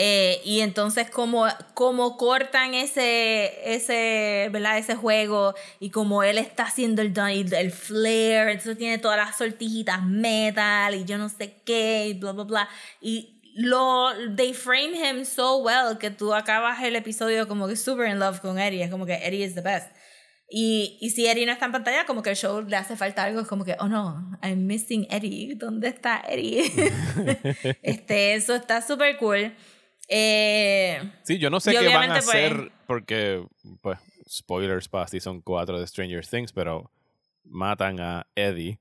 Eh, 0.00 0.40
y 0.44 0.60
entonces 0.60 1.10
como, 1.10 1.46
como 1.74 2.16
cortan 2.16 2.72
ese, 2.72 3.74
ese, 3.74 4.48
¿verdad? 4.52 4.78
ese 4.78 4.94
juego 4.94 5.54
y 5.80 5.90
como 5.90 6.22
él 6.22 6.38
está 6.38 6.66
haciendo 6.66 7.02
el, 7.02 7.12
el 7.18 7.72
flare, 7.72 8.52
entonces 8.52 8.78
tiene 8.78 8.98
todas 8.98 9.16
las 9.16 9.36
sortijitas 9.36 10.00
metal 10.04 10.94
y 10.94 11.04
yo 11.04 11.18
no 11.18 11.28
sé 11.28 11.62
qué, 11.66 12.06
y 12.10 12.14
bla, 12.14 12.30
bla, 12.30 12.44
bla. 12.44 12.68
Y 13.00 13.40
lo, 13.56 14.10
they 14.36 14.54
frame 14.54 14.94
him 14.94 15.24
so 15.24 15.56
well 15.56 15.98
que 15.98 16.12
tú 16.12 16.32
acabas 16.32 16.80
el 16.84 16.94
episodio 16.94 17.48
como 17.48 17.66
que 17.66 17.74
super 17.74 18.08
in 18.08 18.20
love 18.20 18.38
con 18.38 18.56
Eddie, 18.60 18.84
es 18.84 18.92
como 18.92 19.04
que 19.04 19.14
Eddie 19.14 19.46
is 19.46 19.56
the 19.56 19.62
best. 19.62 19.90
Y, 20.48 20.96
y 21.00 21.10
si 21.10 21.26
Eddie 21.26 21.44
no 21.44 21.50
está 21.50 21.66
en 21.66 21.72
pantalla, 21.72 22.06
como 22.06 22.22
que 22.22 22.30
el 22.30 22.36
show 22.36 22.62
le 22.62 22.76
hace 22.76 22.94
falta 22.94 23.24
algo, 23.24 23.40
es 23.40 23.48
como 23.48 23.64
que, 23.64 23.74
oh 23.80 23.88
no, 23.88 24.30
I'm 24.44 24.64
missing 24.64 25.08
Eddie, 25.10 25.56
¿dónde 25.56 25.88
está 25.88 26.22
Eddie? 26.28 26.70
este, 27.82 28.34
eso 28.34 28.54
está 28.54 28.80
súper 28.80 29.16
cool. 29.16 29.52
Eh, 30.08 31.00
Sí, 31.22 31.38
yo 31.38 31.50
no 31.50 31.60
sé 31.60 31.72
Y 31.74 31.76
qué 31.78 31.88
van 31.94 32.10
a 32.10 32.14
pues- 32.14 32.28
hacer 32.28 32.72
porque, 32.86 33.44
pues, 33.82 33.98
spoilers 34.28 34.88
para 34.88 35.06
Season 35.06 35.40
4 35.42 35.78
de 35.78 35.86
Stranger 35.86 36.26
Things, 36.26 36.52
pero 36.52 36.90
matan 37.44 38.00
a 38.00 38.26
Eddie. 38.34 38.78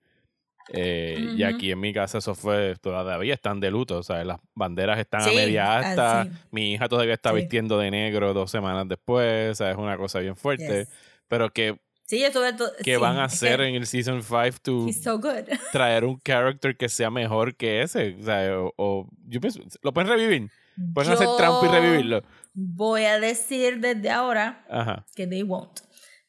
Eh, 0.74 1.16
Y 1.36 1.44
Ujú. 1.46 1.56
aquí 1.56 1.72
en 1.72 1.80
mi 1.80 1.94
casa 1.94 2.18
eso 2.18 2.36
fue, 2.36 2.76
todavía 2.82 3.34
están 3.34 3.60
de 3.62 3.72
luto, 3.72 3.98
o 4.00 4.04
sea, 4.04 4.24
las 4.26 4.40
banderas 4.54 5.00
están 5.00 5.22
Sí, 5.22 5.30
a 5.30 5.34
media 5.34 5.78
asta, 5.80 6.22
así. 6.22 6.32
mi 6.52 6.74
hija 6.74 6.90
todavía 6.90 7.14
está 7.14 7.30
Sí. 7.30 7.38
vistiendo 7.38 7.78
de 7.80 7.90
negro 7.92 8.34
dos 8.34 8.52
semanas 8.52 8.86
después, 8.88 9.52
o 9.52 9.56
sea, 9.56 9.72
es 9.72 9.78
una 9.78 9.96
cosa 9.98 10.20
bien 10.20 10.36
fuerte, 10.36 10.80
Yes. 10.80 10.90
pero 11.30 11.52
que, 11.54 11.80
sí, 12.06 12.20
yo 12.20 12.28
estuve... 12.28 12.52
to- 12.52 12.72
que 12.84 12.98
van 12.98 13.16
a 13.18 13.24
hacer 13.26 13.62
en 13.62 13.76
el 13.76 13.86
Season 13.88 14.22
5 14.22 14.58
to 14.62 14.92
so 14.92 15.18
good. 15.20 15.48
traer 15.72 16.04
un 16.04 16.20
character 16.20 16.76
que 16.76 16.90
sea 16.90 17.10
mejor 17.10 17.56
que 17.56 17.82
ese, 17.82 18.18
o 18.20 18.24
sea, 18.26 18.60
o, 18.60 18.74
o- 18.76 19.10
yo 19.26 19.40
pienso, 19.40 19.62
lo 19.82 19.94
pueden 19.94 20.10
revivir, 20.10 20.50
pueden 20.94 21.14
hacer 21.14 21.28
trampa 21.38 21.66
y 21.66 21.70
revivirlo, 21.70 22.24
Voy 22.54 23.04
a 23.06 23.20
decir 23.20 23.80
desde 23.80 24.10
ahora 24.10 24.66
ajá, 24.70 25.06
que 25.16 25.28
they 25.28 25.44
won't. 25.44 25.80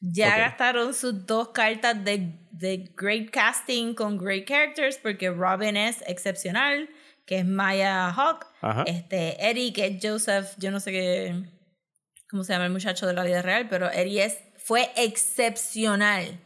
Ya 0.01 0.29
Ok. 0.29 0.37
gastaron 0.37 0.93
sus 0.93 1.25
dos 1.25 1.49
cartas 1.49 2.03
de, 2.05 2.39
de 2.51 2.91
great 2.95 3.31
casting 3.31 3.93
con 3.95 4.17
great 4.17 4.47
characters 4.47 4.97
porque 4.97 5.29
Robin 5.31 5.75
es 5.75 6.03
excepcional, 6.07 6.87
que 7.25 7.39
es 7.39 7.45
Maya 7.45 8.09
Hawk. 8.11 8.45
ajá, 8.61 8.83
Este, 8.85 9.37
Eddie, 9.49 9.73
que 9.73 9.87
es 9.87 9.97
Joseph, 10.01 10.53
yo 10.57 10.71
no 10.71 10.79
sé 10.79 10.91
qué, 10.91 11.43
cómo 12.29 12.43
se 12.43 12.53
llama 12.53 12.65
el 12.65 12.71
muchacho 12.71 13.07
de 13.07 13.13
la 13.13 13.23
vida 13.23 13.41
real, 13.41 13.67
pero 13.69 13.91
Eddie 13.91 14.23
es, 14.25 14.37
fue 14.57 14.89
excepcional. 14.95 16.39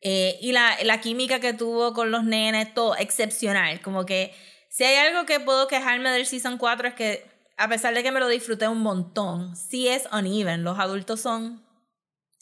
Eh, 0.00 0.38
y 0.40 0.52
la, 0.52 0.76
la 0.84 1.00
química 1.00 1.40
que 1.40 1.52
tuvo 1.52 1.92
con 1.94 2.10
los 2.10 2.24
nenes, 2.24 2.72
todo 2.74 2.96
excepcional. 2.96 3.80
Como 3.80 4.06
que 4.06 4.32
si 4.70 4.84
hay 4.84 4.96
algo 5.08 5.26
que 5.26 5.40
puedo 5.40 5.66
quejarme 5.68 6.10
del 6.10 6.26
Season 6.26 6.58
4 6.58 6.88
es 6.88 6.94
que 6.94 7.26
a 7.56 7.68
pesar 7.68 7.94
de 7.94 8.02
que 8.02 8.12
me 8.12 8.20
lo 8.20 8.28
disfruté 8.28 8.68
un 8.68 8.80
montón, 8.80 9.56
sí 9.56 9.88
es 9.88 10.08
uneven. 10.12 10.64
Los 10.64 10.78
adultos 10.78 11.20
son 11.20 11.64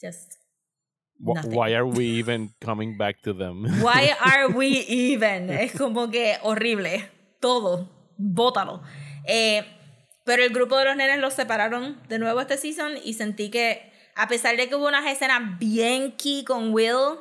just... 0.01 0.33
Nothing. 1.17 1.53
Why 1.55 1.73
are 1.73 1.85
we 1.85 2.19
even 2.19 2.53
coming 2.59 2.97
back 2.97 3.21
to 3.21 3.33
them? 3.33 3.63
Why 3.81 4.11
are 4.19 4.47
we 4.47 4.85
even? 4.87 5.49
Es 5.49 5.71
como 5.71 6.11
que 6.11 6.37
horrible. 6.43 7.09
Todo. 7.39 7.89
Bótalo. 8.17 8.81
Eh, 9.25 9.63
pero 10.25 10.43
el 10.43 10.49
grupo 10.49 10.77
de 10.77 10.85
los 10.85 10.97
nenes 10.97 11.19
los 11.19 11.33
separaron 11.33 12.01
de 12.09 12.19
nuevo 12.19 12.41
este 12.41 12.57
season 12.57 12.93
y 13.01 13.13
sentí 13.13 13.49
que, 13.49 13.93
a 14.15 14.27
pesar 14.27 14.57
de 14.57 14.67
que 14.67 14.75
hubo 14.75 14.87
unas 14.87 15.05
escenas 15.05 15.57
bien 15.57 16.11
key 16.17 16.43
con 16.43 16.73
Will, 16.73 17.19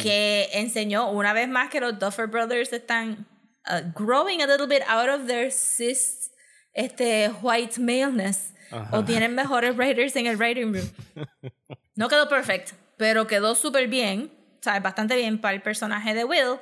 que 0.00 0.48
enseñó 0.54 1.10
una 1.10 1.34
vez 1.34 1.48
más 1.48 1.68
que 1.68 1.80
los 1.80 1.98
Duffer 1.98 2.28
Brothers 2.28 2.72
están 2.72 3.26
uh, 3.68 3.82
growing 3.94 4.40
a 4.40 4.46
little 4.46 4.66
bit 4.66 4.82
out 4.88 5.10
of 5.10 5.26
their 5.26 5.50
cis 5.50 6.30
este, 6.76 7.30
white 7.42 7.80
maleness. 7.80 8.52
Ajá. 8.70 8.96
O 8.96 9.04
tienen 9.04 9.34
mejores 9.34 9.76
writers 9.76 10.14
en 10.16 10.26
el 10.26 10.36
writing 10.36 10.72
room. 10.72 10.88
No 11.96 12.08
quedó 12.08 12.28
perfecto, 12.28 12.72
pero 12.98 13.26
quedó 13.26 13.54
súper 13.54 13.88
bien, 13.88 14.30
¿sabes? 14.60 14.82
Bastante 14.82 15.16
bien 15.16 15.40
para 15.40 15.54
el 15.54 15.62
personaje 15.62 16.12
de 16.12 16.24
Will. 16.24 16.58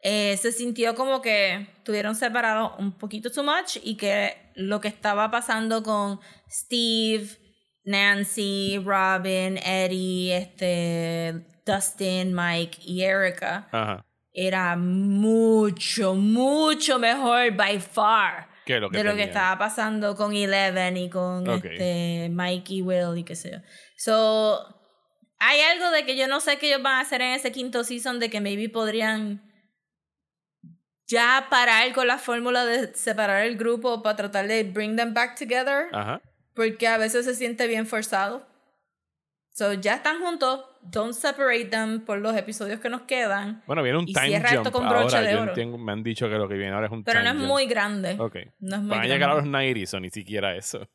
Eh, 0.00 0.36
se 0.40 0.52
sintió 0.52 0.94
como 0.94 1.20
que 1.20 1.66
estuvieron 1.78 2.14
separados 2.14 2.74
un 2.78 2.92
poquito 2.92 3.28
too 3.32 3.42
much 3.42 3.78
y 3.82 3.96
que 3.96 4.52
lo 4.54 4.80
que 4.80 4.86
estaba 4.86 5.28
pasando 5.32 5.82
con 5.82 6.20
Steve, 6.48 7.26
Nancy, 7.84 8.80
Robin, 8.84 9.58
Eddie, 9.58 10.36
este, 10.36 11.44
Dustin, 11.66 12.32
Mike 12.32 12.78
y 12.84 13.02
Erica 13.02 13.66
Ajá. 13.72 14.06
era 14.32 14.76
mucho, 14.76 16.14
mucho 16.14 17.00
mejor 17.00 17.50
by 17.56 17.80
far 17.80 18.55
Que 18.66 18.80
lo 18.80 18.90
que 18.90 18.98
de 18.98 19.04
lo 19.04 19.10
que 19.12 19.18
tenía. 19.18 19.26
estaba 19.32 19.58
pasando 19.58 20.16
con 20.16 20.34
Eleven 20.34 20.96
y 20.96 21.08
con 21.08 21.48
Ok. 21.48 21.64
este 21.64 22.28
Mike 22.30 22.74
y 22.74 22.82
Will 22.82 23.16
y 23.16 23.24
qué 23.24 23.36
sé 23.36 23.52
yo. 23.52 23.58
So, 23.96 24.76
hay 25.38 25.60
algo 25.60 25.90
de 25.90 26.04
que 26.04 26.16
yo 26.16 26.26
no 26.28 26.40
sé 26.40 26.58
qué 26.58 26.68
ellos 26.68 26.82
van 26.82 26.94
a 26.94 27.00
hacer 27.00 27.22
en 27.22 27.32
ese 27.32 27.52
quinto 27.52 27.84
season 27.84 28.18
de 28.18 28.28
que 28.28 28.40
maybe 28.40 28.68
podrían 28.68 29.42
ya 31.06 31.46
parar 31.48 31.92
con 31.92 32.08
la 32.08 32.18
fórmula 32.18 32.64
de 32.66 32.92
separar 32.94 33.46
el 33.46 33.56
grupo 33.56 34.02
para 34.02 34.16
tratar 34.16 34.48
de 34.48 34.64
bring 34.64 34.96
them 34.96 35.14
back 35.14 35.38
together. 35.38 35.86
Ajá. 35.92 36.20
Porque 36.54 36.88
a 36.88 36.98
veces 36.98 37.24
se 37.24 37.34
siente 37.34 37.66
bien 37.68 37.86
forzado. 37.86 38.46
So, 39.52 39.74
ya 39.74 39.94
están 39.94 40.20
juntos. 40.20 40.64
Don't 40.90 41.12
separate 41.14 41.66
them 41.66 42.04
por 42.04 42.18
los 42.18 42.36
episodios 42.36 42.80
que 42.80 42.88
nos 42.88 43.02
quedan. 43.02 43.62
Bueno, 43.66 43.82
viene 43.82 43.98
un 43.98 44.08
Y 44.08 44.12
time 44.12 44.28
cierra 44.28 44.48
esto 44.50 44.62
jump 44.64 44.72
con 44.74 44.88
broche 44.88 45.16
ahora. 45.16 45.20
de 45.28 45.32
Yo 45.34 45.40
oro. 45.42 45.48
entiendo- 45.50 45.78
me 45.78 45.92
han 45.92 46.02
dicho 46.02 46.28
que 46.28 46.34
lo 46.36 46.48
que 46.48 46.54
viene 46.54 46.72
ahora 46.72 46.86
es 46.86 46.92
un 46.92 47.04
Pero 47.04 47.20
no 47.20 47.24
time 47.24 47.34
es 47.34 47.38
jump. 47.40 47.48
muy 47.48 47.66
grande. 47.66 48.16
Ok. 48.18 48.36
No 48.60 48.76
es 48.76 48.82
muy 48.82 48.90
Van 48.90 48.98
a 48.98 49.02
grande. 49.02 49.08
llegar 49.08 49.30
a 49.30 49.34
los 49.34 49.46
90 49.46 49.96
o 49.96 50.00
ni 50.00 50.10
siquiera 50.10 50.56
eso. 50.56 50.88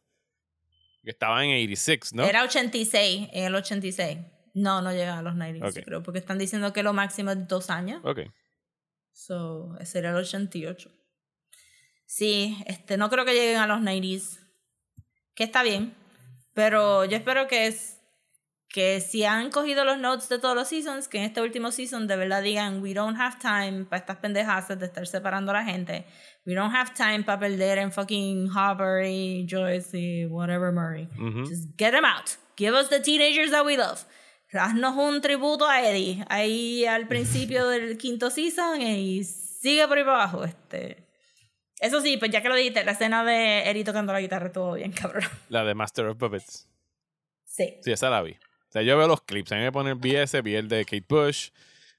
Que 1.03 1.09
estaban 1.11 1.43
en 1.45 1.51
86, 1.51 2.13
¿no? 2.13 2.23
Era 2.23 2.43
86, 2.43 3.27
en 3.33 3.45
el 3.45 3.55
86. 3.55 4.17
No, 4.53 4.81
no 4.81 4.91
llegan 4.91 5.17
a 5.17 5.21
los 5.21 5.35
90, 5.35 5.67
Ok. 5.67 5.85
creo, 5.85 6.03
porque 6.03 6.19
están 6.19 6.37
diciendo 6.37 6.73
que 6.73 6.83
lo 6.83 6.93
máximo 6.93 7.31
es 7.31 7.47
dos 7.47 7.69
años. 7.69 8.01
Ok. 8.03 8.19
So, 9.13 9.77
ese 9.79 9.99
era 9.99 10.09
el 10.11 10.15
88. 10.17 10.91
Sí, 12.05 12.57
este, 12.65 12.97
no 12.97 13.09
creo 13.09 13.23
que 13.25 13.33
lleguen 13.33 13.57
a 13.57 13.67
los 13.67 13.79
90s. 13.81 14.39
Que 15.33 15.43
está 15.45 15.63
bien. 15.63 15.93
Pero 16.53 17.05
yo 17.05 17.15
espero 17.15 17.47
que 17.47 17.67
es 17.67 18.00
que 18.71 19.01
si 19.01 19.25
han 19.25 19.51
cogido 19.51 19.83
los 19.83 19.97
notes 19.99 20.29
de 20.29 20.39
todos 20.39 20.55
los 20.55 20.69
seasons, 20.69 21.07
que 21.07 21.17
en 21.17 21.25
este 21.25 21.41
último 21.41 21.71
season 21.71 22.07
de 22.07 22.15
verdad 22.15 22.41
digan, 22.41 22.81
we 22.81 22.93
don't 22.93 23.19
have 23.19 23.37
time 23.39 23.85
para 23.85 23.99
estas 23.99 24.17
pendejas 24.17 24.67
de 24.67 24.85
estar 24.85 25.05
separando 25.05 25.51
a 25.51 25.55
la 25.55 25.63
gente. 25.63 26.05
We 26.45 26.55
don't 26.55 26.73
have 26.73 26.93
time 26.93 27.23
para 27.23 27.39
perder 27.39 27.79
en 27.79 27.91
fucking 27.91 28.49
Hopper 28.49 29.03
y 29.05 29.45
Joyce 29.49 29.97
y 29.97 30.25
whatever 30.25 30.71
Murray. 30.71 31.07
Just 31.47 31.77
get 31.77 31.91
them 31.91 32.05
out. 32.05 32.37
Give 32.55 32.73
us 32.73 32.89
the 32.89 33.01
teenagers 33.01 33.51
that 33.51 33.65
we 33.65 33.75
love. 33.75 34.05
Haznos 34.53 34.95
un 34.97 35.21
tributo 35.21 35.67
a 35.67 35.81
Eddie 35.81 36.25
ahí 36.29 36.85
al 36.85 37.07
principio 37.07 37.67
del 37.67 37.97
quinto 37.99 38.29
season 38.29 38.81
y 38.81 39.23
sigue 39.23 39.87
por 39.87 39.97
ahí 39.97 40.03
para 40.03 40.23
abajo. 40.23 40.43
Este. 40.45 41.07
Eso 41.79 41.99
sí, 41.99 42.17
pues 42.17 42.31
ya 42.31 42.41
que 42.41 42.49
lo 42.49 42.55
dijiste, 42.55 42.83
la 42.83 42.91
escena 42.91 43.23
de 43.23 43.69
Eddie 43.69 43.83
tocando 43.83 44.13
la 44.13 44.21
guitarra 44.21 44.47
estuvo 44.47 44.73
bien 44.73 44.91
cabrón. 45.01 45.23
La 45.49 45.65
de 45.65 45.73
Master 45.73 46.05
of 46.05 46.17
Puppets. 46.17 46.69
Sí. 47.43 47.79
Sí, 47.81 47.91
esa 47.91 48.09
la 48.09 48.21
vi. 48.21 48.37
O 48.71 48.73
sea, 48.73 48.83
yo 48.83 48.97
veo 48.97 49.05
los 49.07 49.21
clips. 49.21 49.51
A 49.51 49.55
mí 49.55 49.63
me 49.63 49.71
ponen 49.73 49.99
BS, 49.99 50.41
vi 50.41 50.55
el 50.55 50.69
de 50.69 50.85
Kate 50.85 51.03
Bush. 51.09 51.49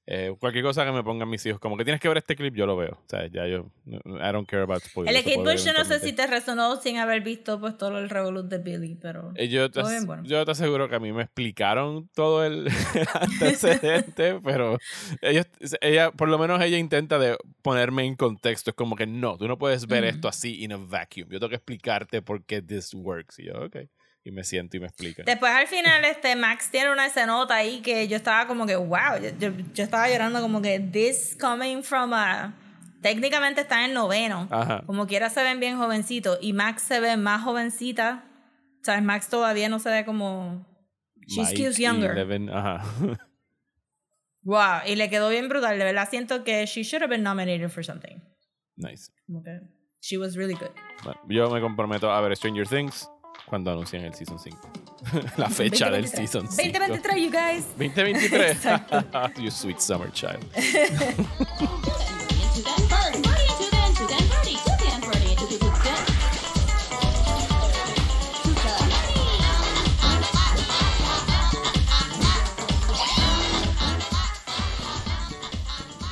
eh, 0.06 0.34
cualquier 0.40 0.64
cosa 0.64 0.84
que 0.86 0.90
me 0.90 1.04
pongan 1.04 1.28
mis 1.28 1.44
hijos. 1.46 1.60
Como 1.60 1.76
que 1.76 1.84
tienes 1.84 2.00
que 2.00 2.08
ver 2.08 2.16
este 2.16 2.34
clip, 2.34 2.54
yo 2.56 2.66
lo 2.66 2.76
veo. 2.76 2.92
O 2.92 3.08
sea, 3.08 3.26
ya 3.28 3.46
yo. 3.46 3.70
I 3.86 4.32
don't 4.32 4.48
care 4.48 4.62
about 4.62 4.82
spoilers. 4.82 5.14
El 5.16 5.22
de 5.22 5.30
Kate 5.30 5.42
Bush 5.48 5.64
yo 5.66 5.72
no 5.74 5.84
sé 5.84 6.00
si 6.00 6.12
te 6.12 6.26
resonó 6.26 6.74
sin 6.80 6.96
haber 6.96 7.20
visto 7.22 7.60
pues 7.60 7.76
todo 7.78 7.98
el 7.98 8.08
revolut 8.10 8.46
de 8.48 8.58
Billy, 8.58 8.96
pero... 9.00 9.32
Eh, 9.36 9.48
Yo 9.48 9.70
te, 9.70 9.80
bien 9.82 10.06
bueno. 10.06 10.24
yo 10.24 10.44
te 10.44 10.50
aseguro 10.50 10.88
que 10.88 10.96
a 10.96 10.98
mí 10.98 11.12
me 11.12 11.22
explicaron 11.22 12.08
todo 12.14 12.42
el 12.44 12.68
antecedente, 13.20 14.40
pero 14.42 14.78
ellos, 15.20 15.46
ella, 15.80 16.10
por 16.10 16.28
lo 16.28 16.38
menos 16.38 16.60
ella 16.62 16.78
intenta 16.78 17.18
de 17.18 17.36
ponerme 17.62 18.04
en 18.04 18.16
contexto. 18.16 18.70
Es 18.70 18.76
como 18.76 18.96
que 18.96 19.06
no, 19.06 19.36
tú 19.36 19.46
no 19.46 19.58
puedes 19.58 19.86
ver 19.86 20.04
esto 20.04 20.26
así 20.26 20.64
in 20.64 20.72
a 20.72 20.78
vacuum. 20.78 21.28
Yo 21.30 21.38
tengo 21.38 21.50
que 21.50 21.56
explicarte 21.56 22.22
por 22.22 22.44
qué 22.44 22.62
this 22.62 22.94
works. 22.94 23.38
Y 23.38 23.44
yo, 23.46 23.66
ok. 23.66 23.76
Y 24.24 24.30
me 24.30 24.44
siento 24.44 24.76
y 24.76 24.80
me 24.80 24.86
explica. 24.86 25.24
Después 25.24 25.52
al 25.52 25.66
final 25.66 26.04
este 26.04 26.36
Max 26.36 26.70
tiene 26.70 26.92
una 26.92 27.06
escenota 27.06 27.56
ahí 27.56 27.80
que 27.80 28.06
yo 28.06 28.16
estaba 28.16 28.46
como 28.46 28.66
que 28.66 28.76
wow, 28.76 29.18
yo, 29.20 29.30
yo, 29.38 29.50
yo 29.74 29.82
estaba 29.82 30.08
llorando 30.08 30.40
como 30.40 30.62
que 30.62 30.78
this 30.78 31.36
coming 31.40 31.82
from 31.82 32.12
a 32.12 32.54
técnicamente 33.02 33.62
está 33.62 33.84
en 33.84 33.90
el 33.90 33.94
noveno. 33.94 34.48
Ajá. 34.50 34.82
Como 34.86 35.06
quiera 35.06 35.28
se 35.28 35.42
ven 35.42 35.58
bien 35.58 35.76
jovencitos 35.76 36.38
y 36.40 36.52
Max 36.52 36.82
se 36.82 37.00
ve 37.00 37.16
más 37.16 37.42
jovencita. 37.42 38.24
¿Sabes? 38.82 39.02
Max 39.02 39.28
todavía 39.28 39.68
no 39.68 39.78
se 39.78 39.90
ve 39.90 40.04
como 40.04 40.66
She 41.26 41.42
Mike 41.42 41.56
skews 41.56 41.78
y 41.78 41.84
younger. 41.84 42.10
Eleven, 42.12 42.50
ajá. 42.50 42.84
wow, 44.42 44.80
y 44.86 44.96
le 44.96 45.08
quedó 45.08 45.28
bien 45.28 45.48
brutal, 45.48 45.78
de 45.78 45.84
verdad 45.84 46.08
siento 46.10 46.42
que 46.42 46.66
she 46.66 46.82
should 46.82 47.02
have 47.02 47.10
been 47.10 47.22
nominated 47.22 47.68
for 47.70 47.84
something. 47.84 48.20
nice. 48.76 49.12
Como 49.26 49.42
que 49.42 49.60
she 50.00 50.18
was 50.18 50.36
really 50.36 50.54
good. 50.54 50.70
Bueno, 51.04 51.20
yo 51.28 51.50
me 51.50 51.60
comprometo 51.60 52.10
a 52.10 52.20
ver 52.20 52.36
Stranger 52.36 52.66
Things 52.66 53.08
cuando 53.52 53.70
anuncien 53.70 54.02
el 54.02 54.14
Season 54.14 54.38
5. 54.38 54.56
La 55.36 55.50
fecha 55.50 55.90
del 55.90 56.04
2023. 56.04 56.10
Season 56.10 56.48
5. 56.50 56.78
2023, 56.78 57.22
you 57.22 57.30
guys. 57.30 57.66
2023. 57.76 59.36
you 59.44 59.50
sweet 59.50 59.78
summer 59.78 60.10
child. 60.10 60.40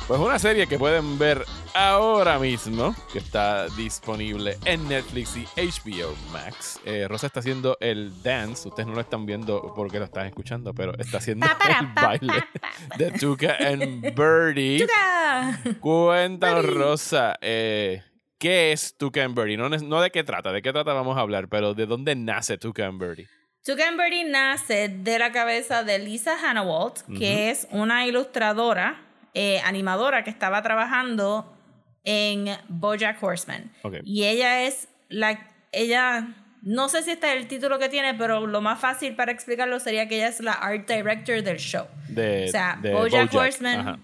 Pues 0.07 0.19
una 0.19 0.37
serie 0.37 0.67
que 0.67 0.77
pueden 0.77 1.17
ver 1.17 1.43
ahora 1.73 2.39
mismo, 2.39 2.95
que 3.11 3.19
está 3.19 3.67
disponible 3.69 4.57
en 4.65 4.87
Netflix 4.87 5.35
y 5.37 5.45
HBO 5.55 6.15
Max. 6.31 6.79
Eh, 6.85 7.07
Rosa 7.07 7.27
está 7.27 7.39
haciendo 7.39 7.77
el 7.79 8.21
dance, 8.23 8.67
ustedes 8.67 8.87
no 8.87 8.95
lo 8.95 9.01
están 9.01 9.25
viendo 9.25 9.73
porque 9.75 9.99
lo 9.99 10.05
están 10.05 10.27
escuchando, 10.27 10.73
pero 10.73 10.97
está 10.97 11.17
haciendo 11.17 11.47
el 11.47 11.87
baile 11.93 12.43
de 12.97 13.11
Tuca 13.11 13.55
and 13.59 14.15
Birdie. 14.15 14.85
¡Tuca! 14.85 15.59
Cuéntanos, 15.79 16.63
Birdie. 16.63 16.79
Rosa, 16.79 17.35
eh, 17.41 18.03
¿qué 18.37 18.71
es 18.71 18.95
Tuca 18.97 19.23
and 19.23 19.35
Birdie? 19.35 19.57
No, 19.57 20.01
de 20.01 20.11
qué 20.11 20.23
trata, 20.23 20.51
de 20.51 20.61
qué 20.61 20.71
trata 20.71 20.93
vamos 20.93 21.17
a 21.17 21.21
hablar, 21.21 21.47
pero 21.47 21.73
de 21.73 21.85
dónde 21.85 22.15
nace 22.15 22.57
Tuca 22.57 22.87
and 22.87 22.99
Birdie. 22.99 23.27
Tuca 23.63 23.87
and 23.87 23.97
Birdie 23.97 24.23
nace 24.23 24.89
de 24.89 25.19
la 25.19 25.31
cabeza 25.31 25.83
de 25.83 25.99
Lisa 25.99 26.35
Hannawalt, 26.37 27.01
que 27.17 27.51
es 27.51 27.67
una 27.71 28.07
ilustradora, 28.07 29.01
eh, 29.33 29.61
animadora 29.63 30.23
que 30.23 30.29
estaba 30.29 30.61
trabajando 30.61 31.57
en 32.03 32.57
BoJack 32.67 33.21
Horseman. 33.21 33.71
Ok. 33.83 33.95
Y 34.03 34.23
ella 34.23 34.63
es 34.63 34.87
la... 35.09 35.47
Ella... 35.71 36.35
No 36.63 36.89
sé 36.89 37.01
si 37.01 37.11
este 37.11 37.27
es 37.27 37.41
el 37.41 37.47
título 37.47 37.79
que 37.79 37.89
tiene, 37.89 38.13
pero 38.13 38.45
lo 38.45 38.61
más 38.61 38.79
fácil 38.79 39.15
para 39.15 39.31
explicarlo 39.31 39.79
sería 39.79 40.07
que 40.07 40.17
ella 40.17 40.27
es 40.27 40.41
la 40.41 40.51
art 40.53 40.87
director 40.87 41.41
del 41.41 41.57
show. 41.57 41.87
De, 42.07 42.45
O 42.47 42.51
sea, 42.51 42.77
de 42.79 42.93
BoJack 42.93 43.33
Horseman. 43.33 43.79
Ajá. 43.79 43.99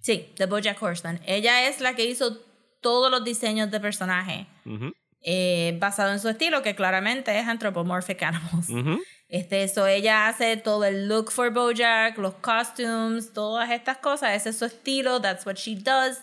Sí, 0.00 0.32
de 0.36 0.46
BoJack 0.46 0.80
Horseman. 0.80 1.20
Ella 1.26 1.66
es 1.68 1.80
la 1.80 1.96
que 1.96 2.04
hizo 2.04 2.38
todos 2.80 3.10
los 3.10 3.24
diseños 3.24 3.72
de 3.72 3.80
personaje 3.80 4.46
eh, 5.20 5.76
basado 5.80 6.12
en 6.12 6.20
su 6.20 6.28
estilo, 6.28 6.62
que 6.62 6.76
claramente 6.76 7.36
es 7.36 7.48
Anthropomorphic 7.48 8.22
Animals. 8.22 8.68
Este, 9.28 9.64
eso 9.64 9.88
ella 9.88 10.28
hace 10.28 10.56
todo 10.56 10.84
el 10.84 11.08
look 11.08 11.32
for 11.32 11.50
Bojack, 11.52 12.16
los 12.18 12.34
costumes, 12.34 13.32
todas 13.32 13.72
estas 13.72 13.96
cosas. 13.98 14.36
Ese 14.36 14.50
es 14.50 14.58
su 14.58 14.66
estilo, 14.66 15.20
that's 15.20 15.44
what 15.44 15.56
she 15.56 15.74
does. 15.74 16.18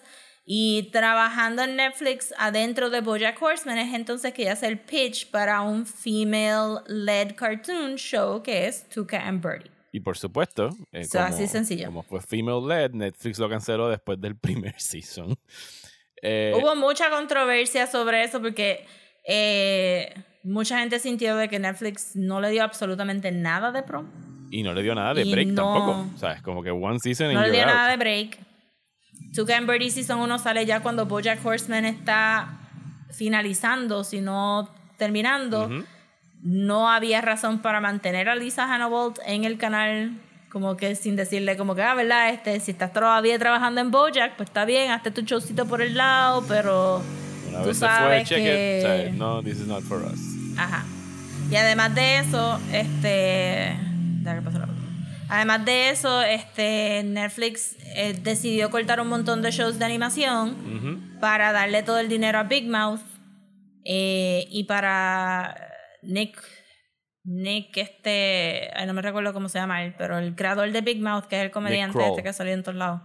Y 0.45 0.89
trabajando 0.91 1.61
en 1.63 1.77
Netflix 1.77 2.33
adentro 2.37 2.89
de 2.89 2.99
Bojack 2.99 3.41
Horseman 3.41 3.77
es 3.77 3.93
entonces 3.93 4.33
que 4.33 4.41
ella 4.43 4.53
hace 4.53 4.67
el 4.67 4.77
pitch 4.79 5.31
para 5.31 5.61
un 5.61 5.85
female-led 5.85 7.35
cartoon 7.35 7.95
show 7.95 8.41
que 8.43 8.67
es 8.67 8.87
Tuca 8.89 9.25
and 9.27 9.41
Birdie. 9.41 9.71
Y 9.91 9.99
por 9.99 10.17
supuesto, 10.17 10.69
eh, 10.91 11.05
So, 11.05 11.19
como, 11.19 11.33
así 11.33 11.47
sencillo. 11.47 11.85
como 11.85 12.03
fue 12.03 12.19
female 12.19 12.61
led, 12.67 12.91
Netflix 12.91 13.37
lo 13.39 13.47
canceló 13.49 13.89
después 13.89 14.19
del 14.19 14.35
primer 14.39 14.73
season. 14.79 15.35
Eh, 16.21 16.53
Hubo 16.55 16.75
mucha 16.75 17.09
controversia 17.09 17.85
sobre 17.87 18.23
eso 18.23 18.41
porque 18.41 18.85
eh, 19.25 20.13
mucha 20.43 20.79
gente 20.79 20.99
sintió 20.99 21.35
de 21.37 21.47
que 21.47 21.59
Netflix 21.59 22.15
no 22.15 22.41
le 22.41 22.49
dio 22.49 22.63
absolutamente 22.63 23.31
nada 23.31 23.71
de 23.71 23.83
pro. 23.83 24.05
y 24.51 24.63
no 24.63 24.73
le 24.73 24.83
dio 24.83 24.93
nada 24.95 25.13
de 25.13 25.21
y 25.23 25.31
break 25.31 25.47
no- 25.49 25.73
tampoco. 25.73 26.05
O 26.15 26.17
sea, 26.17 26.33
es 26.33 26.41
como 26.41 26.63
que 26.63 26.71
one 26.71 26.99
season 26.99 27.27
and 27.27 27.35
No 27.35 27.41
le 27.43 27.51
dio 27.51 27.61
out. 27.61 27.67
nada 27.67 27.89
de 27.91 27.97
break. 27.97 28.39
Tuca 29.33 29.57
and 29.57 29.67
Birdie 29.67 29.89
Season 29.89 30.19
1 30.19 30.39
sale 30.39 30.65
ya 30.65 30.81
cuando 30.81 31.05
Bojack 31.05 31.43
Horseman 31.43 31.85
está 31.85 32.59
finalizando, 33.11 34.03
si 34.03 34.21
no 34.21 34.69
terminando. 34.97 35.69
No 36.41 36.89
había 36.89 37.21
razón 37.21 37.59
para 37.59 37.79
mantener 37.79 38.29
a 38.29 38.35
Lisa 38.35 38.65
Hannawalt 38.65 39.19
en 39.25 39.45
el 39.45 39.57
canal 39.57 40.19
como 40.53 40.77
que 40.77 40.95
sin 40.95 41.15
decirle 41.15 41.57
como 41.57 41.73
que, 41.73 41.81
ah, 41.81 41.95
¿verdad? 41.95 42.29
Este, 42.29 42.59
si 42.59 42.71
estás 42.71 42.93
todavía 42.93 43.39
trabajando 43.39 43.81
en 43.81 43.89
Bojack, 43.89 44.35
pues 44.35 44.49
está 44.49 44.65
bien, 44.65 44.91
hazte 44.91 45.09
tu 45.09 45.21
showcito 45.21 45.65
por 45.65 45.81
el 45.81 45.97
lado, 45.97 46.45
pero 46.47 47.01
Una 47.49 47.61
tú 47.61 47.69
vez 47.69 47.77
se 47.77 47.87
fue, 47.87 47.95
sabes 47.95 48.29
check 48.29 48.37
que... 48.37 49.07
it. 49.09 49.13
No, 49.15 49.41
this 49.41 49.59
is 49.59 49.65
not 49.65 49.81
for 49.81 50.03
us. 50.03 50.19
Ajá. 50.55 50.85
Y 51.49 51.55
además 51.55 51.95
de 51.95 52.19
eso, 52.19 52.59
este. 52.71 53.75
déjame 54.21 54.41
pasar 54.43 54.61
la. 54.61 54.82
Además 55.33 55.65
de 55.65 55.89
eso, 55.89 56.21
este 56.21 57.01
Netflix 57.03 57.75
eh, 57.95 58.13
decidió 58.21 58.69
cortar 58.69 59.01
un 59.01 59.07
montón 59.07 59.41
de 59.41 59.49
shows 59.49 59.79
de 59.79 59.85
animación 59.85 61.17
para 61.19 61.51
darle 61.51 61.81
todo 61.81 61.97
el 61.97 62.07
dinero 62.07 62.37
a 62.37 62.43
Big 62.43 62.69
Mouth 62.69 63.01
eh, 63.83 64.45
y 64.51 64.65
para 64.65 65.57
Nick. 66.03 66.39
Nick, 67.23 67.75
este. 67.77 68.69
Ay, 68.75 68.85
no 68.85 68.93
me 68.93 69.01
recuerdo 69.01 69.33
cómo 69.33 69.49
se 69.49 69.57
llama 69.57 69.83
él, 69.83 69.95
pero 69.97 70.19
el 70.19 70.35
creador 70.35 70.71
de 70.71 70.81
Big 70.81 71.01
Mouth, 71.01 71.25
que 71.25 71.37
es 71.37 71.43
el 71.45 71.49
comediante 71.49 72.05
este 72.07 72.21
que 72.21 72.31
salió 72.31 72.53
en 72.53 72.61
todos 72.61 72.77
lados. 72.77 73.01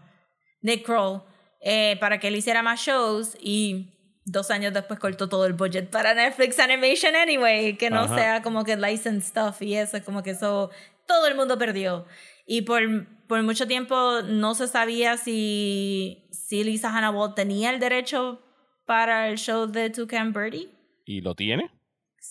Nick 0.61 0.85
Kroll. 0.85 1.23
eh, 1.63 1.97
para 1.99 2.21
que 2.21 2.29
él 2.29 2.37
hiciera 2.37 2.63
más 2.63 2.79
shows 2.81 3.39
y 3.41 3.95
dos 4.27 4.51
años 4.51 4.75
después 4.75 5.01
cortó 5.01 5.31
todo 5.31 5.47
el 5.47 5.55
budget 5.55 5.89
para 5.89 6.13
Netflix 6.13 6.59
Animation 6.59 7.17
anyway, 7.17 7.75
que 7.79 7.89
no 7.89 8.01
Ajá. 8.01 8.15
sea 8.15 8.43
como 8.43 8.65
que 8.65 8.77
licensed 8.77 9.23
stuff 9.31 9.63
y 9.63 9.77
eso, 9.77 10.05
como 10.05 10.23
que 10.23 10.31
eso 10.33 10.71
todo 11.09 11.27
el 11.27 11.35
mundo 11.35 11.59
perdió. 11.59 12.07
Y 12.47 12.63
por, 12.63 12.81
por 13.27 13.43
mucho 13.43 13.67
tiempo 13.67 14.23
no 14.23 14.55
se 14.55 14.69
sabía 14.69 15.17
si, 15.17 16.29
si 16.31 16.63
Lisa 16.63 16.97
Hannah 16.97 17.11
Walt 17.11 17.35
tenía 17.35 17.71
el 17.71 17.81
derecho 17.81 18.41
para 18.87 19.29
el 19.29 19.37
show 19.39 19.67
de 19.67 19.91
Toucan 19.91 20.33
Birdie. 20.33 20.69
¿Y 21.05 21.21
lo 21.21 21.35
tiene? 21.35 21.71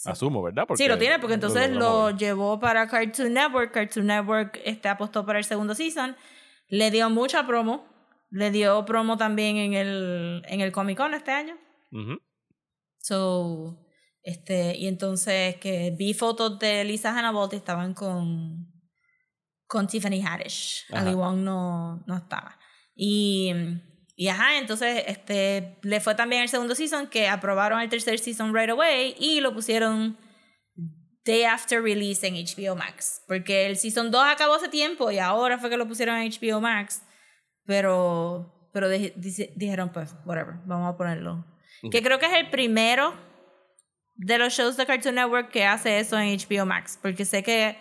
Asumo, 0.06 0.44
¿verdad? 0.44 0.66
Porque 0.68 0.84
sí, 0.84 0.90
lo 0.90 0.98
tiene, 0.98 1.20
porque 1.20 1.34
entonces 1.36 1.70
lo 1.72 1.92
mover. 1.92 2.16
llevó 2.18 2.60
para 2.60 2.88
Cartoon 2.88 3.34
Network. 3.34 3.72
Cartoon 3.74 4.08
Network 4.08 4.60
este, 4.64 4.88
apostó 4.90 5.26
para 5.26 5.40
el 5.40 5.46
segundo 5.46 5.76
season. 5.76 6.16
Le 6.68 6.92
dio 6.92 7.10
mucha 7.10 7.46
promo. 7.46 7.86
Le 8.30 8.52
dio 8.52 8.86
promo 8.86 9.18
también 9.18 9.58
en 9.58 9.74
el, 9.74 10.44
en 10.48 10.62
el 10.62 10.72
Comic 10.72 10.98
Con 10.98 11.14
este 11.14 11.32
año. 11.32 11.58
So, 12.98 13.78
este, 14.28 14.76
y 14.78 14.88
entonces 14.88 15.56
que 15.56 15.92
vi 15.98 16.14
fotos 16.14 16.60
de 16.60 16.84
Lisa 16.84 17.18
Hannah 17.18 17.32
y 17.52 17.56
estaban 17.56 17.94
con, 17.94 18.68
con 19.68 19.88
Tiffany 19.88 20.22
Haddish. 20.22 20.86
Ajá. 20.92 21.02
Ali 21.02 21.16
Wong 21.16 21.38
no, 21.38 22.04
no 22.06 22.18
estaba. 22.18 22.60
Y, 22.94 23.54
y 24.18 24.28
ajá, 24.28 24.58
entonces 24.58 25.04
este, 25.08 25.78
le 25.82 26.02
fue 26.02 26.14
también 26.14 26.42
el 26.42 26.50
segundo 26.50 26.76
season 26.76 27.08
que 27.08 27.30
aprobaron 27.30 27.80
el 27.80 27.88
tercer 27.88 28.20
season 28.20 28.54
right 28.54 28.70
away 28.70 29.16
y 29.18 29.40
lo 29.40 29.54
pusieron 29.54 30.18
day 31.24 31.44
after 31.44 31.82
release 31.82 32.28
en 32.28 32.36
HBO 32.36 32.76
Max. 32.76 33.22
Porque 33.28 33.66
el 33.66 33.78
season 33.78 34.12
2 34.12 34.26
acabó 34.26 34.56
hace 34.56 34.68
tiempo 34.68 35.10
y 35.10 35.20
ahora 35.20 35.58
fue 35.58 35.70
que 35.70 35.78
lo 35.78 35.88
pusieron 35.88 36.18
en 36.18 36.30
HBO 36.32 36.60
Max. 36.60 37.02
Pero, 37.66 38.70
pero 38.74 38.90
di- 38.90 39.14
dice- 39.16 39.54
dijeron, 39.56 39.90
pues, 39.94 40.16
whatever, 40.26 40.56
vamos 40.66 40.94
a 40.94 40.98
ponerlo. 40.98 41.46
Que 41.92 42.02
creo 42.02 42.18
que 42.20 42.26
es 42.26 42.34
el 42.34 42.50
primero 42.50 43.14
de 44.18 44.38
los 44.38 44.54
shows 44.54 44.78
de 44.78 44.86
Cartoon 44.86 45.16
Network 45.16 45.50
que 45.50 45.66
hace 45.66 46.00
eso 46.00 46.20
en 46.20 46.36
HBO 46.38 46.66
Max. 46.66 47.00
Porque 47.02 47.24
sé 47.26 47.44
que, 47.44 47.78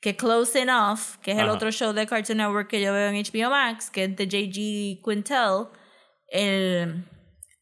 que 0.00 0.16
Close 0.16 0.60
Enough, 0.60 1.20
que 1.22 1.32
es 1.32 1.38
el 1.38 1.48
otro 1.48 1.70
show 1.70 1.92
de 1.92 2.06
Cartoon 2.06 2.38
Network 2.38 2.68
que 2.68 2.80
yo 2.80 2.92
veo 2.92 3.08
en 3.10 3.16
HBO 3.16 3.50
Max, 3.50 3.90
que 3.90 4.04
es 4.04 4.16
de 4.16 4.24
J.G. 4.24 5.02
Quintel, 5.04 5.66
el, 6.28 7.04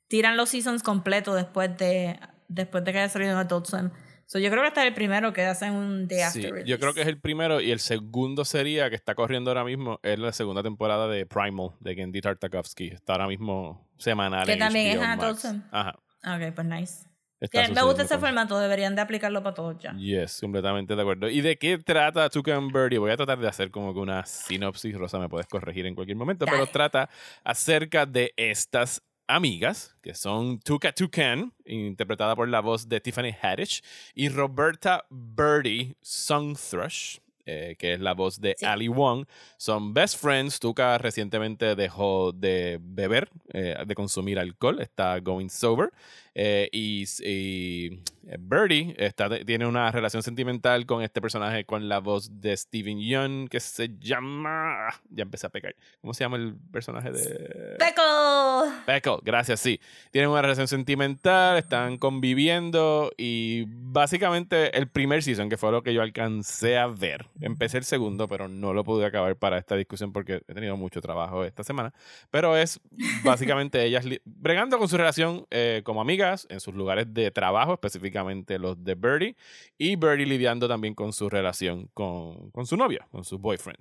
tiran 0.09 0.37
los 0.37 0.51
seasons 0.51 0.83
completos 0.83 1.35
después 1.35 1.77
de, 1.79 2.19
después 2.49 2.85
de 2.85 2.93
que 2.93 2.99
haya 2.99 3.09
salido 3.09 3.33
en 3.33 3.39
Adult 3.39 3.67
Swim. 3.67 3.91
So 4.27 4.39
yo 4.39 4.51
creo 4.51 4.63
que 4.63 4.69
este 4.69 4.81
es 4.81 4.87
el 4.87 4.95
primero 4.95 5.33
que 5.35 5.45
hacen 5.45 5.73
un 5.75 6.09
day 6.09 6.21
after 6.21 6.43
Sí, 6.43 6.49
release. 6.49 6.71
yo 6.71 6.79
creo 6.79 6.95
que 6.95 7.03
es 7.03 7.07
el 7.07 7.21
primero 7.21 7.61
y 7.61 7.71
el 7.71 7.81
segundo 7.81 8.47
sería 8.47 8.89
que 8.89 8.97
está 8.97 9.15
corriendo 9.15 9.51
ahora 9.51 9.63
mismo 9.65 10.01
es 10.03 10.19
la 10.19 10.33
segunda 10.33 10.63
temporada 10.63 11.07
de 11.07 11.27
Primal 11.27 11.73
de 11.81 11.95
Gendy 11.95 12.23
Tartakovsky. 12.23 12.89
Está 12.89 13.13
ahora 13.15 13.27
mismo 13.27 13.91
semanal 13.99 14.47
Que 14.47 14.55
en 14.55 14.59
también 14.59 14.87
es 14.87 14.95
en 14.97 15.03
Adult 15.03 15.23
Max. 15.23 15.41
Swim. 15.43 15.63
Ajá. 15.71 15.99
Ok, 16.25 16.55
pues 16.55 16.67
nice. 16.67 17.12
Bien, 17.51 17.73
me 17.75 17.83
gusta 17.83 18.03
ese 18.03 18.15
con- 18.15 18.21
formato, 18.21 18.59
deberían 18.59 18.95
de 18.95 19.03
aplicarlo 19.03 19.43
para 19.43 19.55
todos 19.55 19.79
ya. 19.79 19.93
Yes, 19.97 20.41
completamente 20.41 20.95
de 20.95 21.01
acuerdo. 21.03 21.29
¿Y 21.29 21.41
de 21.41 21.57
qué 21.57 21.79
trata 21.79 22.29
Toucan 22.29 22.69
Birdie? 22.69 22.99
Voy 22.99 23.11
a 23.11 23.17
tratar 23.17 23.39
de 23.39 23.49
hacer 23.49 23.71
como 23.71 23.93
que 23.95 24.01
una 24.01 24.25
sinopsis, 24.27 24.95
Rosa, 24.97 25.19
me 25.19 25.29
puedes 25.29 25.47
corregir 25.47 25.87
en 25.87 25.95
cualquier 25.95 26.17
momento, 26.17 26.45
pero 26.47 26.59
Dale. 26.59 26.71
trata 26.73 27.09
acerca 27.43 28.07
de 28.07 28.33
estas 28.37 29.03
amigas, 29.27 29.97
que 30.03 30.15
son 30.15 30.59
Tuca 30.61 30.93
Toucan, 30.93 31.53
interpretada 31.65 32.37
por 32.37 32.49
la 32.49 32.61
voz 32.61 32.89
de 32.89 33.01
Tiffany 33.01 33.35
Haddish, 33.41 33.83
y 34.15 34.29
Roberta 34.29 35.07
Birdie 35.09 35.97
Songthrush, 36.03 37.19
eh, 37.47 37.75
que 37.79 37.95
es 37.95 38.01
la 38.01 38.15
voz 38.15 38.41
de 38.41 38.55
Sí. 38.59 38.65
Ali 38.65 38.89
Wong. 38.89 39.25
Son 39.57 39.93
best 39.95 40.17
friends. 40.21 40.61
Tuca 40.61 40.97
recientemente 40.99 41.75
dejó 41.75 42.33
de 42.33 42.79
beber, 42.81 43.31
eh, 43.53 43.77
de 43.85 43.95
consumir 43.95 44.39
alcohol, 44.39 44.81
está 44.81 45.19
going 45.21 45.49
sober. 45.49 45.91
Eh, 46.35 46.69
y, 46.73 47.05
y 47.25 48.01
Birdie 48.39 48.95
está, 48.97 49.29
tiene 49.45 49.67
una 49.67 49.91
relación 49.91 50.23
sentimental 50.23 50.87
con 50.87 51.03
este 51.03 51.21
personaje 51.21 51.65
con 51.65 51.89
la 51.89 51.99
voz 51.99 52.41
de 52.41 52.57
Steven 52.57 53.01
Yeun 53.01 53.49
que 53.49 53.61
se 53.61 53.91
llama. 53.99 54.89
Ya 55.11 55.23
empecé 55.23 55.47
a 55.47 55.51
pecar. 55.51 55.75
¿Cómo 56.01 56.15
se 56.15 56.25
llama 56.25 56.37
el 56.39 56.55
personaje 56.71 57.11
de.? 57.11 57.77
¡Peco! 57.79 58.73
Peckle, 58.87 59.19
gracias, 59.23 59.61
sí. 59.61 59.81
Tienen 60.11 60.31
una 60.31 60.43
relación 60.43 60.69
sentimental, 60.69 61.59
están 61.59 61.99
conviviendo 61.99 63.13
y 63.17 63.65
básicamente 63.69 64.77
el 64.77 64.89
primer 64.89 65.23
season, 65.23 65.49
que 65.49 65.57
fue 65.57 65.71
lo 65.71 65.83
que 65.83 65.93
yo 65.93 66.03
alcancé 66.03 66.79
a 66.79 66.87
ver. 66.87 67.27
Empecé 67.41 67.79
el 67.79 67.85
segundo, 67.85 68.29
pero 68.29 68.49
no 68.49 68.73
lo 68.73 68.85
pude 68.85 69.05
acabar 69.05 69.37
para 69.37 69.59
esta 69.59 69.77
discusión 69.77 70.13
porque 70.13 70.43
he 70.47 70.55
tenido 70.55 70.77
mucho 70.77 71.01
trabajo 71.01 71.45
esta 71.45 71.65
semana. 71.65 71.93
Pero 72.31 72.57
es 72.57 72.81
básicamente 73.25 73.85
ellas 73.85 74.07
bregando 74.25 74.79
con 74.79 74.89
su 74.89 74.97
relación 74.97 75.47
eh, 75.51 75.83
como 75.85 76.01
amigas 76.01 76.22
en 76.49 76.61
sus 76.61 76.75
lugares 76.75 77.13
de 77.13 77.31
trabajo, 77.31 77.75
específicamente 77.75 78.59
los 78.59 78.83
de 78.83 78.95
Birdie, 78.95 79.37
y 79.79 79.97
Birdie 79.97 80.27
lidiando 80.27 80.69
también 80.69 80.95
con 80.95 81.13
su 81.13 81.29
relación 81.29 81.89
con, 81.95 82.51
con 82.51 82.67
su 82.67 82.77
novio, 82.77 83.07
con 83.11 83.25
su 83.25 83.39
boyfriend. 83.39 83.79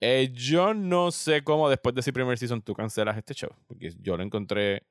Eh, 0.00 0.30
yo 0.32 0.74
no 0.74 1.10
sé 1.10 1.42
cómo 1.42 1.68
después 1.68 1.94
de 1.94 2.00
ese 2.02 2.12
primer 2.12 2.38
season 2.38 2.62
tú 2.62 2.74
cancelas 2.74 3.16
este 3.16 3.34
show, 3.34 3.50
porque 3.66 3.92
yo 4.00 4.16
lo 4.16 4.22
encontré 4.22 4.84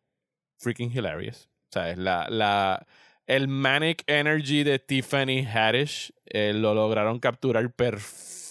freaking 0.58 0.92
hilarious. 0.92 1.50
O 1.70 1.74
sea, 1.74 1.92
es 1.92 1.98
la, 1.98 2.28
la, 2.30 2.86
el 3.26 3.48
manic 3.48 4.04
energy 4.08 4.64
de 4.64 4.80
Tiffany 4.80 5.46
Haddish 5.46 6.14
eh, 6.26 6.54
lo 6.54 6.74
lograron 6.74 7.20
capturar 7.20 7.72
perfectamente 7.74 8.47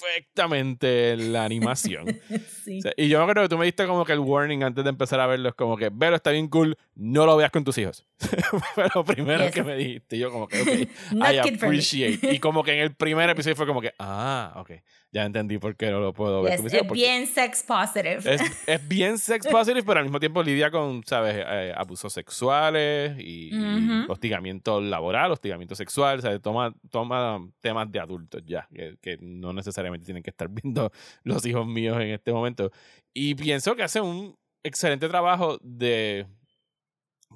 en 1.16 1.32
la 1.32 1.44
animación. 1.44 2.06
Sí. 2.66 2.78
O 2.78 2.82
sea, 2.82 2.92
y 2.96 3.08
yo 3.08 3.18
me 3.18 3.22
acuerdo 3.24 3.42
que 3.42 3.48
tú 3.48 3.58
me 3.58 3.64
diste 3.64 3.86
como 3.86 4.04
que 4.04 4.12
el 4.12 4.18
warning 4.18 4.64
antes 4.64 4.82
de 4.82 4.90
empezar 4.90 5.20
a 5.20 5.26
verlo, 5.28 5.48
es 5.50 5.54
como 5.54 5.76
que, 5.76 5.88
Vero, 5.92 6.16
está 6.16 6.32
bien 6.32 6.48
cool, 6.48 6.76
no 6.96 7.24
lo 7.24 7.36
veas 7.36 7.52
con 7.52 7.62
tus 7.62 7.78
hijos. 7.78 8.04
Fue 8.74 8.88
lo 8.92 9.04
primero 9.04 9.44
Yes. 9.44 9.54
que 9.54 9.62
me 9.62 9.76
dijiste. 9.76 10.16
Y 10.16 10.18
yo 10.18 10.32
como 10.32 10.48
que, 10.48 10.60
ok, 10.60 10.88
I 11.32 11.38
appreciate. 11.38 12.32
Y 12.34 12.40
como 12.40 12.64
que 12.64 12.72
en 12.72 12.80
el 12.80 12.94
primer 12.96 13.30
episodio 13.30 13.54
fue 13.54 13.66
como 13.68 13.80
que, 13.80 13.92
ah, 14.00 14.52
ok, 14.56 14.72
ya 15.12 15.24
entendí 15.24 15.58
por 15.58 15.76
qué 15.76 15.90
no 15.90 16.00
lo 16.00 16.12
puedo 16.12 16.42
ver 16.42 16.60
Yes, 16.60 16.72
es 16.72 16.88
bien 16.90 17.26
sex 17.26 17.62
positive. 17.62 18.18
es, 18.24 18.40
es 18.66 18.88
bien 18.88 19.18
sex 19.18 19.46
positive, 19.46 19.82
pero 19.82 20.00
al 20.00 20.04
mismo 20.04 20.20
tiempo 20.20 20.42
lidia 20.42 20.70
con, 20.70 21.02
¿sabes? 21.04 21.36
Eh, 21.38 21.72
abusos 21.76 22.12
sexuales 22.12 23.16
y, 23.18 23.48
y 23.54 24.00
Ujú. 24.02 24.12
hostigamiento 24.12 24.80
laboral, 24.80 25.32
hostigamiento 25.32 25.74
sexual, 25.74 26.20
¿sabes? 26.22 26.40
Toma, 26.42 26.74
toma 26.90 27.38
temas 27.60 27.90
de 27.90 28.00
adultos 28.00 28.42
ya, 28.44 28.68
que, 28.74 28.96
que 29.00 29.16
no 29.20 29.52
necesariamente 29.52 30.04
tienen 30.04 30.22
que 30.22 30.30
estar 30.30 30.48
viendo 30.62 30.90
los 31.22 31.44
hijos 31.46 31.66
míos 31.66 31.96
en 32.00 32.10
este 32.10 32.32
momento. 32.32 32.70
Y 33.14 33.34
pienso 33.34 33.74
que 33.74 33.82
hace 33.82 34.00
un 34.00 34.36
excelente 34.62 35.08
trabajo 35.08 35.58
de 35.62 36.26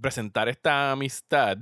presentar 0.00 0.48
esta 0.48 0.92
amistad 0.92 1.58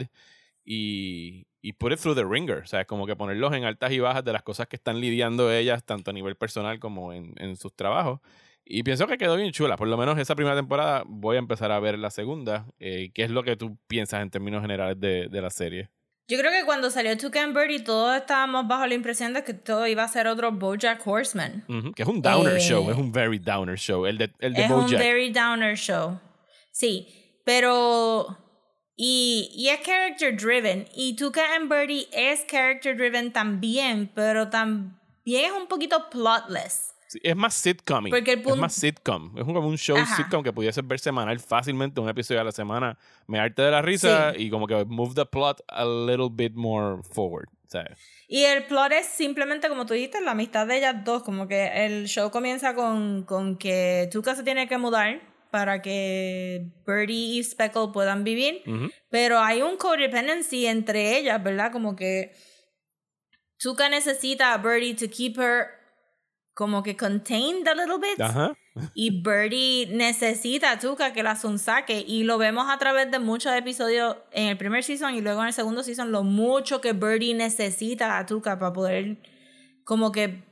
y, 0.65 1.47
y 1.61 1.73
put 1.73 1.93
it 1.93 1.99
through 1.99 2.17
the 2.17 2.25
ringer, 2.25 2.67
¿sabes? 2.69 2.87
Como 2.87 3.07
que 3.07 3.17
ponerlos 3.17 3.53
en 3.55 3.65
altas 3.65 3.91
y 3.93 3.99
bajas 4.01 4.25
de 4.25 4.33
las 4.33 4.43
cosas 4.43 4.67
que 4.69 4.77
están 4.77 5.01
lidiando 5.01 5.53
ellas, 5.53 5.85
tanto 5.85 6.11
a 6.11 6.15
nivel 6.15 6.37
personal 6.37 6.79
como 6.79 7.13
en, 7.13 7.35
en 7.39 7.57
sus 7.57 7.75
trabajos. 7.75 8.21
Y 8.65 8.83
pienso 8.83 9.07
que 9.07 9.17
quedó 9.19 9.35
bien 9.37 9.51
chula. 9.51 9.77
Por 9.77 9.89
lo 9.89 9.97
menos 9.97 10.19
esa 10.19 10.35
primera 10.37 10.55
temporada 10.55 11.03
voy 11.07 11.37
a 11.37 11.39
empezar 11.39 11.73
a 11.73 11.81
ver 11.81 11.99
la 11.99 12.11
segunda. 12.11 12.67
Eh, 12.79 13.11
¿Qué 13.15 13.23
es 13.25 13.31
lo 13.31 13.43
que 13.43 13.57
tú 13.57 13.79
piensas 13.89 14.21
en 14.23 14.31
términos 14.31 14.61
generales 14.61 15.01
de, 15.01 15.29
de 15.29 15.41
la 15.41 15.49
serie? 15.51 15.89
Yo 16.31 16.39
creo 16.39 16.53
que 16.53 16.67
cuando 16.67 16.91
salió 16.91 17.17
Toucan 17.17 17.55
Birdie 17.55 17.81
todos 17.81 18.15
estábamos 18.15 18.69
bajo 18.69 18.87
la 18.87 18.93
impresión 18.93 19.33
de 19.33 19.43
que 19.43 19.55
todo 19.55 19.87
iba 19.87 20.05
a 20.05 20.09
ser 20.09 20.27
otro 20.27 20.53
BoJack 20.53 21.01
Horseman. 21.07 21.65
Ujú, 21.67 21.93
Que 21.95 22.03
es 22.03 22.09
un 22.09 22.21
downer 22.21 22.59
Eh, 22.59 22.61
show, 22.61 22.91
es 22.91 22.97
un 22.99 23.11
very 23.11 23.39
downer 23.39 23.79
show. 23.79 24.05
El 24.05 24.19
de, 24.19 24.31
el 24.41 24.53
de 24.53 24.65
es 24.65 24.71
un 24.71 24.83
BoJack. 24.83 24.99
very 24.99 25.31
downer 25.33 25.75
show. 25.75 26.21
Sí, 26.71 27.09
pero... 27.47 28.37
Y, 29.01 29.49
y 29.55 29.69
es 29.69 29.81
character 29.81 30.37
driven. 30.37 30.87
Y 30.93 31.15
Toucan 31.15 31.69
Birdie 31.69 32.09
es 32.13 32.45
character 32.51 32.97
driven 32.97 33.33
también, 33.33 34.11
pero 34.13 34.49
también 34.51 34.93
es 35.25 35.53
un 35.53 35.69
poquito 35.69 36.11
plotless. 36.11 36.95
Sí, 37.07 37.21
es 37.23 37.37
más 37.37 37.55
sitcom. 37.55 38.11
Porque 38.11 38.33
el 38.33 38.39
Es 38.41 38.45
punto- 38.45 38.61
más 38.61 38.75
sitcom. 38.75 39.39
Es 39.39 39.45
como 39.45 39.61
un 39.67 39.79
show 39.79 39.97
Ajá. 39.97 40.17
sitcom 40.17 40.43
que 40.43 40.53
pudiese 40.53 40.83
ver 40.83 40.99
semanal 40.99 41.39
fácilmente, 41.41 42.01
un 42.01 42.09
episodio 42.09 42.41
a 42.41 42.45
la 42.45 42.53
semana. 42.53 42.99
Me 43.29 43.39
arte 43.39 43.63
de 43.63 43.71
la 43.71 43.81
risa 43.81 44.33
y 44.37 44.51
como 44.51 44.67
que 44.67 44.85
move 44.85 45.15
the 45.15 45.25
plot 45.25 45.63
a 45.69 45.85
little 45.87 46.29
bit 46.31 46.53
more 46.55 47.01
forward. 47.15 47.49
¿sabes? 47.69 47.99
Y 48.29 48.45
el 48.45 48.65
plot 48.65 48.93
es 48.93 49.07
simplemente, 49.07 49.69
como 49.69 49.87
tú 49.87 49.95
dijiste, 49.95 50.21
la 50.23 50.31
amistad 50.33 50.67
de 50.67 50.79
ellas 50.79 51.05
dos. 51.05 51.23
Como 51.23 51.47
que 51.49 51.87
el 51.87 52.09
show 52.09 52.31
comienza 52.31 52.75
con, 52.75 53.23
con 53.25 53.57
que 53.57 54.09
Tuca 54.13 54.35
se 54.35 54.43
tiene 54.43 54.69
que 54.69 54.77
mudar 54.77 55.21
para 55.51 55.83
que 55.83 56.73
Birdie 56.87 57.39
y 57.39 57.43
Speckle 57.43 57.89
puedan 57.93 58.25
vivir. 58.25 58.63
Pero 59.11 59.39
hay 59.39 59.63
un 59.63 59.77
codependency 59.77 60.67
entre 60.67 61.19
ellas, 61.19 61.43
¿verdad? 61.43 61.73
Como 61.73 61.97
que 61.97 62.33
Tuca 63.59 63.89
necesita 63.89 64.55
a 64.55 64.59
Birdie 64.59 64.95
to 64.95 65.09
keep 65.09 65.39
her 65.39 65.79
como 66.55 66.83
que 66.83 66.97
contained 66.97 67.69
a 67.69 67.75
little 67.75 67.99
bit. 67.99 68.21
Ajá. 68.21 68.57
Y 68.95 69.23
Birdie 69.23 69.87
necesita 69.91 70.73
a 70.73 70.79
Tuca 70.79 71.13
que 71.13 71.23
la 71.23 71.37
sonsaque. 71.37 72.05
Y 72.07 72.25
lo 72.25 72.39
vemos 72.39 72.67
a 72.69 72.79
través 72.79 73.11
de 73.11 73.19
muchos 73.19 73.53
episodios 73.55 74.17
en 74.33 74.49
el 74.49 74.59
primer 74.59 74.85
season 74.85 75.15
y 75.15 75.21
luego 75.21 75.41
en 75.41 75.49
el 75.49 75.53
segundo 75.53 75.83
season, 75.83 76.13
lo 76.13 76.25
mucho 76.25 76.81
que 76.81 76.93
Birdie 76.93 77.35
necesita 77.35 78.19
a 78.19 78.27
Tuca 78.27 78.59
para 78.59 78.73
poder, 78.73 79.19
como 79.85 80.13
que, 80.13 80.43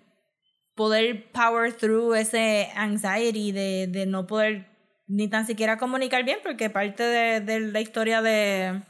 poder 0.74 1.30
power 1.32 1.72
through 1.72 2.14
ese 2.14 2.70
anxiety 2.76 3.50
de, 3.50 3.86
de 3.88 4.06
no 4.06 4.26
poder 4.26 4.75
ni 5.06 5.28
tan 5.28 5.46
siquiera 5.46 5.78
comunicar 5.78 6.24
bien, 6.24 6.38
porque 6.42 6.70
parte 6.70 7.02
de, 7.02 7.40
de 7.40 7.60
la 7.60 7.80
historia 7.80 8.22
de. 8.22 8.82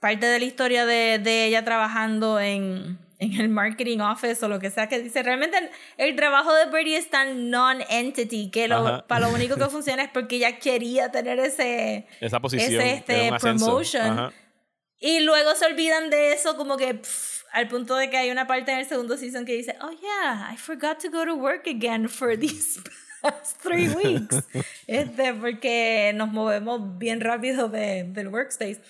Parte 0.00 0.26
de 0.26 0.38
la 0.38 0.44
historia 0.44 0.84
de, 0.84 1.18
de 1.18 1.46
ella 1.46 1.64
trabajando 1.64 2.38
en, 2.38 2.98
en 3.18 3.40
el 3.40 3.48
marketing 3.48 4.00
office 4.00 4.44
o 4.44 4.48
lo 4.48 4.60
que 4.60 4.70
sea 4.70 4.86
que 4.86 5.00
dice. 5.00 5.22
Realmente 5.22 5.56
el, 5.56 5.70
el 5.96 6.16
trabajo 6.16 6.52
de 6.52 6.66
Birdie 6.66 6.98
es 6.98 7.08
tan 7.08 7.48
non-entity 7.48 8.50
que 8.50 8.68
lo, 8.68 9.06
para 9.06 9.26
lo 9.28 9.32
único 9.34 9.56
que 9.56 9.64
funciona 9.66 10.02
es 10.02 10.10
porque 10.10 10.36
ella 10.36 10.58
quería 10.58 11.10
tener 11.10 11.38
ese, 11.38 12.06
Esa 12.20 12.40
posición. 12.40 12.82
ese 12.82 12.94
este, 12.96 13.32
promotion. 13.40 14.06
Ajá. 14.06 14.32
Y 15.00 15.20
luego 15.20 15.54
se 15.54 15.66
olvidan 15.66 16.08
de 16.10 16.32
eso 16.32 16.56
como 16.56 16.76
que 16.76 16.94
pff, 16.94 17.44
al 17.52 17.68
punto 17.68 17.94
de 17.96 18.10
que 18.10 18.16
hay 18.16 18.30
una 18.30 18.46
parte 18.46 18.72
en 18.72 18.78
el 18.78 18.86
segundo 18.86 19.16
season 19.16 19.44
que 19.44 19.52
dice, 19.52 19.76
oh 19.82 19.90
yeah, 19.90 20.50
I 20.52 20.56
forgot 20.56 20.98
to 21.02 21.10
go 21.10 21.24
to 21.24 21.34
work 21.34 21.66
again 21.66 22.08
for 22.08 22.38
these 22.38 22.80
past 23.24 23.60
three 23.62 23.88
weeks. 23.88 24.42
este, 24.86 25.34
porque 25.34 26.12
nos 26.14 26.28
movemos 26.28 26.98
bien 26.98 27.20
rápido 27.20 27.68
de, 27.68 28.04
del 28.04 28.28
workspace. 28.28 28.80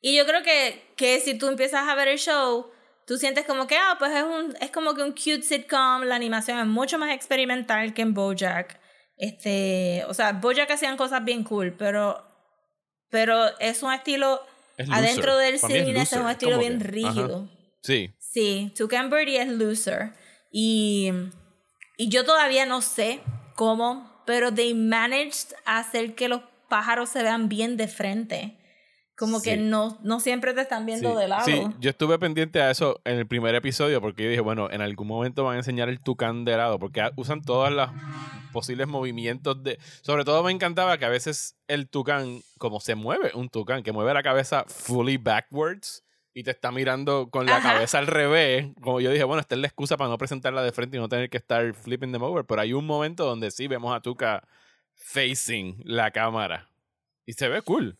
Y 0.00 0.16
yo 0.16 0.24
creo 0.26 0.42
que, 0.42 0.82
que 0.96 1.20
si 1.20 1.36
tú 1.36 1.48
empiezas 1.48 1.88
a 1.88 1.94
ver 1.94 2.08
el 2.08 2.18
show, 2.18 2.70
tú 3.06 3.18
sientes 3.18 3.44
como 3.44 3.66
que, 3.66 3.76
ah, 3.76 3.96
pues 3.98 4.12
es, 4.12 4.22
un, 4.22 4.56
es 4.60 4.70
como 4.70 4.94
que 4.94 5.02
un 5.02 5.10
cute 5.10 5.42
sitcom, 5.42 6.02
la 6.04 6.14
animación 6.14 6.58
es 6.58 6.66
mucho 6.66 6.98
más 6.98 7.14
experimental 7.14 7.92
que 7.92 8.02
en 8.02 8.14
Bojack. 8.14 8.80
Este, 9.16 10.04
o 10.08 10.14
sea, 10.14 10.32
Bojack 10.32 10.70
hacían 10.70 10.96
cosas 10.96 11.22
bien 11.24 11.44
cool, 11.44 11.74
pero, 11.74 12.24
pero 13.10 13.58
es 13.58 13.82
un 13.82 13.92
estilo, 13.92 14.40
Es 14.78 14.88
adentro 14.90 15.36
del 15.36 15.54
mí 15.54 15.56
es 15.56 15.66
cine 15.66 16.02
es 16.02 16.12
un 16.12 16.30
estilo 16.30 16.58
bien 16.58 16.78
que, 16.78 16.88
rígido. 16.88 17.48
ajá. 17.48 17.60
Sí. 17.82 18.14
Sí, 18.18 18.72
Toucan 18.76 19.10
Birdie 19.10 19.42
es 19.42 19.48
loser. 19.48 20.12
Y, 20.52 21.10
y 22.00 22.08
yo 22.08 22.24
todavía 22.24 22.64
no 22.66 22.80
sé 22.82 23.20
cómo, 23.54 24.22
pero 24.26 24.52
they 24.54 24.74
managed 24.74 25.54
a 25.66 25.78
hacer 25.78 26.14
que 26.14 26.28
los 26.28 26.40
pájaros 26.68 27.08
se 27.10 27.22
vean 27.22 27.48
bien 27.48 27.76
de 27.76 27.88
frente. 27.88 28.56
Como 29.16 29.42
que 29.42 29.56
Sí. 29.56 29.60
no, 29.60 29.98
no 30.02 30.18
siempre 30.18 30.54
te 30.54 30.62
están 30.62 30.86
viendo 30.86 31.10
Sí, 31.12 31.18
de 31.18 31.28
lado. 31.28 31.44
sí, 31.44 31.62
yo 31.78 31.90
estuve 31.90 32.18
pendiente 32.18 32.62
a 32.62 32.70
eso 32.70 33.02
en 33.04 33.18
el 33.18 33.26
primer 33.26 33.54
episodio 33.54 34.00
porque 34.00 34.22
yo 34.24 34.30
dije, 34.30 34.40
bueno, 34.40 34.70
en 34.70 34.80
algún 34.80 35.06
momento 35.08 35.44
van 35.44 35.56
a 35.56 35.58
enseñar 35.58 35.90
el 35.90 36.00
tucán 36.00 36.46
de 36.46 36.56
lado 36.56 36.78
porque 36.78 37.10
usan 37.16 37.42
todos 37.42 37.70
los 37.70 37.90
posibles 38.52 38.88
movimientos 38.88 39.62
de... 39.62 39.78
Sobre 40.00 40.24
todo 40.24 40.42
me 40.42 40.52
encantaba 40.52 40.96
que 40.96 41.04
a 41.04 41.10
veces 41.10 41.54
el 41.68 41.88
tucán, 41.90 42.40
como 42.56 42.80
se 42.80 42.94
mueve 42.94 43.30
un 43.34 43.50
tucán, 43.50 43.82
que 43.82 43.92
mueve 43.92 44.14
la 44.14 44.22
cabeza 44.22 44.64
fully 44.68 45.18
backwards 45.18 46.02
y 46.32 46.44
te 46.44 46.50
está 46.50 46.70
mirando 46.70 47.28
con 47.30 47.46
la 47.46 47.56
Ajá. 47.56 47.74
cabeza 47.74 47.98
al 47.98 48.06
revés, 48.06 48.66
como 48.80 49.00
yo 49.00 49.10
dije, 49.10 49.24
bueno, 49.24 49.40
esta 49.40 49.54
es 49.54 49.60
la 49.60 49.66
excusa 49.66 49.96
para 49.96 50.10
no 50.10 50.18
presentarla 50.18 50.62
de 50.62 50.72
frente 50.72 50.96
y 50.96 51.00
no 51.00 51.08
tener 51.08 51.28
que 51.28 51.38
estar 51.38 51.74
flipping 51.74 52.12
them 52.12 52.22
over, 52.22 52.44
pero 52.44 52.60
hay 52.60 52.72
un 52.72 52.86
momento 52.86 53.24
donde 53.24 53.50
sí 53.50 53.66
vemos 53.66 53.94
a 53.94 54.00
Tuca 54.00 54.46
facing 54.94 55.80
la 55.84 56.10
cámara 56.10 56.68
y 57.26 57.32
se 57.32 57.48
ve 57.48 57.62
cool. 57.62 57.98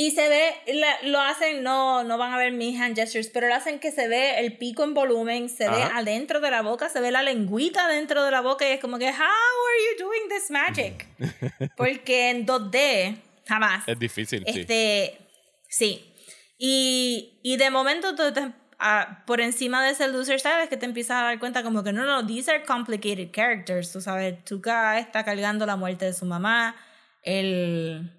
Y 0.00 0.12
se 0.12 0.28
ve, 0.28 0.54
lo 1.02 1.20
hacen, 1.20 1.64
no, 1.64 2.04
no 2.04 2.18
van 2.18 2.32
a 2.32 2.38
ver 2.38 2.52
mis 2.52 2.80
hand 2.80 2.94
gestures, 2.94 3.30
pero 3.30 3.48
lo 3.48 3.54
hacen 3.56 3.80
que 3.80 3.90
se 3.90 4.06
ve 4.06 4.38
el 4.38 4.56
pico 4.56 4.84
en 4.84 4.94
volumen, 4.94 5.48
se 5.48 5.68
ve 5.68 5.82
Ajá. 5.82 5.98
adentro 5.98 6.38
de 6.38 6.52
la 6.52 6.62
boca, 6.62 6.88
se 6.88 7.00
ve 7.00 7.10
la 7.10 7.24
lengüita 7.24 7.88
dentro 7.88 8.22
de 8.22 8.30
la 8.30 8.40
boca 8.40 8.64
y 8.68 8.74
es 8.74 8.80
como 8.80 9.00
que, 9.00 9.06
how 9.06 9.10
are 9.10 9.98
you 9.98 10.04
doing 10.04 10.28
this 10.28 10.50
magic? 10.50 11.08
Porque 11.76 12.30
en 12.30 12.46
2D, 12.46 13.16
jamás. 13.48 13.88
Es 13.88 13.98
difícil, 13.98 14.44
sí. 14.46 14.60
Este, 14.60 15.18
sí. 15.68 16.14
Y, 16.58 17.38
y 17.42 17.56
de 17.56 17.70
momento 17.70 18.14
tú 18.16 18.32
te- 18.32 18.52
ah, 18.80 19.22
por 19.26 19.40
encima 19.40 19.82
de 19.84 19.90
ese 19.92 20.08
loser 20.08 20.40
style 20.40 20.62
es 20.64 20.68
que 20.68 20.76
te 20.76 20.86
empiezas 20.86 21.18
a 21.20 21.24
dar 21.24 21.38
cuenta 21.38 21.62
como 21.62 21.84
que 21.84 21.92
no, 21.92 22.04
no, 22.04 22.26
these 22.26 22.50
are 22.50 22.64
complicated 22.64 23.30
characters. 23.32 23.92
Tú 23.92 24.00
sabes, 24.00 24.44
Tuca 24.44 24.98
está 24.98 25.24
cargando 25.24 25.64
la 25.66 25.76
muerte 25.76 26.04
de 26.06 26.12
su 26.12 26.26
mamá, 26.26 26.74
el, 27.22 28.12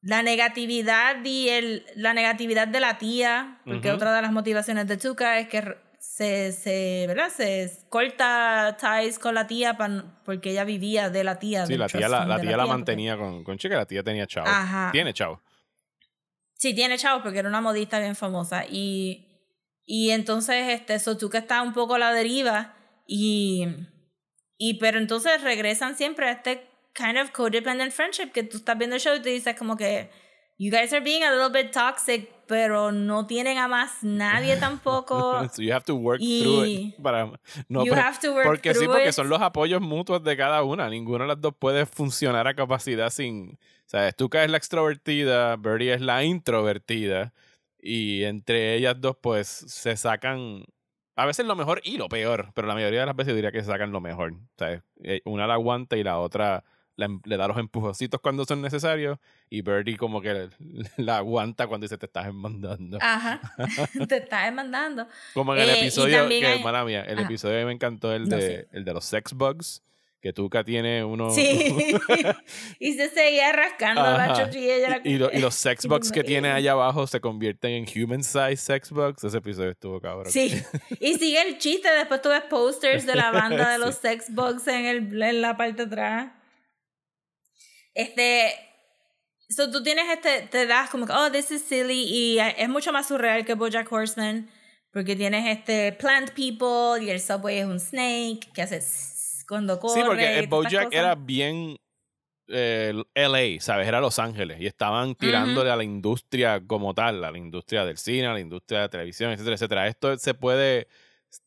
la 0.00 0.22
negatividad 0.22 1.22
y 1.24 1.48
el, 1.50 1.84
la 1.94 2.14
negatividad 2.14 2.68
de 2.68 2.80
la 2.80 2.96
tía, 2.98 3.60
porque 3.64 3.88
Ujú. 3.88 3.96
otra 3.96 4.14
de 4.16 4.22
las 4.22 4.32
motivaciones 4.32 4.86
de 4.86 4.96
Tuca 4.96 5.38
es 5.38 5.48
que 5.48 5.76
se, 6.00 6.52
se, 6.52 7.04
¿verdad? 7.06 7.28
se 7.28 7.70
corta 7.88 8.76
ties 8.80 9.18
con 9.18 9.34
la 9.34 9.46
tía 9.46 9.76
pan- 9.76 10.18
porque 10.24 10.50
ella 10.50 10.64
vivía 10.64 11.10
de 11.10 11.22
la 11.22 11.38
tía. 11.38 11.64
Sí, 11.66 11.76
la 11.76 11.86
tía 11.86 12.00
trust 12.00 12.10
la, 12.12 12.18
fund 12.20 12.28
la 12.30 12.40
tía 12.40 12.50
la 12.56 12.56
porque- 12.64 12.72
mantenía 12.72 13.16
con, 13.16 13.44
con 13.44 13.58
chica, 13.58 13.76
la 13.76 13.86
tía 13.86 14.02
tenía 14.02 14.26
chavo. 14.26 14.48
Ajá. 14.48 14.88
Tiene 14.90 15.12
chavo. 15.12 15.40
Sí, 16.62 16.74
tiene 16.74 16.96
chavos 16.96 17.24
porque 17.24 17.40
era 17.40 17.48
una 17.48 17.60
modista 17.60 17.98
bien 17.98 18.14
famosa. 18.14 18.64
Y, 18.70 19.26
y 19.84 20.10
entonces 20.10 20.68
este, 20.68 20.96
Sotuka 21.00 21.38
está 21.38 21.60
un 21.60 21.72
poco 21.72 21.96
a 21.96 21.98
la 21.98 22.12
deriva. 22.12 22.76
Y, 23.04 23.66
y 24.58 24.74
pero 24.74 24.98
entonces 24.98 25.42
regresan 25.42 25.96
siempre 25.96 26.28
a 26.28 26.30
este 26.30 26.70
kind 26.94 27.18
of 27.18 27.32
codependent 27.32 27.92
friendship 27.92 28.30
que 28.30 28.44
tú 28.44 28.58
estás 28.58 28.78
viendo 28.78 28.94
el 28.94 29.02
show 29.02 29.16
y 29.16 29.20
te 29.20 29.30
dices 29.30 29.56
como 29.56 29.76
que 29.76 30.08
you 30.56 30.70
guys 30.70 30.92
are 30.92 31.02
being 31.02 31.24
a 31.24 31.32
little 31.32 31.50
bit 31.50 31.72
toxic, 31.72 32.30
pero 32.52 32.92
no 32.92 33.26
tienen 33.26 33.56
a 33.56 33.66
más 33.66 34.02
nadie 34.04 34.58
tampoco. 34.58 35.48
so 35.54 35.62
you 35.62 35.72
have 35.72 35.86
to 35.86 35.94
work 35.94 36.20
Y- 36.20 36.42
through 36.42 36.64
it. 36.66 36.96
Para, 37.02 37.24
no, 37.70 37.82
you 37.86 37.92
pero- 37.94 38.02
have 38.02 38.18
to 38.20 38.34
work 38.34 38.44
porque 38.46 38.74
sí, 38.74 38.84
porque 38.86 39.08
it. 39.08 39.12
son 39.14 39.30
los 39.30 39.40
apoyos 39.40 39.80
mutuos 39.80 40.22
de 40.22 40.36
cada 40.36 40.62
una. 40.62 40.90
Ninguna 40.90 41.24
de 41.24 41.28
las 41.28 41.40
dos 41.40 41.54
puede 41.58 41.86
funcionar 41.86 42.46
a 42.46 42.52
capacidad 42.54 43.08
sin. 43.08 43.58
Sea, 43.86 44.10
Stuka 44.10 44.44
es 44.44 44.50
la 44.50 44.58
extrovertida, 44.58 45.56
Birdie 45.56 45.94
es 45.94 46.02
la 46.02 46.24
introvertida. 46.24 47.32
Y 47.80 48.24
entre 48.24 48.74
ellas 48.74 48.96
dos, 49.00 49.16
pues 49.18 49.48
se 49.48 49.96
sacan. 49.96 50.64
A 51.16 51.24
veces 51.24 51.46
lo 51.46 51.56
mejor 51.56 51.80
y 51.84 51.96
lo 51.96 52.08
peor, 52.10 52.52
pero 52.54 52.68
la 52.68 52.74
mayoría 52.74 53.00
de 53.00 53.06
las 53.06 53.16
veces 53.16 53.34
diría 53.34 53.50
que 53.50 53.60
se 53.60 53.66
sacan 53.66 53.92
lo 53.92 54.00
mejor. 54.02 54.34
Sea, 54.58 54.82
eh, 55.02 55.22
una 55.24 55.46
la 55.46 55.54
aguanta 55.54 55.96
y 55.96 56.02
la 56.04 56.18
otra 56.18 56.64
la 56.96 57.06
em- 57.06 57.20
le 57.24 57.36
da 57.36 57.48
los 57.48 57.56
empujoncitos 57.58 58.20
cuando 58.20 58.44
son 58.44 58.60
necesarios. 58.62 59.18
Y 59.50 59.62
Birdie, 59.62 59.96
como 59.96 60.20
que 60.20 60.48
la 60.96 61.18
aguanta 61.18 61.66
cuando 61.66 61.84
dice 61.84 61.98
te 61.98 62.06
estás 62.06 62.32
mandando. 62.32 62.98
Ajá, 63.00 63.40
te 64.08 64.16
estás 64.18 64.44
demandando. 64.46 65.06
Como 65.34 65.54
en 65.54 65.62
el 65.62 65.70
Eh, 65.70 65.80
episodio, 65.80 66.28
que, 66.28 66.46
hay- 66.46 66.62
mala 66.62 66.84
mía, 66.84 67.02
el 67.02 67.18
Ajá. 67.18 67.26
episodio 67.26 67.58
que 67.60 67.64
me 67.66 67.72
encantó 67.72 68.12
el 68.12 68.28
No, 68.28 68.36
de, 68.36 68.68
el 68.72 68.84
de 68.84 68.92
los 68.94 69.04
sex 69.04 69.32
bugs, 69.32 69.82
que 70.20 70.32
Tuca 70.32 70.62
tiene 70.62 71.02
uno... 71.02 71.30
Sí. 71.30 71.96
y 72.78 72.92
se 72.92 73.08
seguía 73.08 73.52
rascando 73.52 74.02
la 74.02 74.32
chochilla. 74.34 75.00
y 75.02 75.18
lo- 75.18 75.32
y 75.32 75.40
los 75.40 75.54
y 75.56 75.58
sex 75.62 75.82
como 75.82 75.96
bugs 75.96 76.12
que 76.12 76.22
tiene 76.22 76.50
allá 76.52 76.72
abajo 76.72 77.06
se 77.08 77.20
convierten 77.20 77.72
en 77.72 77.86
human 78.04 78.22
size 78.22 78.56
sex 78.56 78.90
bugs. 78.92 79.24
Ese 79.24 79.38
episodio 79.38 79.70
estuvo 79.70 80.00
cabrón. 80.00 80.30
Sí, 80.30 80.62
y 81.00 81.14
sigue 81.14 81.42
el 81.42 81.58
chiste. 81.58 81.90
Después 81.90 82.22
tú 82.22 82.28
ves 82.28 82.42
posters 82.48 83.04
de 83.04 83.16
la 83.16 83.32
banda 83.32 83.72
de 83.72 83.78
los 83.78 83.96
sex 83.96 84.26
bugs 84.32 84.68
en, 84.68 84.84
el, 84.86 85.22
en 85.22 85.40
la 85.42 85.56
parte 85.56 85.86
de 85.86 85.92
atrás. 85.94 86.32
Este. 87.94 88.52
So 89.48 89.70
tú 89.70 89.82
tienes 89.82 90.04
este. 90.10 90.48
Te 90.48 90.66
das 90.66 90.90
como 90.90 91.06
que, 91.06 91.12
oh, 91.12 91.30
this 91.30 91.50
is 91.50 91.62
silly. 91.62 92.04
Y 92.08 92.38
es 92.38 92.68
mucho 92.68 92.92
más 92.92 93.08
surreal 93.08 93.44
que 93.44 93.54
Bojack 93.54 93.90
Horseman. 93.90 94.48
Porque 94.92 95.16
tienes 95.16 95.46
este 95.46 95.92
plant 95.92 96.32
people 96.32 97.02
y 97.02 97.08
el 97.08 97.18
subway 97.18 97.58
es 97.60 97.64
un 97.64 97.80
snake 97.80 98.50
que 98.52 98.60
hace 98.60 98.82
sss 98.82 99.44
cuando 99.48 99.78
corre. 99.80 99.94
Sí, 99.94 100.06
porque 100.06 100.38
el 100.38 100.46
Bojack 100.48 100.92
era 100.92 101.14
bien 101.14 101.76
eh, 102.48 102.92
LA, 103.14 103.60
¿sabes? 103.60 103.88
Era 103.88 104.00
Los 104.00 104.18
Ángeles. 104.18 104.60
Y 104.60 104.66
estaban 104.66 105.14
tirándole 105.14 105.70
a 105.70 105.76
la 105.76 105.84
industria 105.84 106.60
como 106.66 106.94
tal, 106.94 107.24
a 107.24 107.30
la 107.30 107.38
industria 107.38 107.84
del 107.84 107.96
cine, 107.96 108.26
a 108.26 108.34
la 108.34 108.40
industria 108.40 108.80
de 108.80 108.84
la 108.84 108.90
televisión, 108.90 109.30
etcétera, 109.32 109.54
etcétera. 109.54 109.88
Esto 109.88 110.18
se 110.18 110.34
puede, 110.34 110.88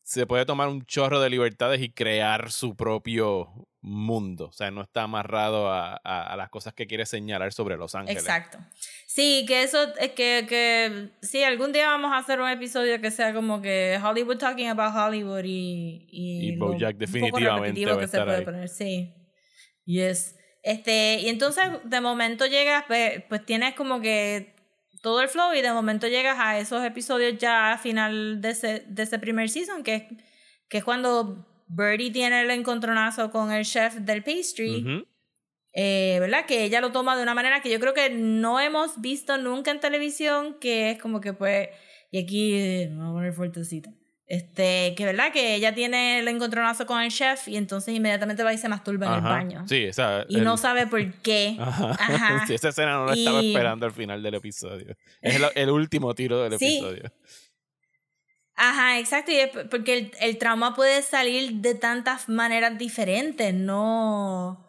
se 0.02 0.26
puede 0.26 0.44
tomar 0.46 0.68
un 0.68 0.84
chorro 0.84 1.20
de 1.20 1.30
libertades 1.30 1.80
y 1.80 1.90
crear 1.90 2.50
su 2.50 2.74
propio 2.76 3.68
mundo. 3.80 4.46
O 4.48 4.52
sea, 4.52 4.70
no 4.72 4.82
está 4.82 5.02
amarrado 5.04 5.70
a, 5.70 6.00
a- 6.02 6.22
a 6.32 6.36
las 6.36 6.48
cosas 6.50 6.74
que 6.74 6.86
quiere 6.88 7.06
señalar 7.06 7.52
sobre 7.52 7.76
Los 7.76 7.94
Ángeles. 7.94 8.22
Exacto. 8.22 8.58
Sí, 9.06 9.44
que 9.46 9.62
eso 9.62 9.94
es 9.98 10.10
que, 10.12 10.44
que 10.48 11.10
sí, 11.22 11.42
algún 11.44 11.72
día 11.72 11.86
vamos 11.86 12.12
a 12.12 12.18
hacer 12.18 12.40
un 12.40 12.48
episodio 12.48 13.00
que 13.00 13.10
sea 13.12 13.32
como 13.32 13.62
que 13.62 13.98
Hollywood 14.02 14.38
talking 14.38 14.68
about 14.68 14.92
Hollywood 14.94 15.44
y 15.44 16.06
y, 16.10 16.48
Y 16.48 16.56
lo- 16.56 16.66
BoJack 16.66 16.82
un 16.82 16.98
poco 16.98 16.98
definitivamente 16.98 17.86
va 17.86 17.92
a 17.94 17.98
que 18.00 18.08
se 18.08 18.20
puede 18.22 18.36
ahí. 18.38 18.44
poner, 18.44 18.68
sí. 18.68 19.14
Yes. 19.84 20.34
Este, 20.64 21.20
y 21.20 21.28
entonces 21.28 21.62
de 21.84 22.00
momento 22.00 22.44
llegas, 22.46 22.84
pues, 22.88 23.22
pues 23.28 23.46
tienes 23.46 23.74
como 23.74 24.00
que 24.00 24.55
todo 25.02 25.20
el 25.20 25.28
flow 25.28 25.54
y 25.54 25.62
de 25.62 25.72
momento 25.72 26.08
llegas 26.08 26.38
a 26.38 26.58
esos 26.58 26.84
episodios 26.84 27.38
ya 27.38 27.72
a 27.72 27.78
final 27.78 28.40
de 28.40 28.50
ese, 28.50 28.84
de 28.88 29.02
ese 29.02 29.18
primer 29.18 29.48
season, 29.48 29.82
que 29.82 29.94
es, 29.94 30.02
que 30.68 30.78
es 30.78 30.84
cuando 30.84 31.46
Birdie 31.68 32.10
tiene 32.10 32.42
el 32.42 32.50
encontronazo 32.50 33.30
con 33.30 33.52
el 33.52 33.64
chef 33.64 33.94
del 33.96 34.22
pastry. 34.22 35.06
Eh, 35.78 36.16
¿verdad? 36.20 36.46
Que 36.46 36.64
ella 36.64 36.80
lo 36.80 36.90
toma 36.90 37.14
de 37.16 37.22
una 37.22 37.34
manera 37.34 37.60
que 37.60 37.70
yo 37.70 37.78
creo 37.78 37.92
que 37.92 38.08
no 38.08 38.58
hemos 38.60 38.98
visto 39.02 39.36
nunca 39.36 39.70
en 39.70 39.78
televisión, 39.78 40.56
que 40.58 40.92
es 40.92 40.98
como 40.98 41.20
que 41.20 41.34
pues, 41.34 41.68
y 42.10 42.18
aquí 42.18 42.54
eh, 42.54 42.90
voy 42.94 43.06
a 43.06 43.12
poner 43.12 43.32
fuertecita, 43.34 43.92
este, 44.26 44.94
que 44.96 45.04
verdad 45.04 45.32
que 45.32 45.54
ella 45.54 45.74
tiene 45.74 46.18
el 46.18 46.28
encontronazo 46.28 46.84
con 46.86 47.00
el 47.00 47.10
chef 47.10 47.46
y 47.48 47.56
entonces 47.56 47.94
inmediatamente 47.94 48.42
va 48.42 48.52
y 48.52 48.58
se 48.58 48.68
masturba 48.68 49.06
en 49.06 49.12
el 49.12 49.18
Ajá. 49.20 49.28
baño. 49.28 49.64
Sí, 49.68 49.84
esa. 49.84 50.24
Y 50.28 50.38
el- 50.38 50.44
no 50.44 50.56
sabe 50.56 50.86
por 50.86 51.00
qué. 51.22 51.56
Ajá. 51.60 51.90
Ajá. 51.92 52.46
Sí, 52.46 52.54
esa 52.54 52.70
escena 52.70 52.92
no 52.94 53.06
la 53.06 53.14
estaba 53.14 53.40
esperando 53.40 53.86
al 53.86 53.92
final 53.92 54.22
del 54.22 54.34
episodio. 54.34 54.96
Es 55.20 55.36
el, 55.36 55.44
el 55.54 55.70
último 55.70 56.14
tiro 56.14 56.42
del 56.42 56.58
Sí. 56.58 56.78
episodio. 56.78 57.12
Ajá, 58.58 58.98
exacto, 58.98 59.30
y 59.32 59.36
es 59.36 59.50
porque 59.70 59.98
el, 59.98 60.10
el 60.18 60.38
trauma 60.38 60.74
puede 60.74 61.02
salir 61.02 61.52
de 61.56 61.74
tantas 61.74 62.28
maneras 62.30 62.78
diferentes, 62.78 63.52
no, 63.52 64.66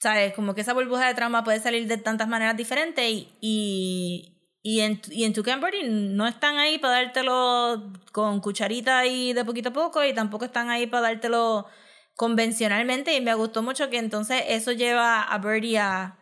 ¿sabes? 0.00 0.34
Como 0.34 0.56
que 0.56 0.62
esa 0.62 0.72
burbuja 0.74 1.06
de 1.06 1.14
trauma 1.14 1.44
puede 1.44 1.60
salir 1.60 1.86
de 1.86 1.98
tantas 1.98 2.26
maneras 2.26 2.56
diferentes 2.56 3.04
y, 3.08 3.28
y, 3.40 4.37
Y 4.70 4.82
en, 4.82 5.00
y 5.10 5.24
en 5.24 5.32
Birdie 5.32 5.88
no 5.88 6.26
están 6.26 6.58
ahí 6.58 6.76
para 6.76 7.00
dártelo 7.00 7.90
con 8.12 8.40
cucharita 8.40 9.06
y 9.06 9.32
de 9.32 9.42
poquito 9.42 9.70
a 9.70 9.72
poco, 9.72 10.04
y 10.04 10.12
tampoco 10.12 10.44
están 10.44 10.68
ahí 10.68 10.86
para 10.86 11.08
dártelo 11.08 11.64
convencionalmente. 12.16 13.14
Y 13.14 13.22
me 13.22 13.32
gustó 13.32 13.62
mucho 13.62 13.88
que 13.88 13.96
entonces 13.96 14.42
eso 14.46 14.72
lleva 14.72 15.22
a 15.22 15.38
Birdie 15.38 15.78
a, 15.78 16.18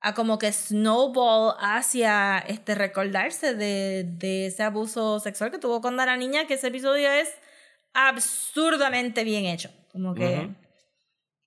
a 0.00 0.14
como 0.14 0.38
que 0.38 0.52
snowball 0.52 1.56
hacia 1.58 2.38
este 2.38 2.76
recordarse 2.76 3.56
de, 3.56 4.04
de 4.06 4.46
ese 4.46 4.62
abuso 4.62 5.18
sexual 5.18 5.50
que 5.50 5.58
tuvo 5.58 5.80
cuando 5.80 6.04
era 6.04 6.16
niña, 6.16 6.46
que 6.46 6.54
ese 6.54 6.68
episodio 6.68 7.10
es 7.10 7.28
absurdamente 7.94 9.24
bien 9.24 9.44
hecho. 9.46 9.70
Como 9.90 10.14
que. 10.14 10.50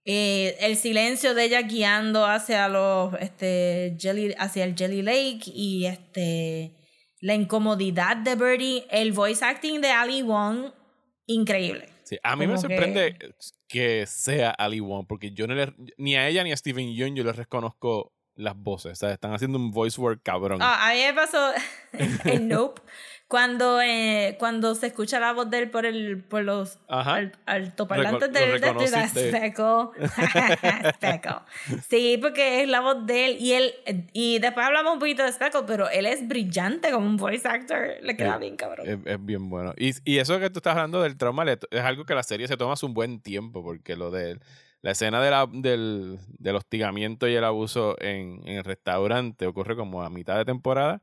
Eh, 0.03 0.57
el 0.59 0.77
silencio 0.77 1.33
de 1.35 1.45
ella 1.45 1.61
guiando 1.61 2.25
hacia 2.25 2.67
los 2.67 3.13
este 3.19 3.95
jelly, 3.99 4.33
hacia 4.37 4.63
el 4.63 4.75
Jelly 4.75 5.01
Lake 5.01 5.41
y 5.45 5.85
este 5.85 6.75
la 7.19 7.35
incomodidad 7.35 8.17
de 8.17 8.35
Birdie, 8.35 8.85
el 8.89 9.11
voice 9.11 9.45
acting 9.45 9.79
de 9.79 9.91
Ali 9.91 10.23
Wong, 10.23 10.71
increíble. 11.27 11.87
Sí, 12.03 12.17
a 12.23 12.35
mí 12.35 12.47
me 12.47 12.55
Como 12.55 12.61
sorprende 12.61 13.15
que... 13.67 14.05
sea 14.07 14.49
Ali 14.49 14.79
Wong, 14.79 15.05
porque 15.07 15.31
yo 15.31 15.45
no 15.45 15.53
le, 15.53 15.71
ni 15.97 16.15
a 16.15 16.27
ella 16.27 16.43
ni 16.43 16.51
a 16.51 16.57
Steven 16.57 16.93
Yeun 16.93 17.15
yo 17.15 17.23
les 17.23 17.35
reconozco 17.35 18.11
las 18.33 18.55
voces. 18.55 18.93
O 18.93 18.95
sea, 18.95 19.11
están 19.11 19.33
haciendo 19.33 19.59
un 19.59 19.69
voice 19.69 20.01
work 20.01 20.21
cabrón. 20.23 20.59
Ah, 20.61 20.89
a 20.89 20.93
mí 20.93 21.01
me 21.01 21.13
pasó 21.13 21.51
en 22.25 22.47
Nope 22.47 22.81
cuando, 23.31 23.79
eh, 23.81 24.35
cuando 24.39 24.75
se 24.75 24.87
escucha 24.87 25.17
la 25.21 25.31
voz 25.31 25.49
de 25.49 25.59
él 25.59 25.69
por 25.71 25.85
el 25.85 26.21
por 26.21 26.43
los 26.43 26.79
al- 26.89 27.31
altoparlantes 27.45 28.29
del. 28.33 28.59
Speckle. 29.07 29.87
Sí, 31.87 32.17
porque 32.21 32.61
es 32.63 32.67
la 32.67 32.81
voz 32.81 33.05
de 33.05 33.25
él 33.27 33.37
y 33.39 33.53
él 33.53 33.73
y 34.11 34.39
después 34.39 34.65
hablamos 34.65 34.93
un 34.93 34.99
poquito 34.99 35.23
de 35.23 35.31
Speckle, 35.31 35.61
pero 35.65 35.89
él 35.89 36.05
es 36.05 36.27
brillante 36.27 36.91
como 36.91 37.07
un 37.07 37.15
voice 37.15 37.47
actor, 37.47 37.87
le 38.01 38.17
queda 38.17 38.35
Eh, 38.35 38.39
bien 38.39 38.57
cabrón. 38.57 38.85
Es, 38.87 38.97
es 39.05 39.25
bien 39.25 39.49
bueno. 39.49 39.73
Y, 39.77 39.91
y 40.03 40.17
eso 40.17 40.37
que 40.39 40.49
tú 40.49 40.59
estás 40.59 40.75
hablando 40.75 41.01
del 41.01 41.15
trauma 41.17 41.45
es 41.49 41.81
algo 41.81 42.03
que 42.05 42.13
la 42.15 42.23
serie 42.23 42.47
se 42.49 42.57
toma 42.57 42.73
hace 42.73 42.85
un 42.85 42.93
buen 42.93 43.21
tiempo, 43.21 43.63
porque 43.63 43.95
lo 43.95 44.11
de 44.11 44.39
la 44.81 44.91
escena 44.91 45.21
de 45.21 45.31
la- 45.31 45.47
del, 45.49 46.19
del 46.37 46.55
hostigamiento 46.57 47.27
y 47.29 47.35
el 47.35 47.43
abuso 47.45 47.95
en, 48.01 48.41
en 48.45 48.57
el 48.57 48.63
restaurante 48.65 49.47
ocurre 49.47 49.75
como 49.77 50.03
a 50.03 50.09
mitad 50.09 50.35
de 50.37 50.43
temporada. 50.45 51.01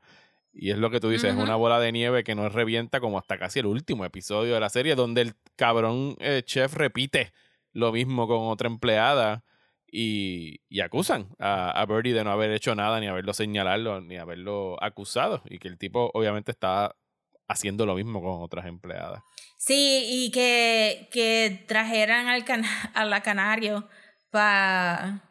Y 0.51 0.71
es 0.71 0.77
lo 0.77 0.89
que 0.89 0.99
tú 0.99 1.09
dices, 1.09 1.31
es 1.31 1.39
una 1.39 1.55
bola 1.55 1.79
de 1.79 1.91
nieve 1.91 2.23
que 2.23 2.35
no 2.35 2.49
revienta 2.49 2.99
como 2.99 3.17
hasta 3.17 3.37
casi 3.37 3.59
el 3.59 3.67
último 3.67 4.03
episodio 4.03 4.55
de 4.55 4.59
la 4.59 4.69
serie, 4.69 4.95
donde 4.95 5.21
el 5.21 5.33
cabrón 5.55 6.15
eh, 6.19 6.41
chef 6.43 6.73
repite 6.73 7.31
lo 7.71 7.91
mismo 7.91 8.27
con 8.27 8.47
otra 8.47 8.67
empleada 8.67 9.43
y, 9.91 10.61
y 10.67 10.81
acusan 10.81 11.29
a, 11.39 11.69
a 11.71 11.85
Birdie 11.85 12.13
de 12.13 12.23
no 12.23 12.31
haber 12.31 12.51
hecho 12.51 12.75
nada, 12.75 12.99
ni 12.99 13.07
haberlo 13.07 13.33
señalado, 13.33 14.01
ni 14.01 14.17
haberlo 14.17 14.81
acusado. 14.83 15.41
Y 15.45 15.59
que 15.59 15.67
el 15.67 15.77
tipo 15.77 16.11
obviamente 16.13 16.51
estaba 16.51 16.95
haciendo 17.47 17.85
lo 17.85 17.95
mismo 17.95 18.21
con 18.21 18.41
otras 18.41 18.65
empleadas. 18.65 19.23
Sí, 19.57 20.05
y 20.07 20.31
que, 20.31 21.09
que 21.11 21.65
trajeran 21.67 22.27
al 22.27 22.45
cana 22.45 22.69
a 22.93 23.05
la 23.05 23.21
canario 23.21 23.87
pa, 24.29 25.21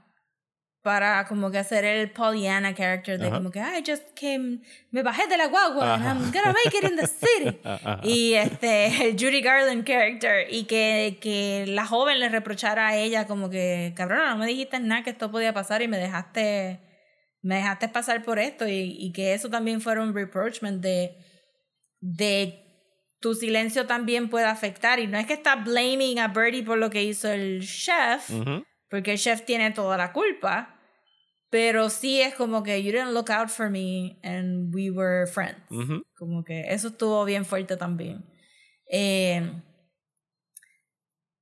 para 0.82 1.26
como 1.26 1.50
que 1.50 1.58
hacer 1.58 1.84
el 1.84 2.10
Pollyanna 2.10 2.74
character 2.74 3.18
de 3.18 3.30
como 3.30 3.50
que 3.50 3.58
I 3.58 3.82
just 3.86 4.18
came, 4.18 4.60
me 4.90 5.02
bajé 5.02 5.26
de 5.26 5.36
la 5.36 5.46
guagua 5.46 5.94
and. 5.94 6.04
I'm 6.04 6.32
gonna 6.32 6.52
make 6.52 6.76
it 6.76 6.84
in 6.84 6.96
the 6.96 7.06
city. 7.06 7.58
Y 8.02 8.34
este, 8.34 9.08
el 9.08 9.16
Judy 9.18 9.40
Garland 9.40 9.84
character, 9.84 10.46
y 10.50 10.64
que, 10.64 11.18
que 11.20 11.64
la 11.66 11.84
joven 11.84 12.20
le 12.20 12.28
reprochara 12.28 12.88
a 12.88 12.96
ella 12.96 13.26
como 13.26 13.50
que, 13.50 13.92
cabrona, 13.96 14.30
no 14.30 14.38
me 14.38 14.46
dijiste 14.46 14.78
nada 14.80 15.02
que 15.02 15.10
esto 15.10 15.30
podía 15.30 15.52
pasar 15.52 15.82
y 15.82 15.88
me 15.88 15.98
dejaste, 15.98 16.80
me 17.42 17.56
dejaste 17.56 17.88
pasar 17.88 18.22
por 18.22 18.38
esto, 18.38 18.68
y, 18.68 18.96
y 18.98 19.12
que 19.12 19.34
eso 19.34 19.50
también 19.50 19.80
fuera 19.80 20.02
un 20.02 20.14
reproachment 20.14 20.80
de, 20.80 21.16
de 22.00 22.64
tu 23.20 23.34
silencio 23.34 23.86
también 23.86 24.28
puede 24.30 24.46
afectar. 24.46 25.00
Y 25.00 25.06
no 25.06 25.18
es 25.18 25.26
que 25.26 25.34
está 25.34 25.56
blaming 25.56 26.20
a 26.20 26.28
Birdie 26.28 26.62
por 26.62 26.78
lo 26.78 26.90
que 26.90 27.02
hizo 27.02 27.28
el 27.28 27.60
chef. 27.66 28.30
Porque 28.91 29.12
el 29.12 29.18
chef 29.18 29.45
tiene 29.45 29.70
toda 29.70 29.97
la 29.97 30.12
culpa. 30.12 30.74
Pero 31.51 31.89
sí 31.89 32.20
es 32.20 32.34
como 32.34 32.62
que 32.62 32.82
you 32.82 32.93
didn't 32.93 33.12
look 33.14 33.30
out 33.30 33.49
for 33.49 33.70
me 33.70 34.18
and 34.22 34.74
we 34.74 34.91
were 34.91 35.26
friends. 35.26 35.57
Como 36.18 36.45
que 36.45 36.61
eso 36.68 36.89
estuvo 36.89 37.24
bien 37.24 37.47
fuerte 37.47 37.78
también. 37.78 38.24
Eh, 38.91 39.62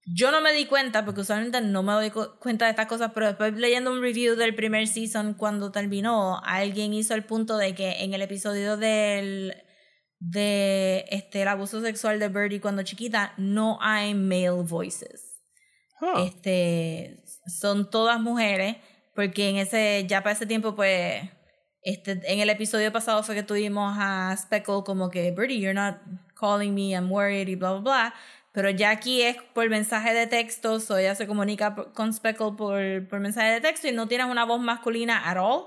yo 0.09 0.31
no 0.31 0.41
me 0.41 0.53
di 0.53 0.67
cuenta, 0.67 1.05
porque 1.05 1.23
usualmente 1.23 1.61
no 1.61 1.83
me 1.83 1.93
doy 1.93 2.11
cu- 2.11 2.39
cuenta 2.39 2.67
de 2.67 2.71
estas 2.71 2.87
cosas, 2.87 3.11
pero 3.13 3.27
después 3.27 3.55
leyendo 3.55 3.91
un 3.93 4.01
review 4.01 4.37
del 4.37 4.55
primer 4.55 4.87
season 4.87 5.35
cuando 5.35 5.73
terminó, 5.73 6.41
alguien 6.45 6.95
hizo 6.95 7.15
el 7.15 7.25
punto 7.25 7.57
de 7.57 7.75
que 7.75 8.05
en 8.05 8.15
el 8.15 8.23
episodio 8.23 8.77
del 8.77 9.55
de 10.19 11.05
este 11.11 11.43
el 11.43 11.49
abuso 11.49 11.81
sexual 11.83 12.19
de 12.21 12.29
Birdie 12.29 12.61
cuando 12.61 12.83
chiquita 12.85 13.35
no 13.37 13.79
hay 13.83 14.15
male 14.15 14.51
voices. 14.51 15.26
Ah, 16.01 16.23
Este 16.27 17.23
son 17.47 17.91
todas 17.91 18.21
mujeres, 18.21 18.77
porque 19.15 19.49
en 19.49 19.57
ese 19.57 20.05
ya 20.09 20.23
para 20.23 20.33
ese 20.35 20.47
tiempo 20.47 20.75
pues 20.75 21.23
este 21.83 22.21
en 22.25 22.41
el 22.41 22.51
episodio 22.51 22.93
pasado 22.93 23.23
fue 23.23 23.35
que 23.35 23.43
tuvimos 23.43 23.97
a 23.99 24.35
Speckle 24.37 24.83
como 24.85 25.09
que 25.11 25.31
Birdie 25.31 25.61
you're 25.61 25.75
not 25.75 25.97
calling 26.39 26.75
me 26.75 26.91
I'm 26.91 27.11
worried 27.11 27.49
y 27.49 27.55
bla 27.55 27.73
bla 27.73 27.81
bla, 27.81 28.15
pero 28.53 28.71
ya 28.71 28.91
aquí 28.91 29.23
es 29.23 29.37
por 29.55 29.69
mensaje 29.71 30.13
de 30.13 30.27
texto, 30.27 30.81
so 30.81 30.97
ella 30.99 31.15
se 31.15 31.27
comunica 31.27 31.75
por- 31.75 31.93
con 31.93 32.13
Speckle 32.13 32.53
por, 32.59 33.09
por 33.09 33.21
mensaje 33.21 33.53
de 33.53 33.61
texto 33.61 33.87
y 33.89 33.93
no 33.93 34.09
tienes 34.09 34.27
una 34.27 34.45
voz 34.45 34.61
masculina 34.61 35.23
at 35.31 35.37
all. 35.39 35.67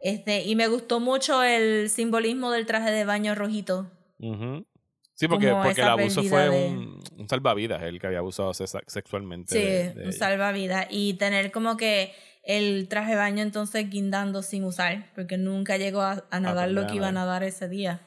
Este, 0.00 0.42
y 0.44 0.54
me 0.54 0.68
gustó 0.68 1.00
mucho 1.00 1.42
el 1.42 1.88
simbolismo 1.90 2.50
del 2.50 2.66
traje 2.66 2.90
de 2.90 3.04
baño 3.04 3.34
rojito. 3.34 3.90
Ujú. 4.18 4.66
Sí, 5.14 5.28
porque, 5.28 5.48
Como 5.50 5.62
porque 5.62 5.80
el 5.80 5.88
abuso 5.88 6.22
fue 6.24 6.48
de- 6.50 6.66
un, 6.68 7.00
un 7.18 7.28
salvavidas, 7.28 7.82
el 7.82 8.00
que 8.00 8.06
había 8.08 8.18
abusado 8.18 8.52
sexualmente. 8.52 9.52
Sí, 9.54 9.58
de- 9.62 9.94
de 9.94 10.06
un 10.06 10.12
salvavidas. 10.12 10.86
Y 10.90 11.14
tener 11.14 11.52
como 11.52 11.76
que 11.76 12.12
el 12.42 12.88
traje 12.88 13.12
de 13.12 13.16
baño 13.16 13.42
entonces 13.42 13.88
guindando 13.88 14.42
sin 14.42 14.64
usar, 14.64 15.10
porque 15.14 15.38
nunca 15.38 15.76
llegó 15.76 16.02
a, 16.02 16.24
a 16.30 16.40
nadar 16.40 16.68
lo 16.70 16.86
que 16.86 16.96
iba 16.96 17.08
a 17.08 17.12
nadar. 17.12 17.42
ese 17.44 17.68
día. 17.68 18.00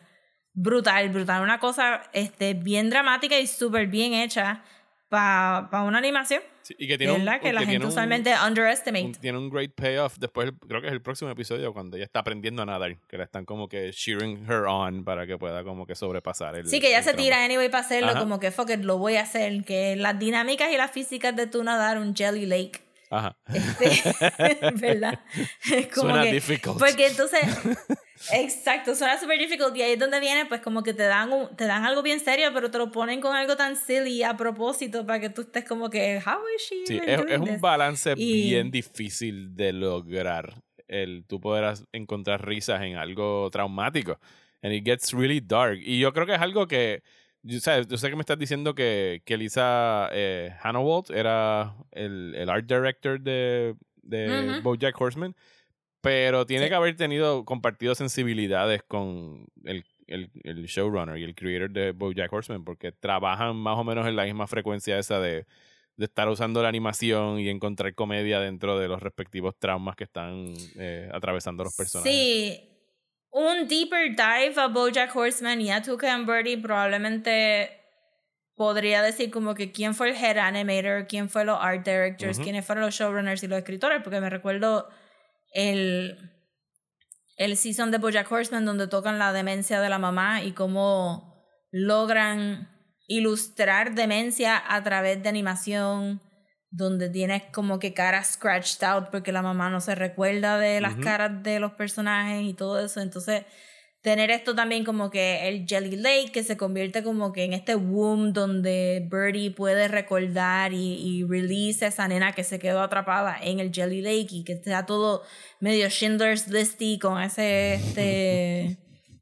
Brutal, 0.53 1.09
brutal. 1.09 1.41
Una 1.43 1.59
cosa 1.59 2.03
este, 2.13 2.53
bien 2.55 2.89
dramática 2.89 3.39
y 3.39 3.47
súper 3.47 3.87
bien 3.87 4.13
hecha 4.13 4.63
para 5.09 5.83
una 5.83 5.99
animación. 5.99 6.41
Sí, 6.67 6.75
y 6.77 6.85
que 6.85 6.97
tiene 6.97 7.13
un, 7.13 7.19
¿Verdad? 7.23 7.39
Que 7.39 7.53
la 7.53 7.61
que 7.61 7.67
gente 7.67 7.85
un- 7.85 7.91
usualmente 7.91 8.33
underestimate. 8.45 9.05
un- 9.05 9.11
tiene 9.13 9.37
un 9.37 9.49
great 9.49 9.71
payoff. 9.73 10.17
Después, 10.17 10.51
creo 10.67 10.81
que 10.81 10.87
es 10.87 10.93
el 10.93 11.01
próximo 11.01 11.31
episodio 11.31 11.71
cuando 11.71 11.95
ella 11.95 12.03
está 12.05 12.19
aprendiendo 12.19 12.61
a 12.61 12.65
nadar, 12.65 12.97
que 13.07 13.17
la 13.17 13.23
están 13.23 13.45
como 13.45 13.69
que 13.69 13.91
cheering 13.93 14.43
her 14.49 14.63
on 14.67 15.05
para 15.05 15.25
que 15.25 15.37
pueda 15.37 15.63
como 15.63 15.85
que 15.85 15.95
sobrepasar 15.95 16.55
el 16.57 16.67
Sí, 16.67 16.81
que 16.81 16.93
el 16.93 17.03
se 17.05 17.13
tira 17.13 17.41
anyway 17.45 17.69
para 17.69 17.85
hacerlo, 17.85 18.09
Ajá. 18.09 18.19
como 18.19 18.39
que 18.41 18.51
fuck 18.51 18.69
it, 18.71 18.81
lo 18.81 18.97
voy 18.97 19.15
a 19.15 19.21
hacer. 19.21 19.63
Que 19.63 19.95
las 19.95 20.19
dinámicas 20.19 20.69
y 20.73 20.75
las 20.77 20.91
físicas 20.91 21.33
de 21.37 21.47
tu 21.47 21.63
nadar 21.63 21.97
un 21.99 22.13
Jelly 22.13 22.45
Lake. 22.45 22.81
Ajá. 23.09 23.37
Este, 23.53 24.71
¿Verdad? 24.75 25.19
Como 25.93 26.09
Suena 26.09 26.23
que- 26.23 26.33
difficult. 26.33 26.77
Porque 26.79 27.07
entonces, 27.07 27.39
exacto, 28.33 28.95
suena 28.95 29.19
super 29.19 29.37
difficult 29.39 29.75
y 29.77 29.81
ahí 29.81 29.93
es 29.93 29.99
donde 29.99 30.19
viene, 30.19 30.45
pues 30.45 30.61
como 30.61 30.83
que 30.83 30.93
te 30.93 31.03
dan, 31.03 31.31
un- 31.31 31.55
te 31.55 31.65
dan 31.65 31.85
algo 31.85 32.01
bien 32.03 32.19
serio, 32.19 32.49
pero 32.53 32.69
te 32.71 32.77
lo 32.77 32.91
ponen 32.91 33.21
con 33.21 33.35
algo 33.35 33.55
tan 33.55 33.75
silly 33.75 34.23
a 34.23 34.35
propósito 34.35 35.05
para 35.05 35.19
que 35.19 35.29
tú 35.29 35.41
estés 35.41 35.63
como 35.65 35.89
que, 35.89 36.21
how 36.25 36.39
is 36.55 36.61
she 36.69 36.85
Sí, 36.87 36.99
es, 37.05 37.21
es 37.27 37.39
un 37.39 37.45
this?" 37.45 37.61
balance 37.61 38.13
Y- 38.17 38.49
bien 38.49 38.71
difícil 38.71 39.55
de 39.55 39.73
lograr. 39.73 40.55
El 40.87 41.25
tú 41.27 41.39
podrás 41.41 41.83
encontrar 41.91 42.45
risas 42.45 42.81
en 42.81 42.95
algo 42.95 43.49
traumático. 43.51 44.19
And 44.61 44.73
it 44.73 44.85
gets 44.85 45.11
really 45.13 45.39
dark. 45.41 45.77
Y 45.81 45.99
yo 45.99 46.11
creo 46.13 46.25
que 46.25 46.33
es 46.33 46.41
algo 46.41 46.65
que. 46.67 47.03
Yo 47.43 47.59
sé, 47.59 47.83
yo 47.87 47.97
sé 47.97 48.09
que 48.09 48.15
me 48.15 48.21
estás 48.21 48.37
diciendo 48.39 48.75
que, 48.75 49.21
que 49.25 49.37
Lisa 49.37 50.09
eh, 50.11 50.53
Hannawalt 50.61 51.09
era 51.11 51.75
el, 51.91 52.33
el 52.35 52.49
art 52.49 52.65
director 52.65 53.19
de, 53.21 53.75
de. 54.01 54.59
Bojack 54.61 54.99
Horseman. 54.99 55.35
Pero 56.01 56.45
tiene 56.45 56.65
Sí. 56.65 56.69
que 56.69 56.75
haber 56.75 56.95
tenido 56.95 57.43
compartido 57.43 57.95
sensibilidades 57.95 58.83
con 58.83 59.47
el, 59.65 59.83
el, 60.07 60.29
el 60.43 60.65
showrunner 60.65 61.17
y 61.17 61.23
el 61.23 61.35
creator 61.35 61.71
de 61.71 61.91
Bojack 61.91 62.31
Horseman, 62.31 62.63
porque 62.63 62.91
trabajan 62.91 63.55
más 63.55 63.77
o 63.77 63.83
menos 63.83 64.07
en 64.07 64.15
la 64.15 64.23
misma 64.23 64.45
frecuencia 64.47 64.97
esa 64.99 65.19
de, 65.19 65.45
de 65.97 66.05
estar 66.05 66.29
usando 66.29 66.61
la 66.61 66.69
animación 66.69 67.39
y 67.39 67.49
encontrar 67.49 67.93
comedia 67.95 68.39
dentro 68.39 68.77
de 68.79 68.87
los 68.87 69.01
respectivos 69.01 69.55
traumas 69.57 69.95
que 69.95 70.03
están 70.03 70.53
eh, 70.77 71.09
atravesando 71.11 71.63
los 71.63 71.75
personajes. 71.75 72.13
Sí, 72.13 72.69
un 73.37 73.67
deeper 73.67 74.15
dive 74.15 74.59
a 74.59 74.67
Bojack 74.67 75.15
Horseman 75.15 75.61
y 75.61 75.71
a 75.71 75.81
Tuca 75.81 76.13
and 76.13 76.25
Birdie 76.25 76.57
probablemente 76.57 77.71
podría 78.55 79.03
decir 79.03 79.29
como 79.29 79.53
que 79.53 79.71
quién 79.71 79.93
fue 79.93 80.09
el 80.09 80.15
head 80.15 80.37
animator, 80.37 81.05
quién 81.07 81.29
fue 81.29 81.45
los 81.45 81.59
art 81.61 81.85
directors, 81.85 82.37
Ujú. 82.37 82.43
quiénes 82.43 82.65
fueron 82.65 82.85
los 82.85 82.95
showrunners 82.95 83.43
y 83.43 83.47
los 83.47 83.59
escritores, 83.59 84.01
porque 84.03 84.19
me 84.19 84.31
recuerdo 84.31 84.89
el, 85.53 86.17
el 87.37 87.55
season 87.55 87.91
de 87.91 87.99
Bojack 87.99 88.31
Horseman 88.31 88.65
donde 88.65 88.87
tocan 88.87 89.19
la 89.19 89.31
demencia 89.31 89.79
de 89.79 89.89
la 89.89 89.99
mamá 89.99 90.41
y 90.41 90.53
cómo 90.53 91.45
logran 91.71 92.69
ilustrar 93.07 93.93
demencia 93.93 94.61
a 94.67 94.83
través 94.83 95.21
de 95.21 95.29
animación 95.29 96.21
donde 96.77 97.09
tienes 97.09 97.43
como 97.51 97.79
que 97.79 97.93
caras 97.93 98.33
scratched 98.33 98.83
out 98.83 99.09
porque 99.11 99.31
la 99.31 99.41
mamá 99.41 99.69
no 99.69 99.81
se 99.81 99.95
recuerda 99.95 100.57
de 100.59 100.79
las 100.79 100.95
caras 100.95 101.43
de 101.43 101.59
los 101.59 101.73
personajes 101.73 102.43
y 102.43 102.53
todo 102.53 102.79
eso. 102.79 103.01
Entonces, 103.01 103.43
tener 104.01 104.29
esto 104.29 104.55
también 104.55 104.85
como 104.85 105.09
que 105.09 105.49
el 105.49 105.65
Jelly 105.67 105.97
Lake, 105.97 106.31
que 106.31 106.43
se 106.43 106.55
convierte 106.55 107.03
como 107.03 107.33
que 107.33 107.43
en 107.43 107.53
este 107.53 107.75
womb 107.75 108.31
donde 108.31 109.05
Birdie 109.11 109.51
puede 109.51 109.87
recordar 109.87 110.71
y, 110.71 110.93
y 110.93 111.23
release 111.23 111.83
a 111.83 111.87
esa 111.87 112.07
nena 112.07 112.33
que 112.33 112.43
se 112.43 112.59
quedó 112.59 112.81
atrapada 112.81 113.37
en 113.41 113.59
el 113.59 113.73
Jelly 113.73 114.01
Lake 114.01 114.27
y 114.29 114.43
que 114.43 114.61
sea 114.63 114.85
todo 114.85 115.23
medio 115.59 115.89
Schindler's 115.89 116.47
Listy 116.47 116.99
con 116.99 117.21
ese 117.21 117.73
este 117.73 118.77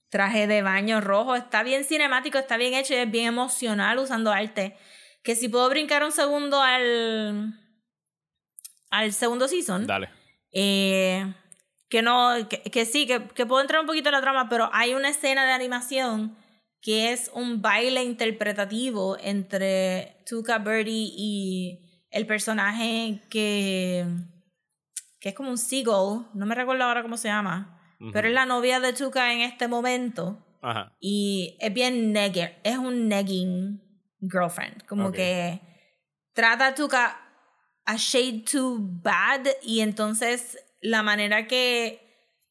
traje 0.10 0.47
de 0.47 0.62
baño 0.62 1.01
rojo. 1.01 1.36
Está 1.36 1.64
bien 1.64 1.84
cinemático, 1.86 2.38
está 2.38 2.58
bien 2.58 2.74
hecho 2.74 2.93
y 2.93 2.97
es 2.97 3.10
bien 3.10 3.28
emocional 3.28 3.97
usando 3.97 4.32
arte. 4.32 4.76
Que 5.26 5.36
si 5.36 5.49
puedo 5.49 5.67
brincar 5.69 6.03
un 6.03 6.11
segundo 6.11 6.61
al, 6.61 7.59
al 8.91 9.11
segundo 9.11 9.47
season. 9.47 9.88
Dale. 9.88 10.09
Eh, 10.53 11.34
que 11.89 12.01
no, 12.01 12.47
que, 12.47 12.61
que 12.61 12.86
sí, 12.86 13.07
que, 13.07 13.28
que, 13.30 13.45
puedo 13.45 13.61
entrar 13.61 13.82
un 13.82 13.88
poquito 13.88 14.09
en 14.09 14.13
la 14.13 14.21
trama, 14.21 14.47
pero 14.49 14.69
hay 14.71 14.93
una 14.93 15.09
escena 15.09 15.45
de 15.45 15.51
animación 15.51 16.38
que 16.80 17.11
es 17.11 17.32
un 17.34 17.63
baile 17.63 18.03
interpretativo 18.03 19.17
entre 19.19 20.17
Tuca 20.28 20.59
Birdie 20.59 21.11
y 21.17 22.05
el 22.11 22.28
personaje 22.28 23.21
que, 23.30 24.05
que 25.19 25.30
es 25.30 25.36
como 25.36 25.49
un 25.49 25.57
seagull, 25.57 26.28
no 26.36 26.45
me 26.45 26.53
recuerdo 26.53 26.84
ahora 26.84 27.01
cómo 27.01 27.17
se 27.17 27.28
llama, 27.28 27.82
uh 27.99 28.05
-huh. 28.05 28.11
pero 28.13 28.28
es 28.28 28.34
la 28.36 28.45
novia 28.45 28.80
de 28.80 28.93
Tuca 28.93 29.34
en 29.34 29.41
este 29.41 29.67
momento. 29.67 30.45
Ajá. 30.61 30.95
Y 30.99 31.57
es 31.59 31.73
bien 31.73 32.13
negger, 32.13 32.59
es 32.63 32.78
un 32.78 33.07
negging 33.07 33.84
girlfriend, 34.30 34.86
como 34.86 35.07
okay. 35.07 35.59
que 35.59 35.61
trata 36.34 36.67
a 36.67 36.76
Tuca 36.76 37.21
a 37.86 37.95
shade 37.97 38.43
too 38.51 38.78
bad 38.80 39.45
y 39.61 39.82
entonces 39.82 40.57
la 40.82 41.03
manera 41.03 41.47
que, 41.47 42.01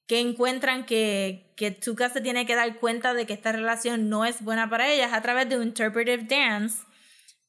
que 0.07 0.21
encuentran 0.21 0.87
que, 0.87 1.53
que 1.57 1.71
Tuca 1.71 2.09
se 2.09 2.21
tiene 2.21 2.47
que 2.47 2.55
dar 2.55 2.77
cuenta 2.77 3.15
de 3.15 3.27
que 3.27 3.33
esta 3.33 3.53
relación 3.53 4.09
no 4.09 4.25
es 4.25 4.43
buena 4.43 4.71
para 4.71 4.89
ella 4.91 5.07
es 5.07 5.13
a 5.13 5.23
través 5.23 5.49
de 5.49 5.57
un 5.57 5.65
interpretive 5.65 6.25
dance 6.25 6.85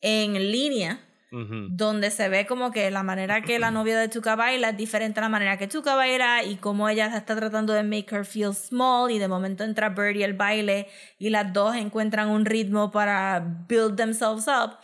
en 0.01 0.33
línea, 0.51 1.04
uh 1.31 1.37
-huh. 1.37 1.67
donde 1.69 2.11
se 2.11 2.29
ve 2.29 2.45
como 2.45 2.71
que 2.71 2.89
la 2.91 3.03
manera 3.03 3.41
que 3.41 3.59
la 3.59 3.71
novia 3.71 3.97
de 3.97 4.09
Tuca 4.09 4.35
baila 4.35 4.69
es 4.69 4.77
diferente 4.77 5.19
a 5.19 5.23
la 5.23 5.29
manera 5.29 5.57
que 5.57 5.67
Tuca 5.67 5.95
baila 5.95 6.43
y 6.43 6.57
cómo 6.57 6.87
ella 6.89 7.07
está 7.15 7.35
tratando 7.35 7.73
de 7.73 7.83
make 7.83 8.07
her 8.11 8.25
feel 8.25 8.53
small 8.53 9.11
y 9.11 9.19
de 9.19 9.27
momento 9.27 9.63
entra 9.63 9.89
Birdie 9.89 10.25
al 10.25 10.33
baile 10.33 10.87
y 11.19 11.29
las 11.29 11.51
dos 11.53 11.75
encuentran 11.75 12.29
un 12.29 12.45
ritmo 12.45 12.91
para 12.91 13.39
build 13.67 13.95
themselves 13.95 14.47
up. 14.47 14.77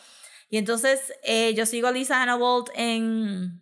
Y 0.50 0.58
entonces 0.58 1.14
eh, 1.24 1.54
yo 1.54 1.66
sigo 1.66 1.88
a 1.88 1.92
Lisa 1.92 2.22
Hannah 2.22 2.36
Walt 2.36 2.70
en 2.76 3.62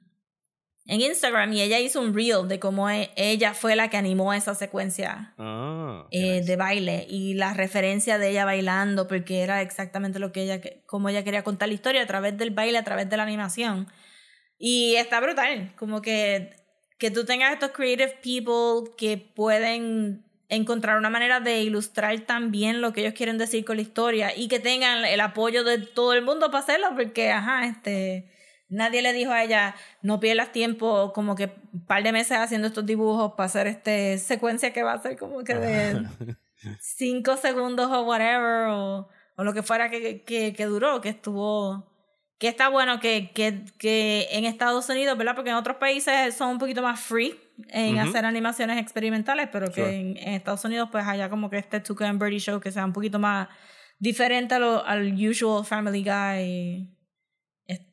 en 0.90 1.02
Instagram 1.02 1.54
y 1.54 1.62
ella 1.62 1.80
hizo 1.80 2.02
un 2.02 2.16
reel 2.16 2.48
de 2.48 2.60
cómo 2.60 2.90
e 2.90 3.12
ella 3.16 3.54
fue 3.54 3.76
la 3.76 3.92
que 3.92 3.98
animó 3.98 4.34
esa 4.34 4.56
secuencia 4.56 5.36
oh, 5.38 6.08
eh, 6.10 6.42
de 6.44 6.56
baile 6.56 7.06
y 7.08 7.36
la 7.36 7.54
referencia 7.54 8.18
de 8.18 8.30
ella 8.32 8.44
bailando 8.44 9.08
porque 9.08 9.42
era 9.42 9.62
exactamente 9.62 10.18
lo 10.18 10.32
que 10.32 10.42
ella 10.42 10.60
como 10.88 11.08
ella 11.08 11.24
quería 11.24 11.44
contar 11.44 11.68
la 11.68 11.76
historia 11.76 12.02
a 12.02 12.08
través 12.08 12.36
del 12.40 12.50
baile 12.50 12.80
a 12.80 12.84
través 12.84 13.08
de 13.08 13.18
la 13.18 13.24
animación. 13.24 13.88
Y 14.58 14.96
está 14.96 15.20
brutal 15.20 15.74
como 15.78 16.02
que 16.02 16.56
que 16.98 17.12
tú 17.12 17.24
tengas 17.24 17.54
estos 17.54 17.70
creative 17.70 18.18
people 18.24 18.92
que 18.98 19.18
pueden 19.18 20.26
encontrar 20.50 20.98
una 20.98 21.12
manera 21.12 21.40
de 21.40 21.62
ilustrar 21.62 22.20
también 22.22 22.82
lo 22.82 22.94
que 22.94 23.02
ellos 23.02 23.14
quieren 23.14 23.38
decir 23.38 23.64
con 23.64 23.76
la 23.76 23.84
historia 23.84 24.36
y 24.36 24.48
que 24.48 24.60
tengan 24.60 25.06
el 25.06 25.22
apoyo 25.22 25.64
de 25.64 25.78
todo 25.78 26.14
el 26.14 26.24
mundo 26.24 26.48
para 26.48 26.64
hacerlo 26.64 26.88
porque 26.96 27.30
ajá 27.30 27.68
este 27.68 28.39
Nadie 28.70 29.02
le 29.02 29.14
dijo 29.14 29.32
a 29.32 29.44
ella, 29.44 29.76
no 30.04 30.20
pierdas 30.20 30.52
tiempo, 30.52 31.12
como 31.12 31.36
que 31.36 31.52
un 31.74 31.86
par 31.86 32.04
de 32.04 32.12
meses 32.12 32.38
haciendo 32.38 32.68
estos 32.68 32.86
dibujos 32.86 33.34
para 33.34 33.46
hacer 33.46 33.66
este 33.66 34.20
secuencia 34.20 34.72
que 34.72 34.84
va 34.84 34.94
a 34.94 35.02
ser 35.02 35.18
como 35.18 35.44
que 35.44 35.56
de 35.56 36.06
cinco 36.80 37.36
segundos 37.36 37.90
o 37.92 38.04
whatever, 38.04 38.68
o, 38.70 39.10
o 39.36 39.44
lo 39.44 39.54
que 39.54 39.64
fuera 39.64 39.90
que, 39.90 40.24
que, 40.24 40.54
que, 40.54 40.66
duró, 40.66 41.02
que 41.02 41.10
estuvo, 41.10 41.92
que 42.38 42.48
está 42.48 42.70
bueno 42.70 43.00
que, 43.00 43.32
que, 43.34 43.66
que 43.80 44.28
en 44.32 44.46
Estados 44.46 44.88
Unidos, 44.88 45.18
¿verdad? 45.18 45.36
Porque 45.36 45.50
en 45.50 45.56
otros 45.56 45.78
países 45.78 46.36
son 46.36 46.50
un 46.50 46.58
poquito 46.60 46.84
más 46.84 47.00
free 47.00 47.40
en 47.70 47.96
uh 47.96 47.98
-huh. 47.98 48.10
hacer 48.10 48.24
animaciones 48.24 48.78
experimentales, 48.78 49.50
pero 49.52 49.72
que 49.72 49.84
en, 49.84 50.18
en, 50.18 50.36
Estados 50.36 50.64
Unidos 50.64 50.90
pues 50.92 51.08
haya 51.08 51.28
como 51.28 51.50
que 51.50 51.58
este 51.58 51.80
Tuca 51.80 52.08
and 52.08 52.22
Birdie 52.22 52.40
Show 52.40 52.60
que 52.60 52.72
sea 52.72 52.86
un 52.86 52.94
poquito 52.94 53.18
más 53.18 53.48
diferente 53.98 54.54
a 54.54 54.60
lo, 54.60 54.86
al 54.86 55.12
usual 55.14 55.66
Family 55.66 56.04
Guy 56.04 56.99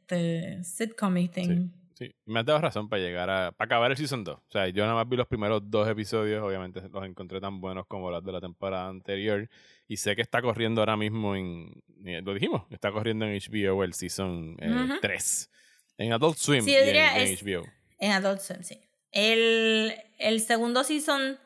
este 0.08 0.64
sitcom 0.64 1.14
thing. 1.28 1.70
Sí, 1.94 2.06
sí, 2.06 2.14
me 2.26 2.40
has 2.40 2.46
dado 2.46 2.60
razón 2.60 2.88
para 2.88 3.02
llegar 3.02 3.28
a. 3.28 3.52
para 3.52 3.66
acabar 3.66 3.90
el 3.90 3.96
season 3.96 4.24
2. 4.24 4.36
O 4.36 4.42
sea, 4.50 4.68
yo 4.68 4.84
nada 4.84 4.94
más 4.94 5.08
vi 5.08 5.16
los 5.16 5.26
primeros 5.26 5.62
dos 5.64 5.88
episodios, 5.88 6.42
obviamente 6.42 6.80
los 6.88 7.04
encontré 7.04 7.40
tan 7.40 7.60
buenos 7.60 7.86
como 7.86 8.10
los 8.10 8.24
de 8.24 8.32
la 8.32 8.40
temporada 8.40 8.88
anterior. 8.88 9.48
Y 9.88 9.96
sé 9.96 10.16
que 10.16 10.22
está 10.22 10.40
corriendo 10.42 10.80
ahora 10.80 10.96
mismo 10.96 11.36
en. 11.36 11.82
Lo 12.24 12.34
dijimos, 12.34 12.62
está 12.70 12.92
corriendo 12.92 13.26
en 13.26 13.38
HBO 13.38 13.82
el 13.84 13.94
season 13.94 14.56
eh, 14.60 14.70
uh 14.70 14.74
-huh. 14.74 15.00
3. 15.00 15.50
En 15.98 16.12
Adult 16.12 16.36
Swim 16.36 16.62
sí, 16.62 16.72
y 16.72 16.74
en, 16.74 16.88
en 16.88 17.16
es, 17.16 17.42
HBO. 17.42 17.64
En 17.98 18.12
Adult 18.12 18.40
Swim, 18.40 18.62
sí. 18.62 18.80
El, 19.12 19.94
el 20.18 20.40
segundo 20.40 20.84
season 20.84 21.38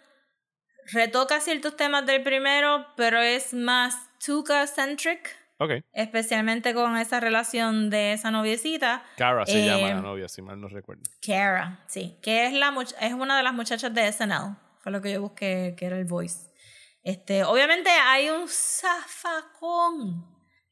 retoca 0.93 1.41
ciertos 1.41 1.77
temas 1.77 2.05
del 2.05 2.23
primero, 2.23 2.87
pero 2.97 3.21
es 3.21 3.55
más 3.55 3.95
Tuca-centric. 4.25 5.39
Okay. 5.63 5.85
Especialmente 5.93 6.73
con 6.73 6.97
esa 6.97 7.21
relación 7.21 7.91
de 7.91 8.15
esa 8.15 8.31
noviecita. 8.31 9.05
Cara 9.19 9.45
se 9.45 9.63
eh, 9.63 9.67
llama 9.67 9.89
la 9.89 10.01
novia, 10.01 10.27
si 10.27 10.41
mal 10.41 10.59
no 10.59 10.69
recuerdo. 10.69 11.03
Cara, 11.21 11.85
sí. 11.87 12.17
Que 12.23 12.47
es, 12.47 12.55
la 12.55 12.75
es 12.99 13.13
una 13.13 13.37
de 13.37 13.43
las 13.43 13.53
muchachas 13.53 13.93
de 13.93 14.11
SNL. 14.11 14.57
Fue 14.79 14.91
lo 14.91 15.03
que 15.03 15.13
yo 15.13 15.21
busqué, 15.21 15.75
que 15.77 15.85
era 15.85 15.99
el 15.99 16.07
voice. 16.07 16.51
Este, 17.03 17.45
obviamente 17.45 17.91
hay 17.91 18.31
un 18.31 18.49
zafacón 18.49 20.25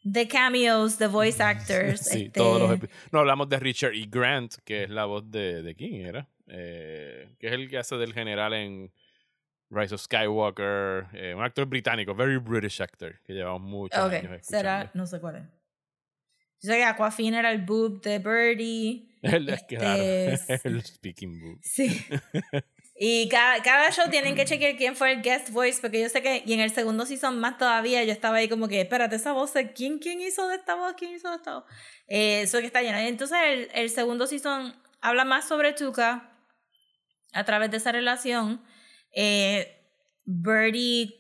de 0.03 0.27
cameos 0.27 0.99
de 0.99 1.07
voice 1.07 1.43
actors. 1.43 2.01
sí, 2.01 2.25
este... 2.25 2.41
todos 2.41 2.59
los 2.59 2.91
No, 3.13 3.19
hablamos 3.19 3.47
de 3.51 3.59
Richard 3.59 3.93
E. 3.93 4.07
Grant, 4.09 4.55
que 4.65 4.85
es 4.85 4.89
la 4.89 5.05
voz 5.05 5.31
de, 5.31 5.63
de 5.63 5.75
quién 5.75 6.07
era. 6.07 6.31
Eh, 6.47 7.37
que 7.39 7.49
es 7.49 7.53
el 7.53 7.69
que 7.69 7.77
hace 7.77 7.97
del 7.97 8.15
general 8.15 8.55
en 8.55 8.91
Rise 9.71 9.95
of 9.95 10.01
Skywalker, 10.01 11.09
eh, 11.13 11.35
un 11.35 11.43
actor 11.43 11.67
británico, 11.67 12.15
very 12.15 12.39
British 12.39 12.81
actor, 12.81 13.21
que 13.25 13.35
llevamos 13.35 13.63
muchos 13.63 13.99
okay. 13.99 14.21
años 14.21 14.47
Será, 14.47 14.91
no 14.95 15.07
sé 15.07 15.21
cuál 15.21 15.37
es. 15.37 15.43
Yo 16.61 16.73
sé 16.73 16.79
que 16.79 16.85
Aquafina 16.85 17.39
era 17.39 17.53
el 17.53 17.63
boob 17.65 18.01
de 18.01 18.19
Birdie. 18.19 19.09
el, 19.23 19.49
este, 19.49 19.77
claro, 19.77 20.03
el 20.65 20.83
speaking 20.83 21.41
boob. 21.41 21.59
Sí. 21.63 22.05
y 22.99 23.29
cada, 23.29 23.63
cada 23.63 23.91
show 23.91 24.09
tienen 24.11 24.35
que 24.35 24.47
chequear 24.47 24.77
quién 24.77 24.97
fue 24.97 25.13
el 25.13 25.23
guest 25.23 25.51
voice, 25.51 25.81
porque 25.81 26.01
yo 26.01 26.09
sé 26.09 26.23
que, 26.23 26.43
y 26.45 26.53
en 26.55 26.61
el 26.61 26.71
segundo 26.71 27.05
season 27.05 27.39
más 27.39 27.59
todavía, 27.59 28.03
yo 28.05 28.13
estaba 28.13 28.39
ahí 28.39 28.49
como 28.49 28.69
que, 28.69 28.81
espérate, 28.81 29.17
esa 29.17 29.33
voz, 29.33 29.53
¿quién, 29.75 29.99
quién 29.99 30.21
hizo 30.21 30.49
de 30.49 30.57
esta 30.57 30.75
voz? 30.75 30.95
¿Quién 30.95 31.13
hizo 31.15 31.29
de 31.29 31.37
esta 31.37 31.57
voz? 31.57 31.65
Eh, 32.07 32.41
eso 32.43 32.59
que 32.59 32.67
está 32.67 32.81
lleno. 32.81 32.99
Entonces, 32.99 33.39
el, 33.45 33.69
el 33.75 33.91
segundo 33.91 34.27
season 34.27 34.75
habla 35.03 35.25
más 35.25 35.47
sobre 35.47 35.75
Tuca 35.75 36.33
a 37.35 37.45
través 37.45 37.71
de 37.71 37.77
esa 37.77 37.93
relación 37.93 38.63
eh, 39.15 39.79
Birdie 40.25 41.15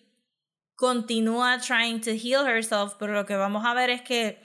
continúa 0.76 1.58
trying 1.58 2.00
to 2.00 2.10
heal 2.10 2.46
herself, 2.46 2.94
pero 2.98 3.12
lo 3.12 3.26
que 3.26 3.36
vamos 3.36 3.64
a 3.64 3.74
ver 3.74 3.90
es 3.90 4.02
que 4.02 4.40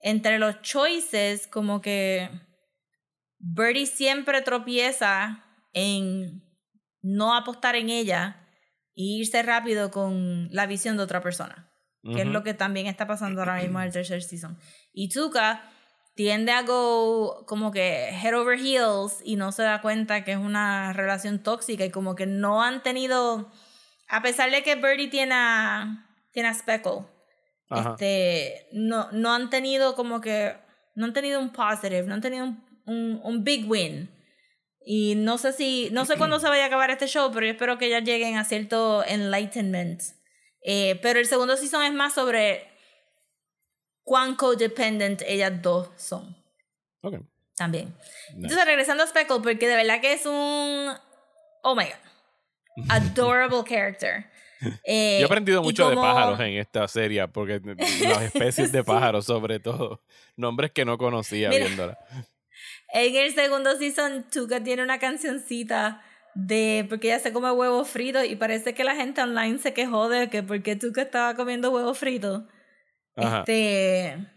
entre 0.00 0.38
los 0.38 0.60
choices, 0.62 1.46
como 1.46 1.80
que 1.80 2.28
Birdie 3.38 3.86
siempre 3.86 4.42
tropieza 4.42 5.44
en 5.72 6.42
no 7.02 7.34
apostar 7.34 7.74
en 7.74 7.88
ella 7.88 8.46
e 8.94 9.02
irse 9.02 9.42
rápido 9.42 9.90
con 9.90 10.48
la 10.52 10.66
visión 10.66 10.96
de 10.96 11.02
otra 11.02 11.20
persona, 11.20 11.72
uh 12.02 12.10
-huh. 12.10 12.14
que 12.14 12.22
es 12.22 12.28
lo 12.28 12.42
que 12.42 12.54
también 12.54 12.86
está 12.86 13.06
pasando 13.06 13.40
ahora 13.40 13.60
mismo 13.60 13.80
en 13.80 13.86
el 13.86 13.92
tercer 13.92 14.22
season. 14.22 14.58
Y 14.92 15.08
Tuca 15.08 15.71
tiende 16.14 16.52
a 16.52 16.62
go 16.62 17.44
como 17.46 17.72
que 17.72 18.10
head 18.10 18.34
over 18.34 18.58
heels 18.58 19.20
y 19.24 19.36
no 19.36 19.52
se 19.52 19.62
da 19.62 19.80
cuenta 19.80 20.24
que 20.24 20.32
es 20.32 20.38
una 20.38 20.92
relación 20.92 21.42
tóxica 21.42 21.84
y 21.84 21.90
como 21.90 22.14
que 22.14 22.26
no 22.26 22.62
han 22.62 22.82
tenido 22.82 23.50
a 24.08 24.22
pesar 24.22 24.50
de 24.50 24.62
que 24.62 24.74
Birdie 24.76 25.08
tiene 25.08 25.34
a, 25.34 26.06
tiene 26.32 26.50
a 26.50 26.54
Speckle 26.54 27.06
Ajá. 27.70 27.90
este 27.92 28.68
no, 28.72 29.10
no 29.12 29.32
han 29.32 29.48
tenido 29.48 29.94
como 29.94 30.20
que 30.20 30.54
no 30.94 31.06
han 31.06 31.12
tenido 31.14 31.40
un 31.40 31.50
positive 31.50 32.02
no 32.02 32.14
han 32.14 32.20
tenido 32.20 32.44
un, 32.44 32.64
un, 32.86 33.20
un 33.24 33.44
big 33.44 33.70
win 33.70 34.10
y 34.84 35.14
no 35.14 35.38
sé 35.38 35.52
si 35.52 35.88
no 35.92 36.04
sé 36.04 36.18
cuándo 36.18 36.40
se 36.40 36.48
vaya 36.48 36.64
a 36.64 36.66
acabar 36.66 36.90
este 36.90 37.06
show 37.06 37.30
pero 37.32 37.46
yo 37.46 37.52
espero 37.52 37.78
que 37.78 37.88
ya 37.88 38.00
lleguen 38.00 38.36
a 38.36 38.44
cierto 38.44 39.02
enlightenment 39.06 40.02
eh, 40.64 40.98
pero 41.02 41.18
el 41.18 41.26
segundo 41.26 41.56
season 41.56 41.82
es 41.84 41.92
más 41.92 42.12
sobre 42.12 42.71
cuán 44.02 44.34
codependent 44.36 45.22
ellas 45.26 45.60
dos 45.62 45.90
son. 45.96 46.36
Okay. 47.02 47.20
También. 47.56 47.88
Nice. 47.88 48.36
Entonces, 48.36 48.64
regresando 48.64 49.04
a 49.04 49.06
Speckle, 49.06 49.40
porque 49.42 49.68
de 49.68 49.76
verdad 49.76 50.00
que 50.00 50.12
es 50.12 50.26
un. 50.26 50.92
Oh 51.62 51.74
my 51.74 51.84
god. 51.84 52.90
Adorable 52.90 53.62
character. 53.68 54.26
Eh, 54.84 55.16
Yo 55.18 55.24
he 55.24 55.26
aprendido 55.26 55.60
mucho 55.60 55.88
como... 55.88 56.00
de 56.00 56.06
pájaros 56.06 56.38
en 56.38 56.52
esta 56.52 56.86
serie, 56.86 57.26
porque 57.26 57.60
las 58.00 58.22
especies 58.22 58.70
de 58.70 58.84
pájaros, 58.84 59.24
sí. 59.24 59.32
sobre 59.32 59.58
todo. 59.58 60.04
Nombres 60.36 60.70
que 60.70 60.84
no 60.84 60.98
conocía 60.98 61.48
Mira, 61.48 61.66
viéndola. 61.66 61.98
En 62.94 63.16
el 63.16 63.34
segundo 63.34 63.76
season, 63.76 64.26
Tuca 64.30 64.62
tiene 64.62 64.82
una 64.82 64.98
cancioncita 64.98 66.00
de 66.34 66.86
porque 66.88 67.08
ella 67.08 67.18
se 67.18 67.32
come 67.32 67.50
huevos 67.50 67.88
fritos 67.88 68.24
y 68.26 68.36
parece 68.36 68.74
que 68.74 68.84
la 68.84 68.94
gente 68.94 69.22
online 69.22 69.58
se 69.58 69.72
quejó 69.72 70.08
de 70.08 70.28
que 70.28 70.42
porque 70.42 70.78
que 70.78 71.00
estaba 71.00 71.34
comiendo 71.34 71.70
huevos 71.70 71.98
fritos. 71.98 72.44
Ajá. 73.16 73.40
Este 73.40 74.28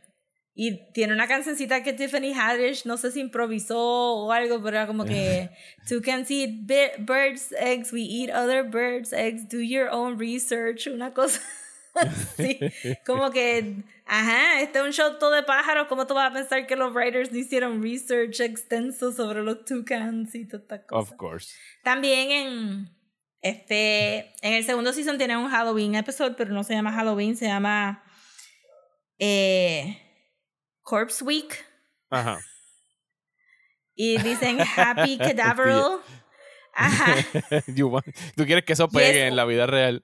y 0.57 0.89
tiene 0.93 1.11
una 1.13 1.27
cancioncita 1.27 1.83
que 1.83 1.91
Tiffany 1.91 2.33
Haddish 2.33 2.85
no 2.85 2.95
sé 2.95 3.11
si 3.11 3.19
improvisó 3.19 3.77
o 3.77 4.31
algo, 4.31 4.63
pero 4.63 4.77
era 4.77 4.87
como 4.87 5.03
que 5.03 5.49
Two 5.87 6.01
can 6.01 6.25
eat 6.29 6.65
bi- 6.65 6.95
birds 6.97 7.53
eggs, 7.59 7.91
we 7.91 7.99
eat 8.01 8.29
other 8.31 8.63
birds 8.63 9.11
eggs, 9.11 9.47
do 9.49 9.59
your 9.59 9.89
own 9.91 10.17
research, 10.17 10.87
una 10.87 11.13
cosa 11.13 11.41
así. 11.95 12.59
Como 13.05 13.31
que, 13.31 13.83
ajá, 14.05 14.61
este 14.61 14.79
es 14.79 14.85
un 14.85 14.93
show 14.93 15.19
todo 15.19 15.31
de 15.31 15.43
pájaros, 15.43 15.87
¿cómo 15.87 16.07
tú 16.07 16.13
vas 16.13 16.31
a 16.31 16.33
pensar 16.33 16.65
que 16.67 16.77
los 16.77 16.93
writers 16.93 17.33
no 17.33 17.37
hicieron 17.37 17.83
research 17.83 18.39
extenso 18.39 19.11
sobre 19.11 19.43
los 19.43 19.65
toucans 19.65 20.35
y 20.35 20.45
todas 20.45 20.61
estas 20.63 20.85
cosas? 20.85 21.11
Of 21.11 21.17
course. 21.17 21.53
También 21.83 22.31
en 22.31 22.89
este 23.41 24.33
en 24.41 24.53
el 24.53 24.63
segundo 24.63 24.93
season 24.93 25.17
tiene 25.17 25.35
un 25.35 25.49
Halloween 25.49 25.95
episode, 25.95 26.35
pero 26.37 26.53
no 26.53 26.63
se 26.63 26.73
llama 26.73 26.93
Halloween, 26.93 27.35
se 27.35 27.45
llama 27.45 28.01
eh, 29.19 30.01
Corpse 30.81 31.23
Week. 31.23 31.65
Ajá. 32.09 32.39
Y 33.97 34.17
dicen 34.17 34.59
Happy 34.75 35.17
Cadaveral. 35.17 36.01
Ajá. 36.73 37.15
Tú 38.35 38.45
quieres 38.45 38.65
que 38.65 38.73
eso 38.73 38.89
pegue 38.89 39.13
Yes. 39.13 39.23
en 39.29 39.35
la 39.37 39.45
vida 39.45 39.67
real. 39.67 40.03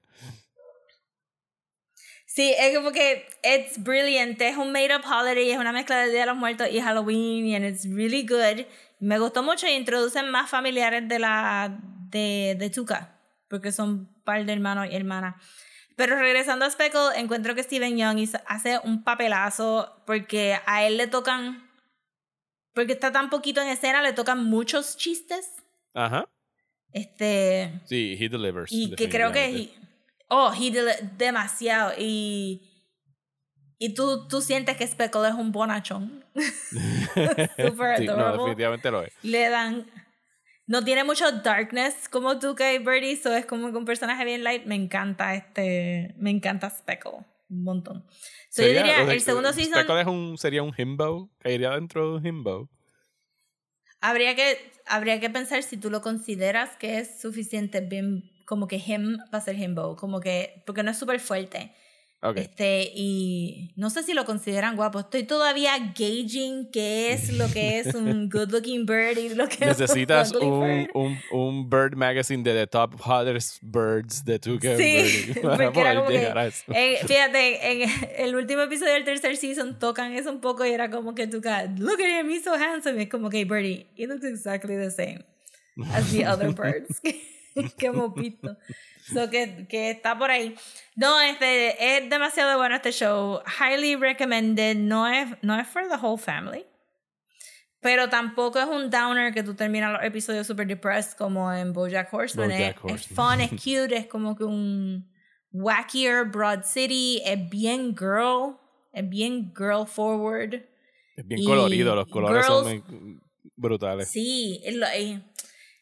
Sí, 2.25 2.55
es 2.57 2.73
como 2.77 2.93
que 2.93 3.27
it's 3.43 3.77
brilliant. 3.83 4.39
Es 4.41 4.55
un 4.55 4.71
made 4.71 4.95
up 4.95 5.03
holiday, 5.05 5.51
es 5.51 5.57
una 5.57 5.73
mezcla 5.73 5.99
del 5.99 6.11
Día 6.11 6.21
de 6.21 6.27
los 6.27 6.37
Muertos 6.37 6.69
y 6.71 6.79
Halloween, 6.79 7.53
and 7.53 7.65
it's 7.65 7.83
really 7.93 8.25
good. 8.25 8.65
Me 9.01 9.19
gustó 9.19 9.43
mucho 9.43 9.67
y 9.67 9.71
introducen 9.71 10.29
más 10.31 10.49
familiares 10.49 11.05
de 11.09 11.19
la 11.19 11.77
de, 12.09 12.55
de 12.57 12.69
Tuca, 12.69 13.19
porque 13.49 13.73
son 13.73 13.89
un 13.89 14.23
par 14.23 14.45
de 14.45 14.53
hermanos 14.53 14.87
y 14.89 14.95
hermanas. 14.95 15.35
Pero 15.95 16.15
regresando 16.17 16.65
a 16.65 16.69
Speckle, 16.69 17.17
encuentro 17.17 17.53
que 17.55 17.63
Steven 17.63 17.97
Young 17.97 18.27
hace 18.47 18.79
un 18.83 19.03
papelazo 19.03 19.93
porque 20.05 20.57
a 20.65 20.83
él 20.85 20.97
le 20.97 21.07
tocan, 21.07 21.69
porque 22.73 22.93
está 22.93 23.11
tan 23.11 23.29
poquito 23.29 23.61
en 23.61 23.67
escena, 23.67 24.01
le 24.01 24.13
tocan 24.13 24.43
muchos 24.45 24.97
chistes. 24.97 25.63
Ajá. 25.93 26.27
Este, 26.93 27.81
Sí, 27.85 28.17
he 28.19 28.29
delivers. 28.29 28.71
y 28.71 28.95
que 28.95 29.09
creo 29.09 29.31
que 29.31 29.45
he- 29.45 29.73
oh 30.27 30.51
he 30.53 30.71
deli- 30.71 31.09
demasiado 31.17 31.93
y 31.97 32.67
y 33.77 33.93
tú 33.93 34.27
tú 34.27 34.41
sientes 34.41 34.77
que 34.77 34.85
Speckle 34.85 35.27
es 35.29 35.33
un 35.33 35.51
bonachón 35.51 36.23
super 36.35 37.97
Sí, 37.97 38.05
no, 38.05 38.13
adorable 38.13 38.37
definitivamente 38.37 38.91
lo 38.91 39.03
es. 39.03 39.13
le 39.23 39.49
dan 39.49 39.85
no 40.71 40.83
tiene 40.83 41.03
mucho 41.03 41.29
darkness 41.43 42.07
como 42.09 42.39
tú 42.39 42.55
que 42.55 42.79
Birdie 42.79 43.17
so 43.17 43.33
es 43.35 43.45
como 43.45 43.71
que 43.71 43.77
un 43.77 43.85
personaje 43.85 44.23
bien 44.25 44.43
light 44.43 44.65
me 44.65 44.75
encanta 44.75 45.35
este 45.35 46.15
me 46.17 46.29
encanta 46.29 46.69
Speckle 46.69 47.25
un 47.49 47.63
montón 47.63 48.05
so 48.49 48.61
yo 48.61 48.67
Sería- 48.69 48.81
diría 48.83 49.01
o 49.01 49.05
sea, 49.05 49.13
el 49.13 49.21
segundo 49.21 49.51
season 49.53 49.73
Speckle 49.73 50.01
es 50.01 50.07
un, 50.07 50.37
sería 50.37 50.63
un 50.63 50.73
himbo. 50.77 51.29
Caería 51.39 51.71
dentro 51.71 51.99
de 52.11 52.17
un 52.17 52.25
himbo. 52.25 52.69
habría 53.99 54.35
que 54.35 54.71
habría 54.85 55.19
que 55.19 55.29
pensar 55.29 55.61
si 55.63 55.77
tú 55.77 55.89
lo 55.89 56.01
consideras 56.01 56.75
que 56.77 56.99
es 56.99 57.19
suficiente 57.21 57.81
bien 57.81 58.23
como 58.45 58.67
que 58.67 58.77
him 58.77 59.17
para 59.29 59.43
ser 59.43 59.57
himbo 59.59 59.95
como 59.95 60.19
que 60.19 60.63
porque 60.65 60.83
no 60.83 60.91
es 60.91 60.97
súper 60.97 61.19
fuerte 61.19 61.73
Ok. 62.23 62.37
Este, 62.37 62.91
y 62.95 63.71
no 63.75 63.89
sé 63.89 64.03
si 64.03 64.13
lo 64.13 64.25
consideran 64.25 64.75
guapo. 64.75 64.99
Estoy 64.99 65.23
todavía 65.23 65.71
gauging 65.97 66.69
qué 66.71 67.13
es 67.13 67.33
lo 67.33 67.47
que 67.51 67.79
es 67.79 67.95
un 67.95 68.29
good 68.29 68.51
looking 68.51 68.85
bird 68.85 69.17
y 69.17 69.29
lo 69.29 69.47
que 69.49 69.65
Necesitas 69.65 70.29
es 70.31 70.37
un 70.37 70.61
bird. 70.61 70.89
un, 70.93 71.17
un 71.31 71.69
bird 71.69 71.95
magazine 71.95 72.43
de 72.43 72.53
the 72.53 72.67
top 72.67 72.93
hottest 73.03 73.57
birds 73.63 74.23
de 74.23 74.37
tu 74.37 74.59
Sí, 74.59 75.33
para 75.41 75.63
era 75.63 75.71
poder 75.73 75.95
como 75.95 76.07
que, 76.09 76.13
llegar 76.19 76.37
a 76.37 76.45
eso. 76.45 76.63
eh, 76.75 76.99
fíjate, 77.07 77.71
en 77.83 77.89
el 78.17 78.35
último 78.35 78.61
episodio 78.61 78.93
del 78.93 79.03
tercer 79.03 79.35
season 79.35 79.79
tocan 79.79 80.13
eso 80.13 80.29
un 80.31 80.41
poco 80.41 80.63
y 80.63 80.69
era 80.69 80.91
como 80.91 81.15
que 81.15 81.25
tú, 81.25 81.37
look 81.37 81.99
at 82.01 82.19
him, 82.21 82.29
he's 82.29 82.43
so 82.43 82.53
handsome. 82.53 82.99
Y 82.99 83.03
es 83.05 83.09
como 83.09 83.31
que, 83.31 83.45
Birdie, 83.45 83.87
he 83.97 84.05
looks 84.05 84.23
exactly 84.23 84.75
the 84.77 84.91
same 84.91 85.25
as 85.91 86.11
the 86.11 86.27
other 86.27 86.53
birds 86.53 86.99
que 87.01 87.87
hemos 87.87 88.13
visto. 88.13 88.55
So 89.13 89.29
que, 89.29 89.67
que 89.67 89.91
está 89.91 90.17
por 90.17 90.31
ahí. 90.31 90.55
No, 90.95 91.19
este, 91.21 91.97
es 91.97 92.09
demasiado 92.09 92.57
bueno 92.57 92.75
este 92.75 92.91
show. 92.91 93.41
Highly 93.59 93.95
recommended. 93.95 94.77
No 94.77 95.07
es, 95.07 95.27
no 95.41 95.59
es 95.59 95.67
for 95.67 95.83
the 95.87 95.95
whole 95.95 96.17
family. 96.17 96.65
Pero 97.79 98.09
tampoco 98.09 98.59
es 98.59 98.67
un 98.67 98.89
downer 98.89 99.33
que 99.33 99.41
tú 99.41 99.55
terminas 99.55 99.91
los 99.91 100.03
episodios 100.03 100.45
super 100.45 100.67
depressed 100.67 101.17
como 101.17 101.51
en 101.51 101.73
Bojack 101.73 102.13
Horseman. 102.13 102.49
BoJack 102.49 102.85
es, 102.85 102.93
es 102.93 103.07
fun, 103.07 103.41
es 103.41 103.49
cute, 103.51 103.97
es 103.97 104.07
como 104.07 104.35
que 104.35 104.43
un 104.43 105.11
wackier 105.51 106.25
Broad 106.25 106.63
City. 106.63 107.21
Es 107.25 107.49
bien 107.49 107.95
girl. 107.97 108.57
Es 108.93 109.07
bien 109.09 109.51
girl 109.55 109.87
forward. 109.87 110.63
Es 111.15 111.27
bien 111.27 111.41
y 111.41 111.45
colorido, 111.45 111.95
los 111.95 112.07
colores 112.07 112.45
son 112.45 112.65
muy 112.65 112.83
brutales. 113.55 114.09
Sí, 114.09 114.61
eh, 114.63 115.21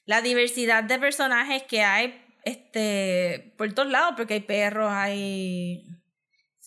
la 0.06 0.22
diversidad 0.22 0.84
de 0.84 1.00
personajes 1.00 1.64
que 1.64 1.82
hay 1.82 2.29
este, 2.44 3.54
por 3.58 3.72
todos 3.74 3.90
lados, 3.92 4.14
porque 4.18 4.36
hay 4.36 4.42
perros, 4.42 4.90
hay... 4.92 5.86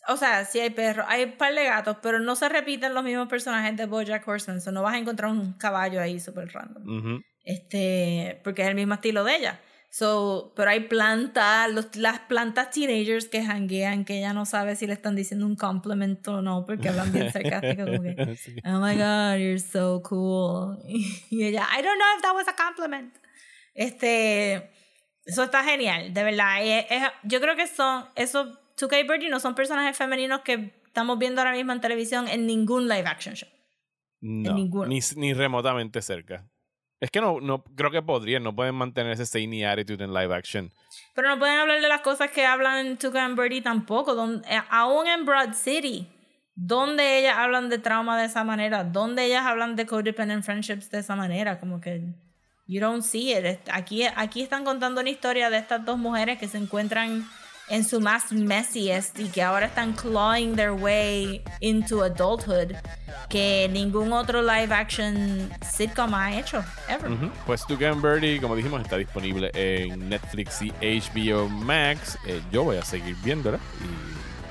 O 0.09 0.17
sea, 0.17 0.45
sí 0.45 0.59
hay 0.59 0.71
perros, 0.71 1.07
hay 1.09 1.25
un 1.25 1.33
par 1.33 1.55
de 1.55 1.65
gatos, 1.65 1.99
pero 2.03 2.19
no 2.19 2.35
se 2.35 2.49
repiten 2.49 2.93
los 2.93 3.05
mismos 3.05 3.29
personajes 3.29 3.77
de 3.77 3.87
BoJack 3.87 4.27
Horseman, 4.27 4.61
so 4.61 4.73
no 4.73 4.83
vas 4.83 4.95
a 4.95 4.99
encontrar 4.99 5.31
un 5.31 5.53
caballo 5.53 6.01
ahí 6.01 6.19
súper 6.19 6.49
random. 6.53 6.99
Ujú. 6.99 7.21
Este, 7.45 8.41
porque 8.43 8.63
es 8.63 8.69
el 8.69 8.75
mismo 8.75 8.95
estilo 8.95 9.23
de 9.23 9.37
ella. 9.37 9.61
So, 9.91 10.55
pero 10.57 10.71
hay 10.71 10.81
plantas, 10.89 11.69
las 11.97 12.19
plantas 12.21 12.71
teenagers 12.71 13.29
que 13.29 13.43
hanguean, 13.43 14.05
que 14.07 14.19
ella 14.19 14.33
no 14.33 14.47
sabe 14.47 14.75
si 14.75 14.87
le 14.87 14.95
están 14.95 15.15
diciendo 15.15 15.45
un 15.47 15.55
compliment 15.55 16.27
o 16.29 16.41
no, 16.43 16.65
porque 16.65 16.89
hablan 16.89 17.13
bien 17.13 17.31
sarcástico, 17.33 17.85
como 17.85 18.03
que, 18.03 18.37
Sí. 18.37 18.57
oh 18.65 18.81
my 18.81 18.95
god, 18.97 19.37
you're 19.39 19.59
so 19.61 20.03
cool. 20.03 20.79
Y 21.31 21.45
ella, 21.45 21.69
I 21.79 21.83
don't 21.83 21.99
know 21.99 22.17
if 22.17 22.23
that 22.23 22.35
was 22.35 22.49
a 22.49 22.57
compliment. 22.57 23.15
Este, 23.75 24.71
eso 25.25 25.45
está 25.45 25.63
genial, 25.65 26.13
de 26.13 26.23
verdad. 26.25 26.63
Y 26.65 26.69
es- 26.71 26.87
es- 26.91 27.11
yo 27.25 27.41
creo 27.41 27.57
que 27.57 27.67
son, 27.67 28.07
esos 28.17 28.59
2K 28.77 29.03
Birdie 29.09 29.29
no 29.31 29.41
son 29.41 29.55
personajes 29.55 29.97
femeninos 29.97 30.41
que 30.41 30.75
estamos 30.87 31.19
viendo 31.19 31.41
ahora 31.41 31.53
mismo 31.53 31.73
en 31.73 31.81
televisión 31.81 32.29
en 32.29 32.47
ningún 32.47 32.89
live 32.89 33.07
action 33.07 33.35
show. 33.35 33.49
No, 34.21 34.55
ni, 34.87 35.01
ni 35.17 35.33
remotamente 35.35 36.01
cerca. 36.03 36.47
Es 37.01 37.11
que 37.11 37.21
no, 37.21 37.41
no 37.41 37.65
creo 37.65 37.91
que 37.91 38.01
podrían, 38.03 38.45
no 38.45 38.55
pueden 38.55 38.77
mantener 38.77 39.13
ese 39.13 39.27
zany 39.27 39.65
attitude 39.65 40.05
en 40.05 40.15
live 40.15 40.33
action. 40.33 40.71
Pero 41.15 41.29
no 41.29 41.39
pueden 41.41 41.59
hablar 41.59 41.81
de 41.81 41.89
las 41.89 42.01
cosas 42.03 42.31
que 42.31 42.47
hablan 42.47 42.87
en 42.87 42.97
Tuca 42.97 43.25
and 43.25 43.37
Birdie 43.37 43.61
tampoco. 43.61 44.15
Donde, 44.15 44.47
eh, 44.49 44.63
aún 44.71 45.09
en 45.09 45.25
Broad 45.27 45.55
City, 45.55 46.07
donde 46.55 47.19
ellas 47.19 47.37
hablan 47.37 47.69
de 47.69 47.79
trauma 47.79 48.17
de 48.21 48.27
esa 48.27 48.45
manera, 48.45 48.85
donde 48.85 49.25
ellas 49.25 49.45
hablan 49.45 49.75
de 49.75 49.87
codependent 49.87 50.45
friendships 50.45 50.91
de 50.91 51.01
esa 51.01 51.17
manera, 51.17 51.59
como 51.59 51.81
que 51.81 52.03
you 52.67 52.81
don't 52.81 53.03
see 53.03 53.33
it. 53.33 53.61
Aquí, 53.71 54.05
aquí 54.05 54.43
están 54.43 54.65
contando 54.65 55.01
una 55.01 55.11
historia 55.11 55.51
de 55.51 55.59
estas 55.59 55.85
dos 55.85 55.99
mujeres 55.99 56.39
que 56.39 56.49
se 56.49 56.59
encuentran 56.59 57.27
en 57.69 57.85
su 57.85 58.01
más 58.01 58.33
messiest 58.33 59.19
y 59.19 59.29
que 59.29 59.43
ahora 59.43 59.67
están 59.67 59.93
clawing 59.95 60.55
their 60.57 60.73
way 60.73 61.43
into 61.61 62.03
adulthood 62.03 62.75
que 63.29 63.69
ningún 63.73 64.13
otro 64.13 64.43
live 64.43 64.75
action 64.75 65.51
sitcom 65.63 66.15
ha 66.15 66.39
hecho 66.39 66.63
ever. 66.89 67.11
Pues 67.47 67.65
To 67.67 67.77
Get 67.77 67.95
Birdie, 67.95 68.41
como 68.41 68.57
dijimos, 68.57 68.83
está 68.83 68.97
disponible 68.99 69.51
en 69.55 70.09
Netflix 70.09 70.61
y 70.61 70.71
HBO 70.71 71.49
Max. 71.49 72.19
Eh, 72.27 72.43
yo 72.53 72.65
voy 72.65 72.77
a 72.77 72.83
seguir 72.83 73.17
viéndola 73.25 73.59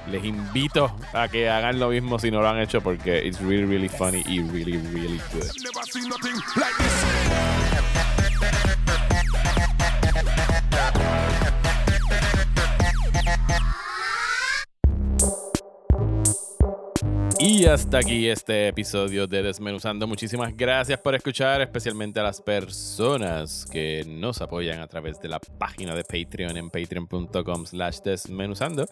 y 0.08 0.12
les 0.12 0.24
invito 0.24 0.96
a 1.14 1.28
que 1.28 1.48
hagan 1.48 1.80
lo 1.80 1.90
mismo 1.90 2.18
si 2.18 2.32
no 2.32 2.42
lo 2.42 2.50
han 2.50 2.58
hecho 2.60 2.82
porque 2.82 3.24
it's 3.26 3.40
really, 3.40 3.66
really 3.66 3.90
funny 3.90 4.24
y 4.26 4.42
really, 4.42 4.78
really 4.78 5.22
good. 5.32 5.46
Y 17.44 17.66
hasta 17.66 17.98
aquí 17.98 18.30
este 18.30 18.68
episodio 18.68 19.26
de 19.26 19.42
Desmenuzando. 19.42 20.06
Muchísimas 20.06 20.56
gracias 20.56 21.00
por 21.00 21.16
escuchar, 21.16 21.60
especialmente 21.62 22.20
a 22.20 22.24
las 22.24 22.40
personas 22.40 23.66
que 23.66 24.06
nos 24.08 24.42
apoyan 24.42 24.80
a 24.80 24.88
través 24.88 25.20
de 25.20 25.28
la 25.28 25.40
página 25.40 25.96
de 25.96 26.04
Patreon 26.04 26.56
en 26.58 26.70
patreon.com 26.70 27.66
slash 27.66 27.98
desmenuzando, 28.02 28.88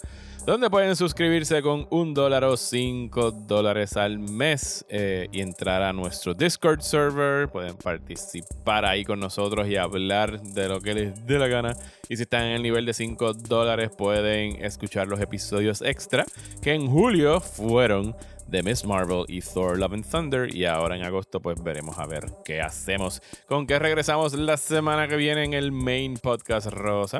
donde 0.47 0.67
pueden 0.71 0.95
suscribirse 0.95 1.61
con 1.61 1.85
un 1.91 2.15
dólar 2.15 2.43
o 2.43 2.57
cinco 2.57 3.29
dólares 3.29 3.95
al 3.97 4.17
mes 4.17 4.83
eh, 4.89 5.27
y 5.31 5.41
entrar 5.41 5.83
a 5.83 5.93
nuestro 5.93 6.33
Discord 6.33 6.81
server. 6.81 7.49
Pueden 7.49 7.75
participar 7.75 8.83
ahí 8.83 9.05
con 9.05 9.19
nosotros 9.19 9.67
y 9.67 9.75
hablar 9.75 10.41
de 10.41 10.67
lo 10.67 10.81
que 10.81 10.95
les 10.95 11.27
dé 11.27 11.37
la 11.37 11.47
gana. 11.47 11.75
Y 12.11 12.17
si 12.17 12.23
están 12.23 12.45
en 12.45 12.53
el 12.53 12.63
nivel 12.63 12.87
de 12.87 12.93
5 12.93 13.33
dólares, 13.33 13.91
pueden 13.95 14.65
escuchar 14.65 15.07
los 15.07 15.21
episodios 15.21 15.83
extra 15.83 16.25
que 16.59 16.73
en 16.73 16.87
julio 16.87 17.39
fueron 17.39 18.15
de 18.47 18.63
Miss 18.63 18.83
Marvel 18.83 19.25
y 19.27 19.41
Thor 19.41 19.77
Love 19.77 19.93
and 19.93 20.09
Thunder. 20.09 20.55
Y 20.55 20.65
ahora 20.65 20.95
en 20.95 21.03
agosto, 21.03 21.39
pues 21.39 21.61
veremos 21.63 21.99
a 21.99 22.07
ver 22.07 22.25
qué 22.43 22.61
hacemos. 22.61 23.21
Con 23.47 23.67
qué 23.67 23.77
regresamos 23.77 24.33
la 24.33 24.57
semana 24.57 25.07
que 25.07 25.17
viene 25.17 25.43
en 25.43 25.53
el 25.53 25.71
main 25.71 26.17
podcast 26.17 26.65
Rosa. 26.65 27.19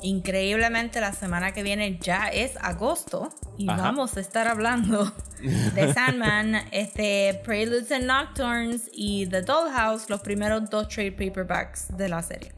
Increíblemente, 0.00 1.00
la 1.02 1.12
semana 1.12 1.52
que 1.52 1.62
viene 1.62 1.98
ya 2.00 2.28
es 2.28 2.56
agosto 2.56 3.28
y 3.58 3.68
Ajá. 3.68 3.82
vamos 3.82 4.16
a 4.16 4.20
estar 4.20 4.48
hablando 4.48 5.12
de 5.74 5.92
Sandman, 5.94 6.54
este, 6.70 7.38
Preludes 7.44 7.92
and 7.92 8.04
Nocturnes 8.04 8.88
y 8.94 9.26
The 9.26 9.42
Dollhouse, 9.42 10.08
los 10.08 10.20
primeros 10.20 10.70
dos 10.70 10.88
trade 10.88 11.12
paperbacks 11.12 11.94
de 11.96 12.08
la 12.08 12.22
serie. 12.22 12.52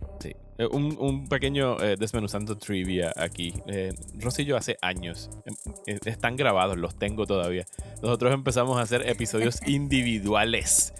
Eh, 0.58 0.66
Un, 0.70 0.96
un 0.98 1.28
pequeño 1.28 1.80
eh, 1.80 1.96
desmenuzando 1.98 2.56
trivia 2.58 3.12
aquí. 3.16 3.54
Eh, 3.68 3.92
Rosy 4.18 4.42
y 4.42 4.46
yo 4.46 4.56
hace 4.56 4.76
años 4.82 5.30
em, 5.46 5.54
eh, 5.86 5.98
están 6.04 6.36
grabados, 6.36 6.76
los 6.76 6.96
tengo 6.98 7.26
todavía. 7.26 7.64
Nosotros 8.02 8.34
empezamos 8.34 8.76
a 8.78 8.82
hacer 8.82 9.08
episodios 9.08 9.60
individuales 9.66 10.92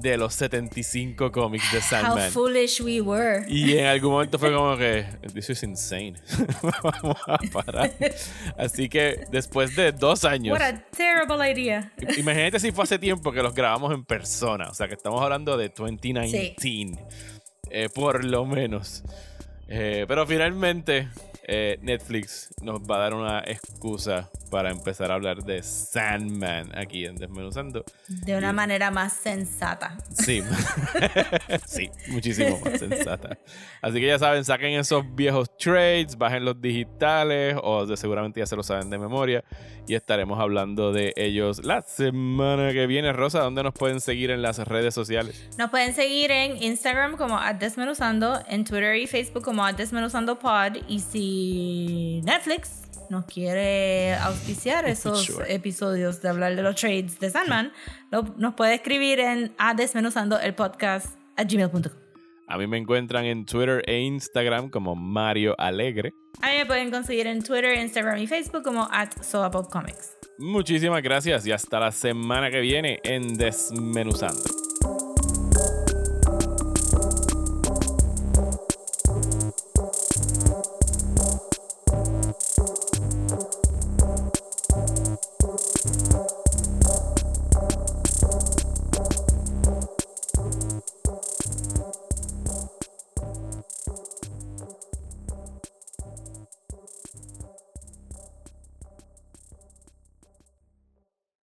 de 0.00 0.16
los 0.16 0.34
75 0.34 1.32
cómics 1.32 1.72
de 1.72 1.78
How 1.78 1.82
Sandman. 1.84 2.30
foolish 2.30 2.80
we 2.80 3.00
were. 3.00 3.44
Y 3.48 3.76
en 3.78 3.86
algún 3.86 4.12
momento 4.12 4.38
fue 4.38 4.52
como 4.54 4.76
que, 4.76 5.04
this 5.34 5.50
is 5.50 5.62
insane. 5.64 6.14
Vamos 6.82 7.16
a 7.26 7.38
parar. 7.52 7.90
Así 8.56 8.88
que 8.88 9.24
después 9.32 9.74
de 9.74 9.90
dos 9.90 10.24
años, 10.24 10.56
What 10.58 10.62
a 10.68 10.84
terrible 10.96 11.50
idea. 11.50 11.92
imagínate 12.16 12.60
si 12.60 12.70
fue 12.70 12.84
hace 12.84 12.98
tiempo 13.00 13.32
que 13.32 13.42
los 13.42 13.52
grabamos 13.54 13.92
en 13.92 14.04
persona. 14.04 14.68
O 14.68 14.74
sea, 14.74 14.86
que 14.86 14.94
estamos 14.94 15.20
hablando 15.20 15.56
de 15.56 15.68
2019. 15.70 16.54
Eh, 17.70 17.88
por 17.92 18.24
lo 18.24 18.44
menos. 18.44 19.02
Eh, 19.68 20.04
pero 20.08 20.26
finalmente, 20.26 21.08
eh, 21.52 21.80
Netflix 21.82 22.54
nos 22.62 22.80
va 22.80 22.94
a 22.94 22.98
dar 23.00 23.14
una 23.14 23.40
excusa 23.40 24.30
para 24.52 24.70
empezar 24.70 25.10
a 25.10 25.14
hablar 25.14 25.42
de 25.42 25.64
Sandman 25.64 26.70
aquí 26.78 27.04
en 27.04 27.16
Desmenuzando. 27.16 27.84
De 28.06 28.36
una 28.36 28.52
manera 28.52 28.92
más 28.92 29.14
sensata. 29.14 29.98
Sí, 30.12 30.44
sí, 31.66 31.90
muchísimo 32.08 32.56
más 32.64 32.78
sensata. 32.78 33.36
Así 33.82 33.94
que 33.94 34.06
ya 34.06 34.18
saben, 34.20 34.44
saquen 34.44 34.78
esos 34.78 35.04
viejos 35.16 35.56
trades, 35.56 36.16
bajen 36.16 36.44
los 36.44 36.60
digitales 36.60 37.56
o 37.60 37.84
de 37.84 37.96
seguramente 37.96 38.38
ya 38.38 38.46
se 38.46 38.54
lo 38.54 38.62
saben 38.62 38.88
de 38.88 38.98
memoria 38.98 39.42
y 39.88 39.96
estaremos 39.96 40.38
hablando 40.38 40.92
de 40.92 41.12
ellos 41.16 41.64
la 41.64 41.82
semana 41.82 42.72
que 42.72 42.86
viene. 42.86 43.12
Rosa, 43.12 43.40
¿dónde 43.40 43.64
nos 43.64 43.74
pueden 43.74 44.00
seguir 44.00 44.30
en 44.30 44.40
las 44.40 44.58
redes 44.58 44.94
sociales? 44.94 45.50
Nos 45.58 45.70
pueden 45.70 45.94
seguir 45.94 46.30
en 46.30 46.62
Instagram 46.62 47.16
como 47.16 47.40
@desmenuzando, 47.58 48.40
en 48.48 48.64
Twitter 48.64 48.94
y 48.94 49.08
Facebook 49.08 49.42
como 49.42 49.66
@desmenuzandopod 49.66 50.76
y 50.86 51.00
si 51.00 51.39
Netflix 52.24 52.82
nos 53.10 53.24
quiere 53.24 54.14
auspiciar 54.14 54.86
esos 54.88 55.24
Sure. 55.24 55.52
episodios 55.52 56.22
de 56.22 56.28
hablar 56.28 56.54
de 56.54 56.62
los 56.62 56.76
trades 56.76 57.18
de 57.18 57.28
Sandman, 57.30 57.72
lo- 58.10 58.22
nos 58.36 58.54
puede 58.54 58.74
escribir 58.74 59.18
en 59.20 59.52
@desmenuzando 59.76 60.38
el 60.38 60.54
podcast 60.54 61.16
a 61.36 61.42
gmail.com. 61.44 61.92
A 62.46 62.58
mí 62.58 62.66
me 62.66 62.78
encuentran 62.78 63.24
en 63.26 63.46
Twitter 63.46 63.82
e 63.86 64.00
Instagram 64.00 64.70
como 64.70 64.94
Mario 64.96 65.54
Alegre. 65.58 66.12
A 66.42 66.48
mí 66.50 66.58
me 66.58 66.66
pueden 66.66 66.90
conseguir 66.90 67.26
en 67.28 67.42
Twitter, 67.42 67.76
Instagram 67.78 68.18
y 68.18 68.26
Facebook 68.26 68.62
como 68.64 68.88
at. 68.90 69.10
Muchísimas 70.38 71.02
gracias 71.02 71.46
y 71.46 71.52
hasta 71.52 71.78
la 71.78 71.92
semana 71.92 72.50
que 72.50 72.60
viene 72.60 72.98
en 73.04 73.36
Desmenuzando. 73.36 74.59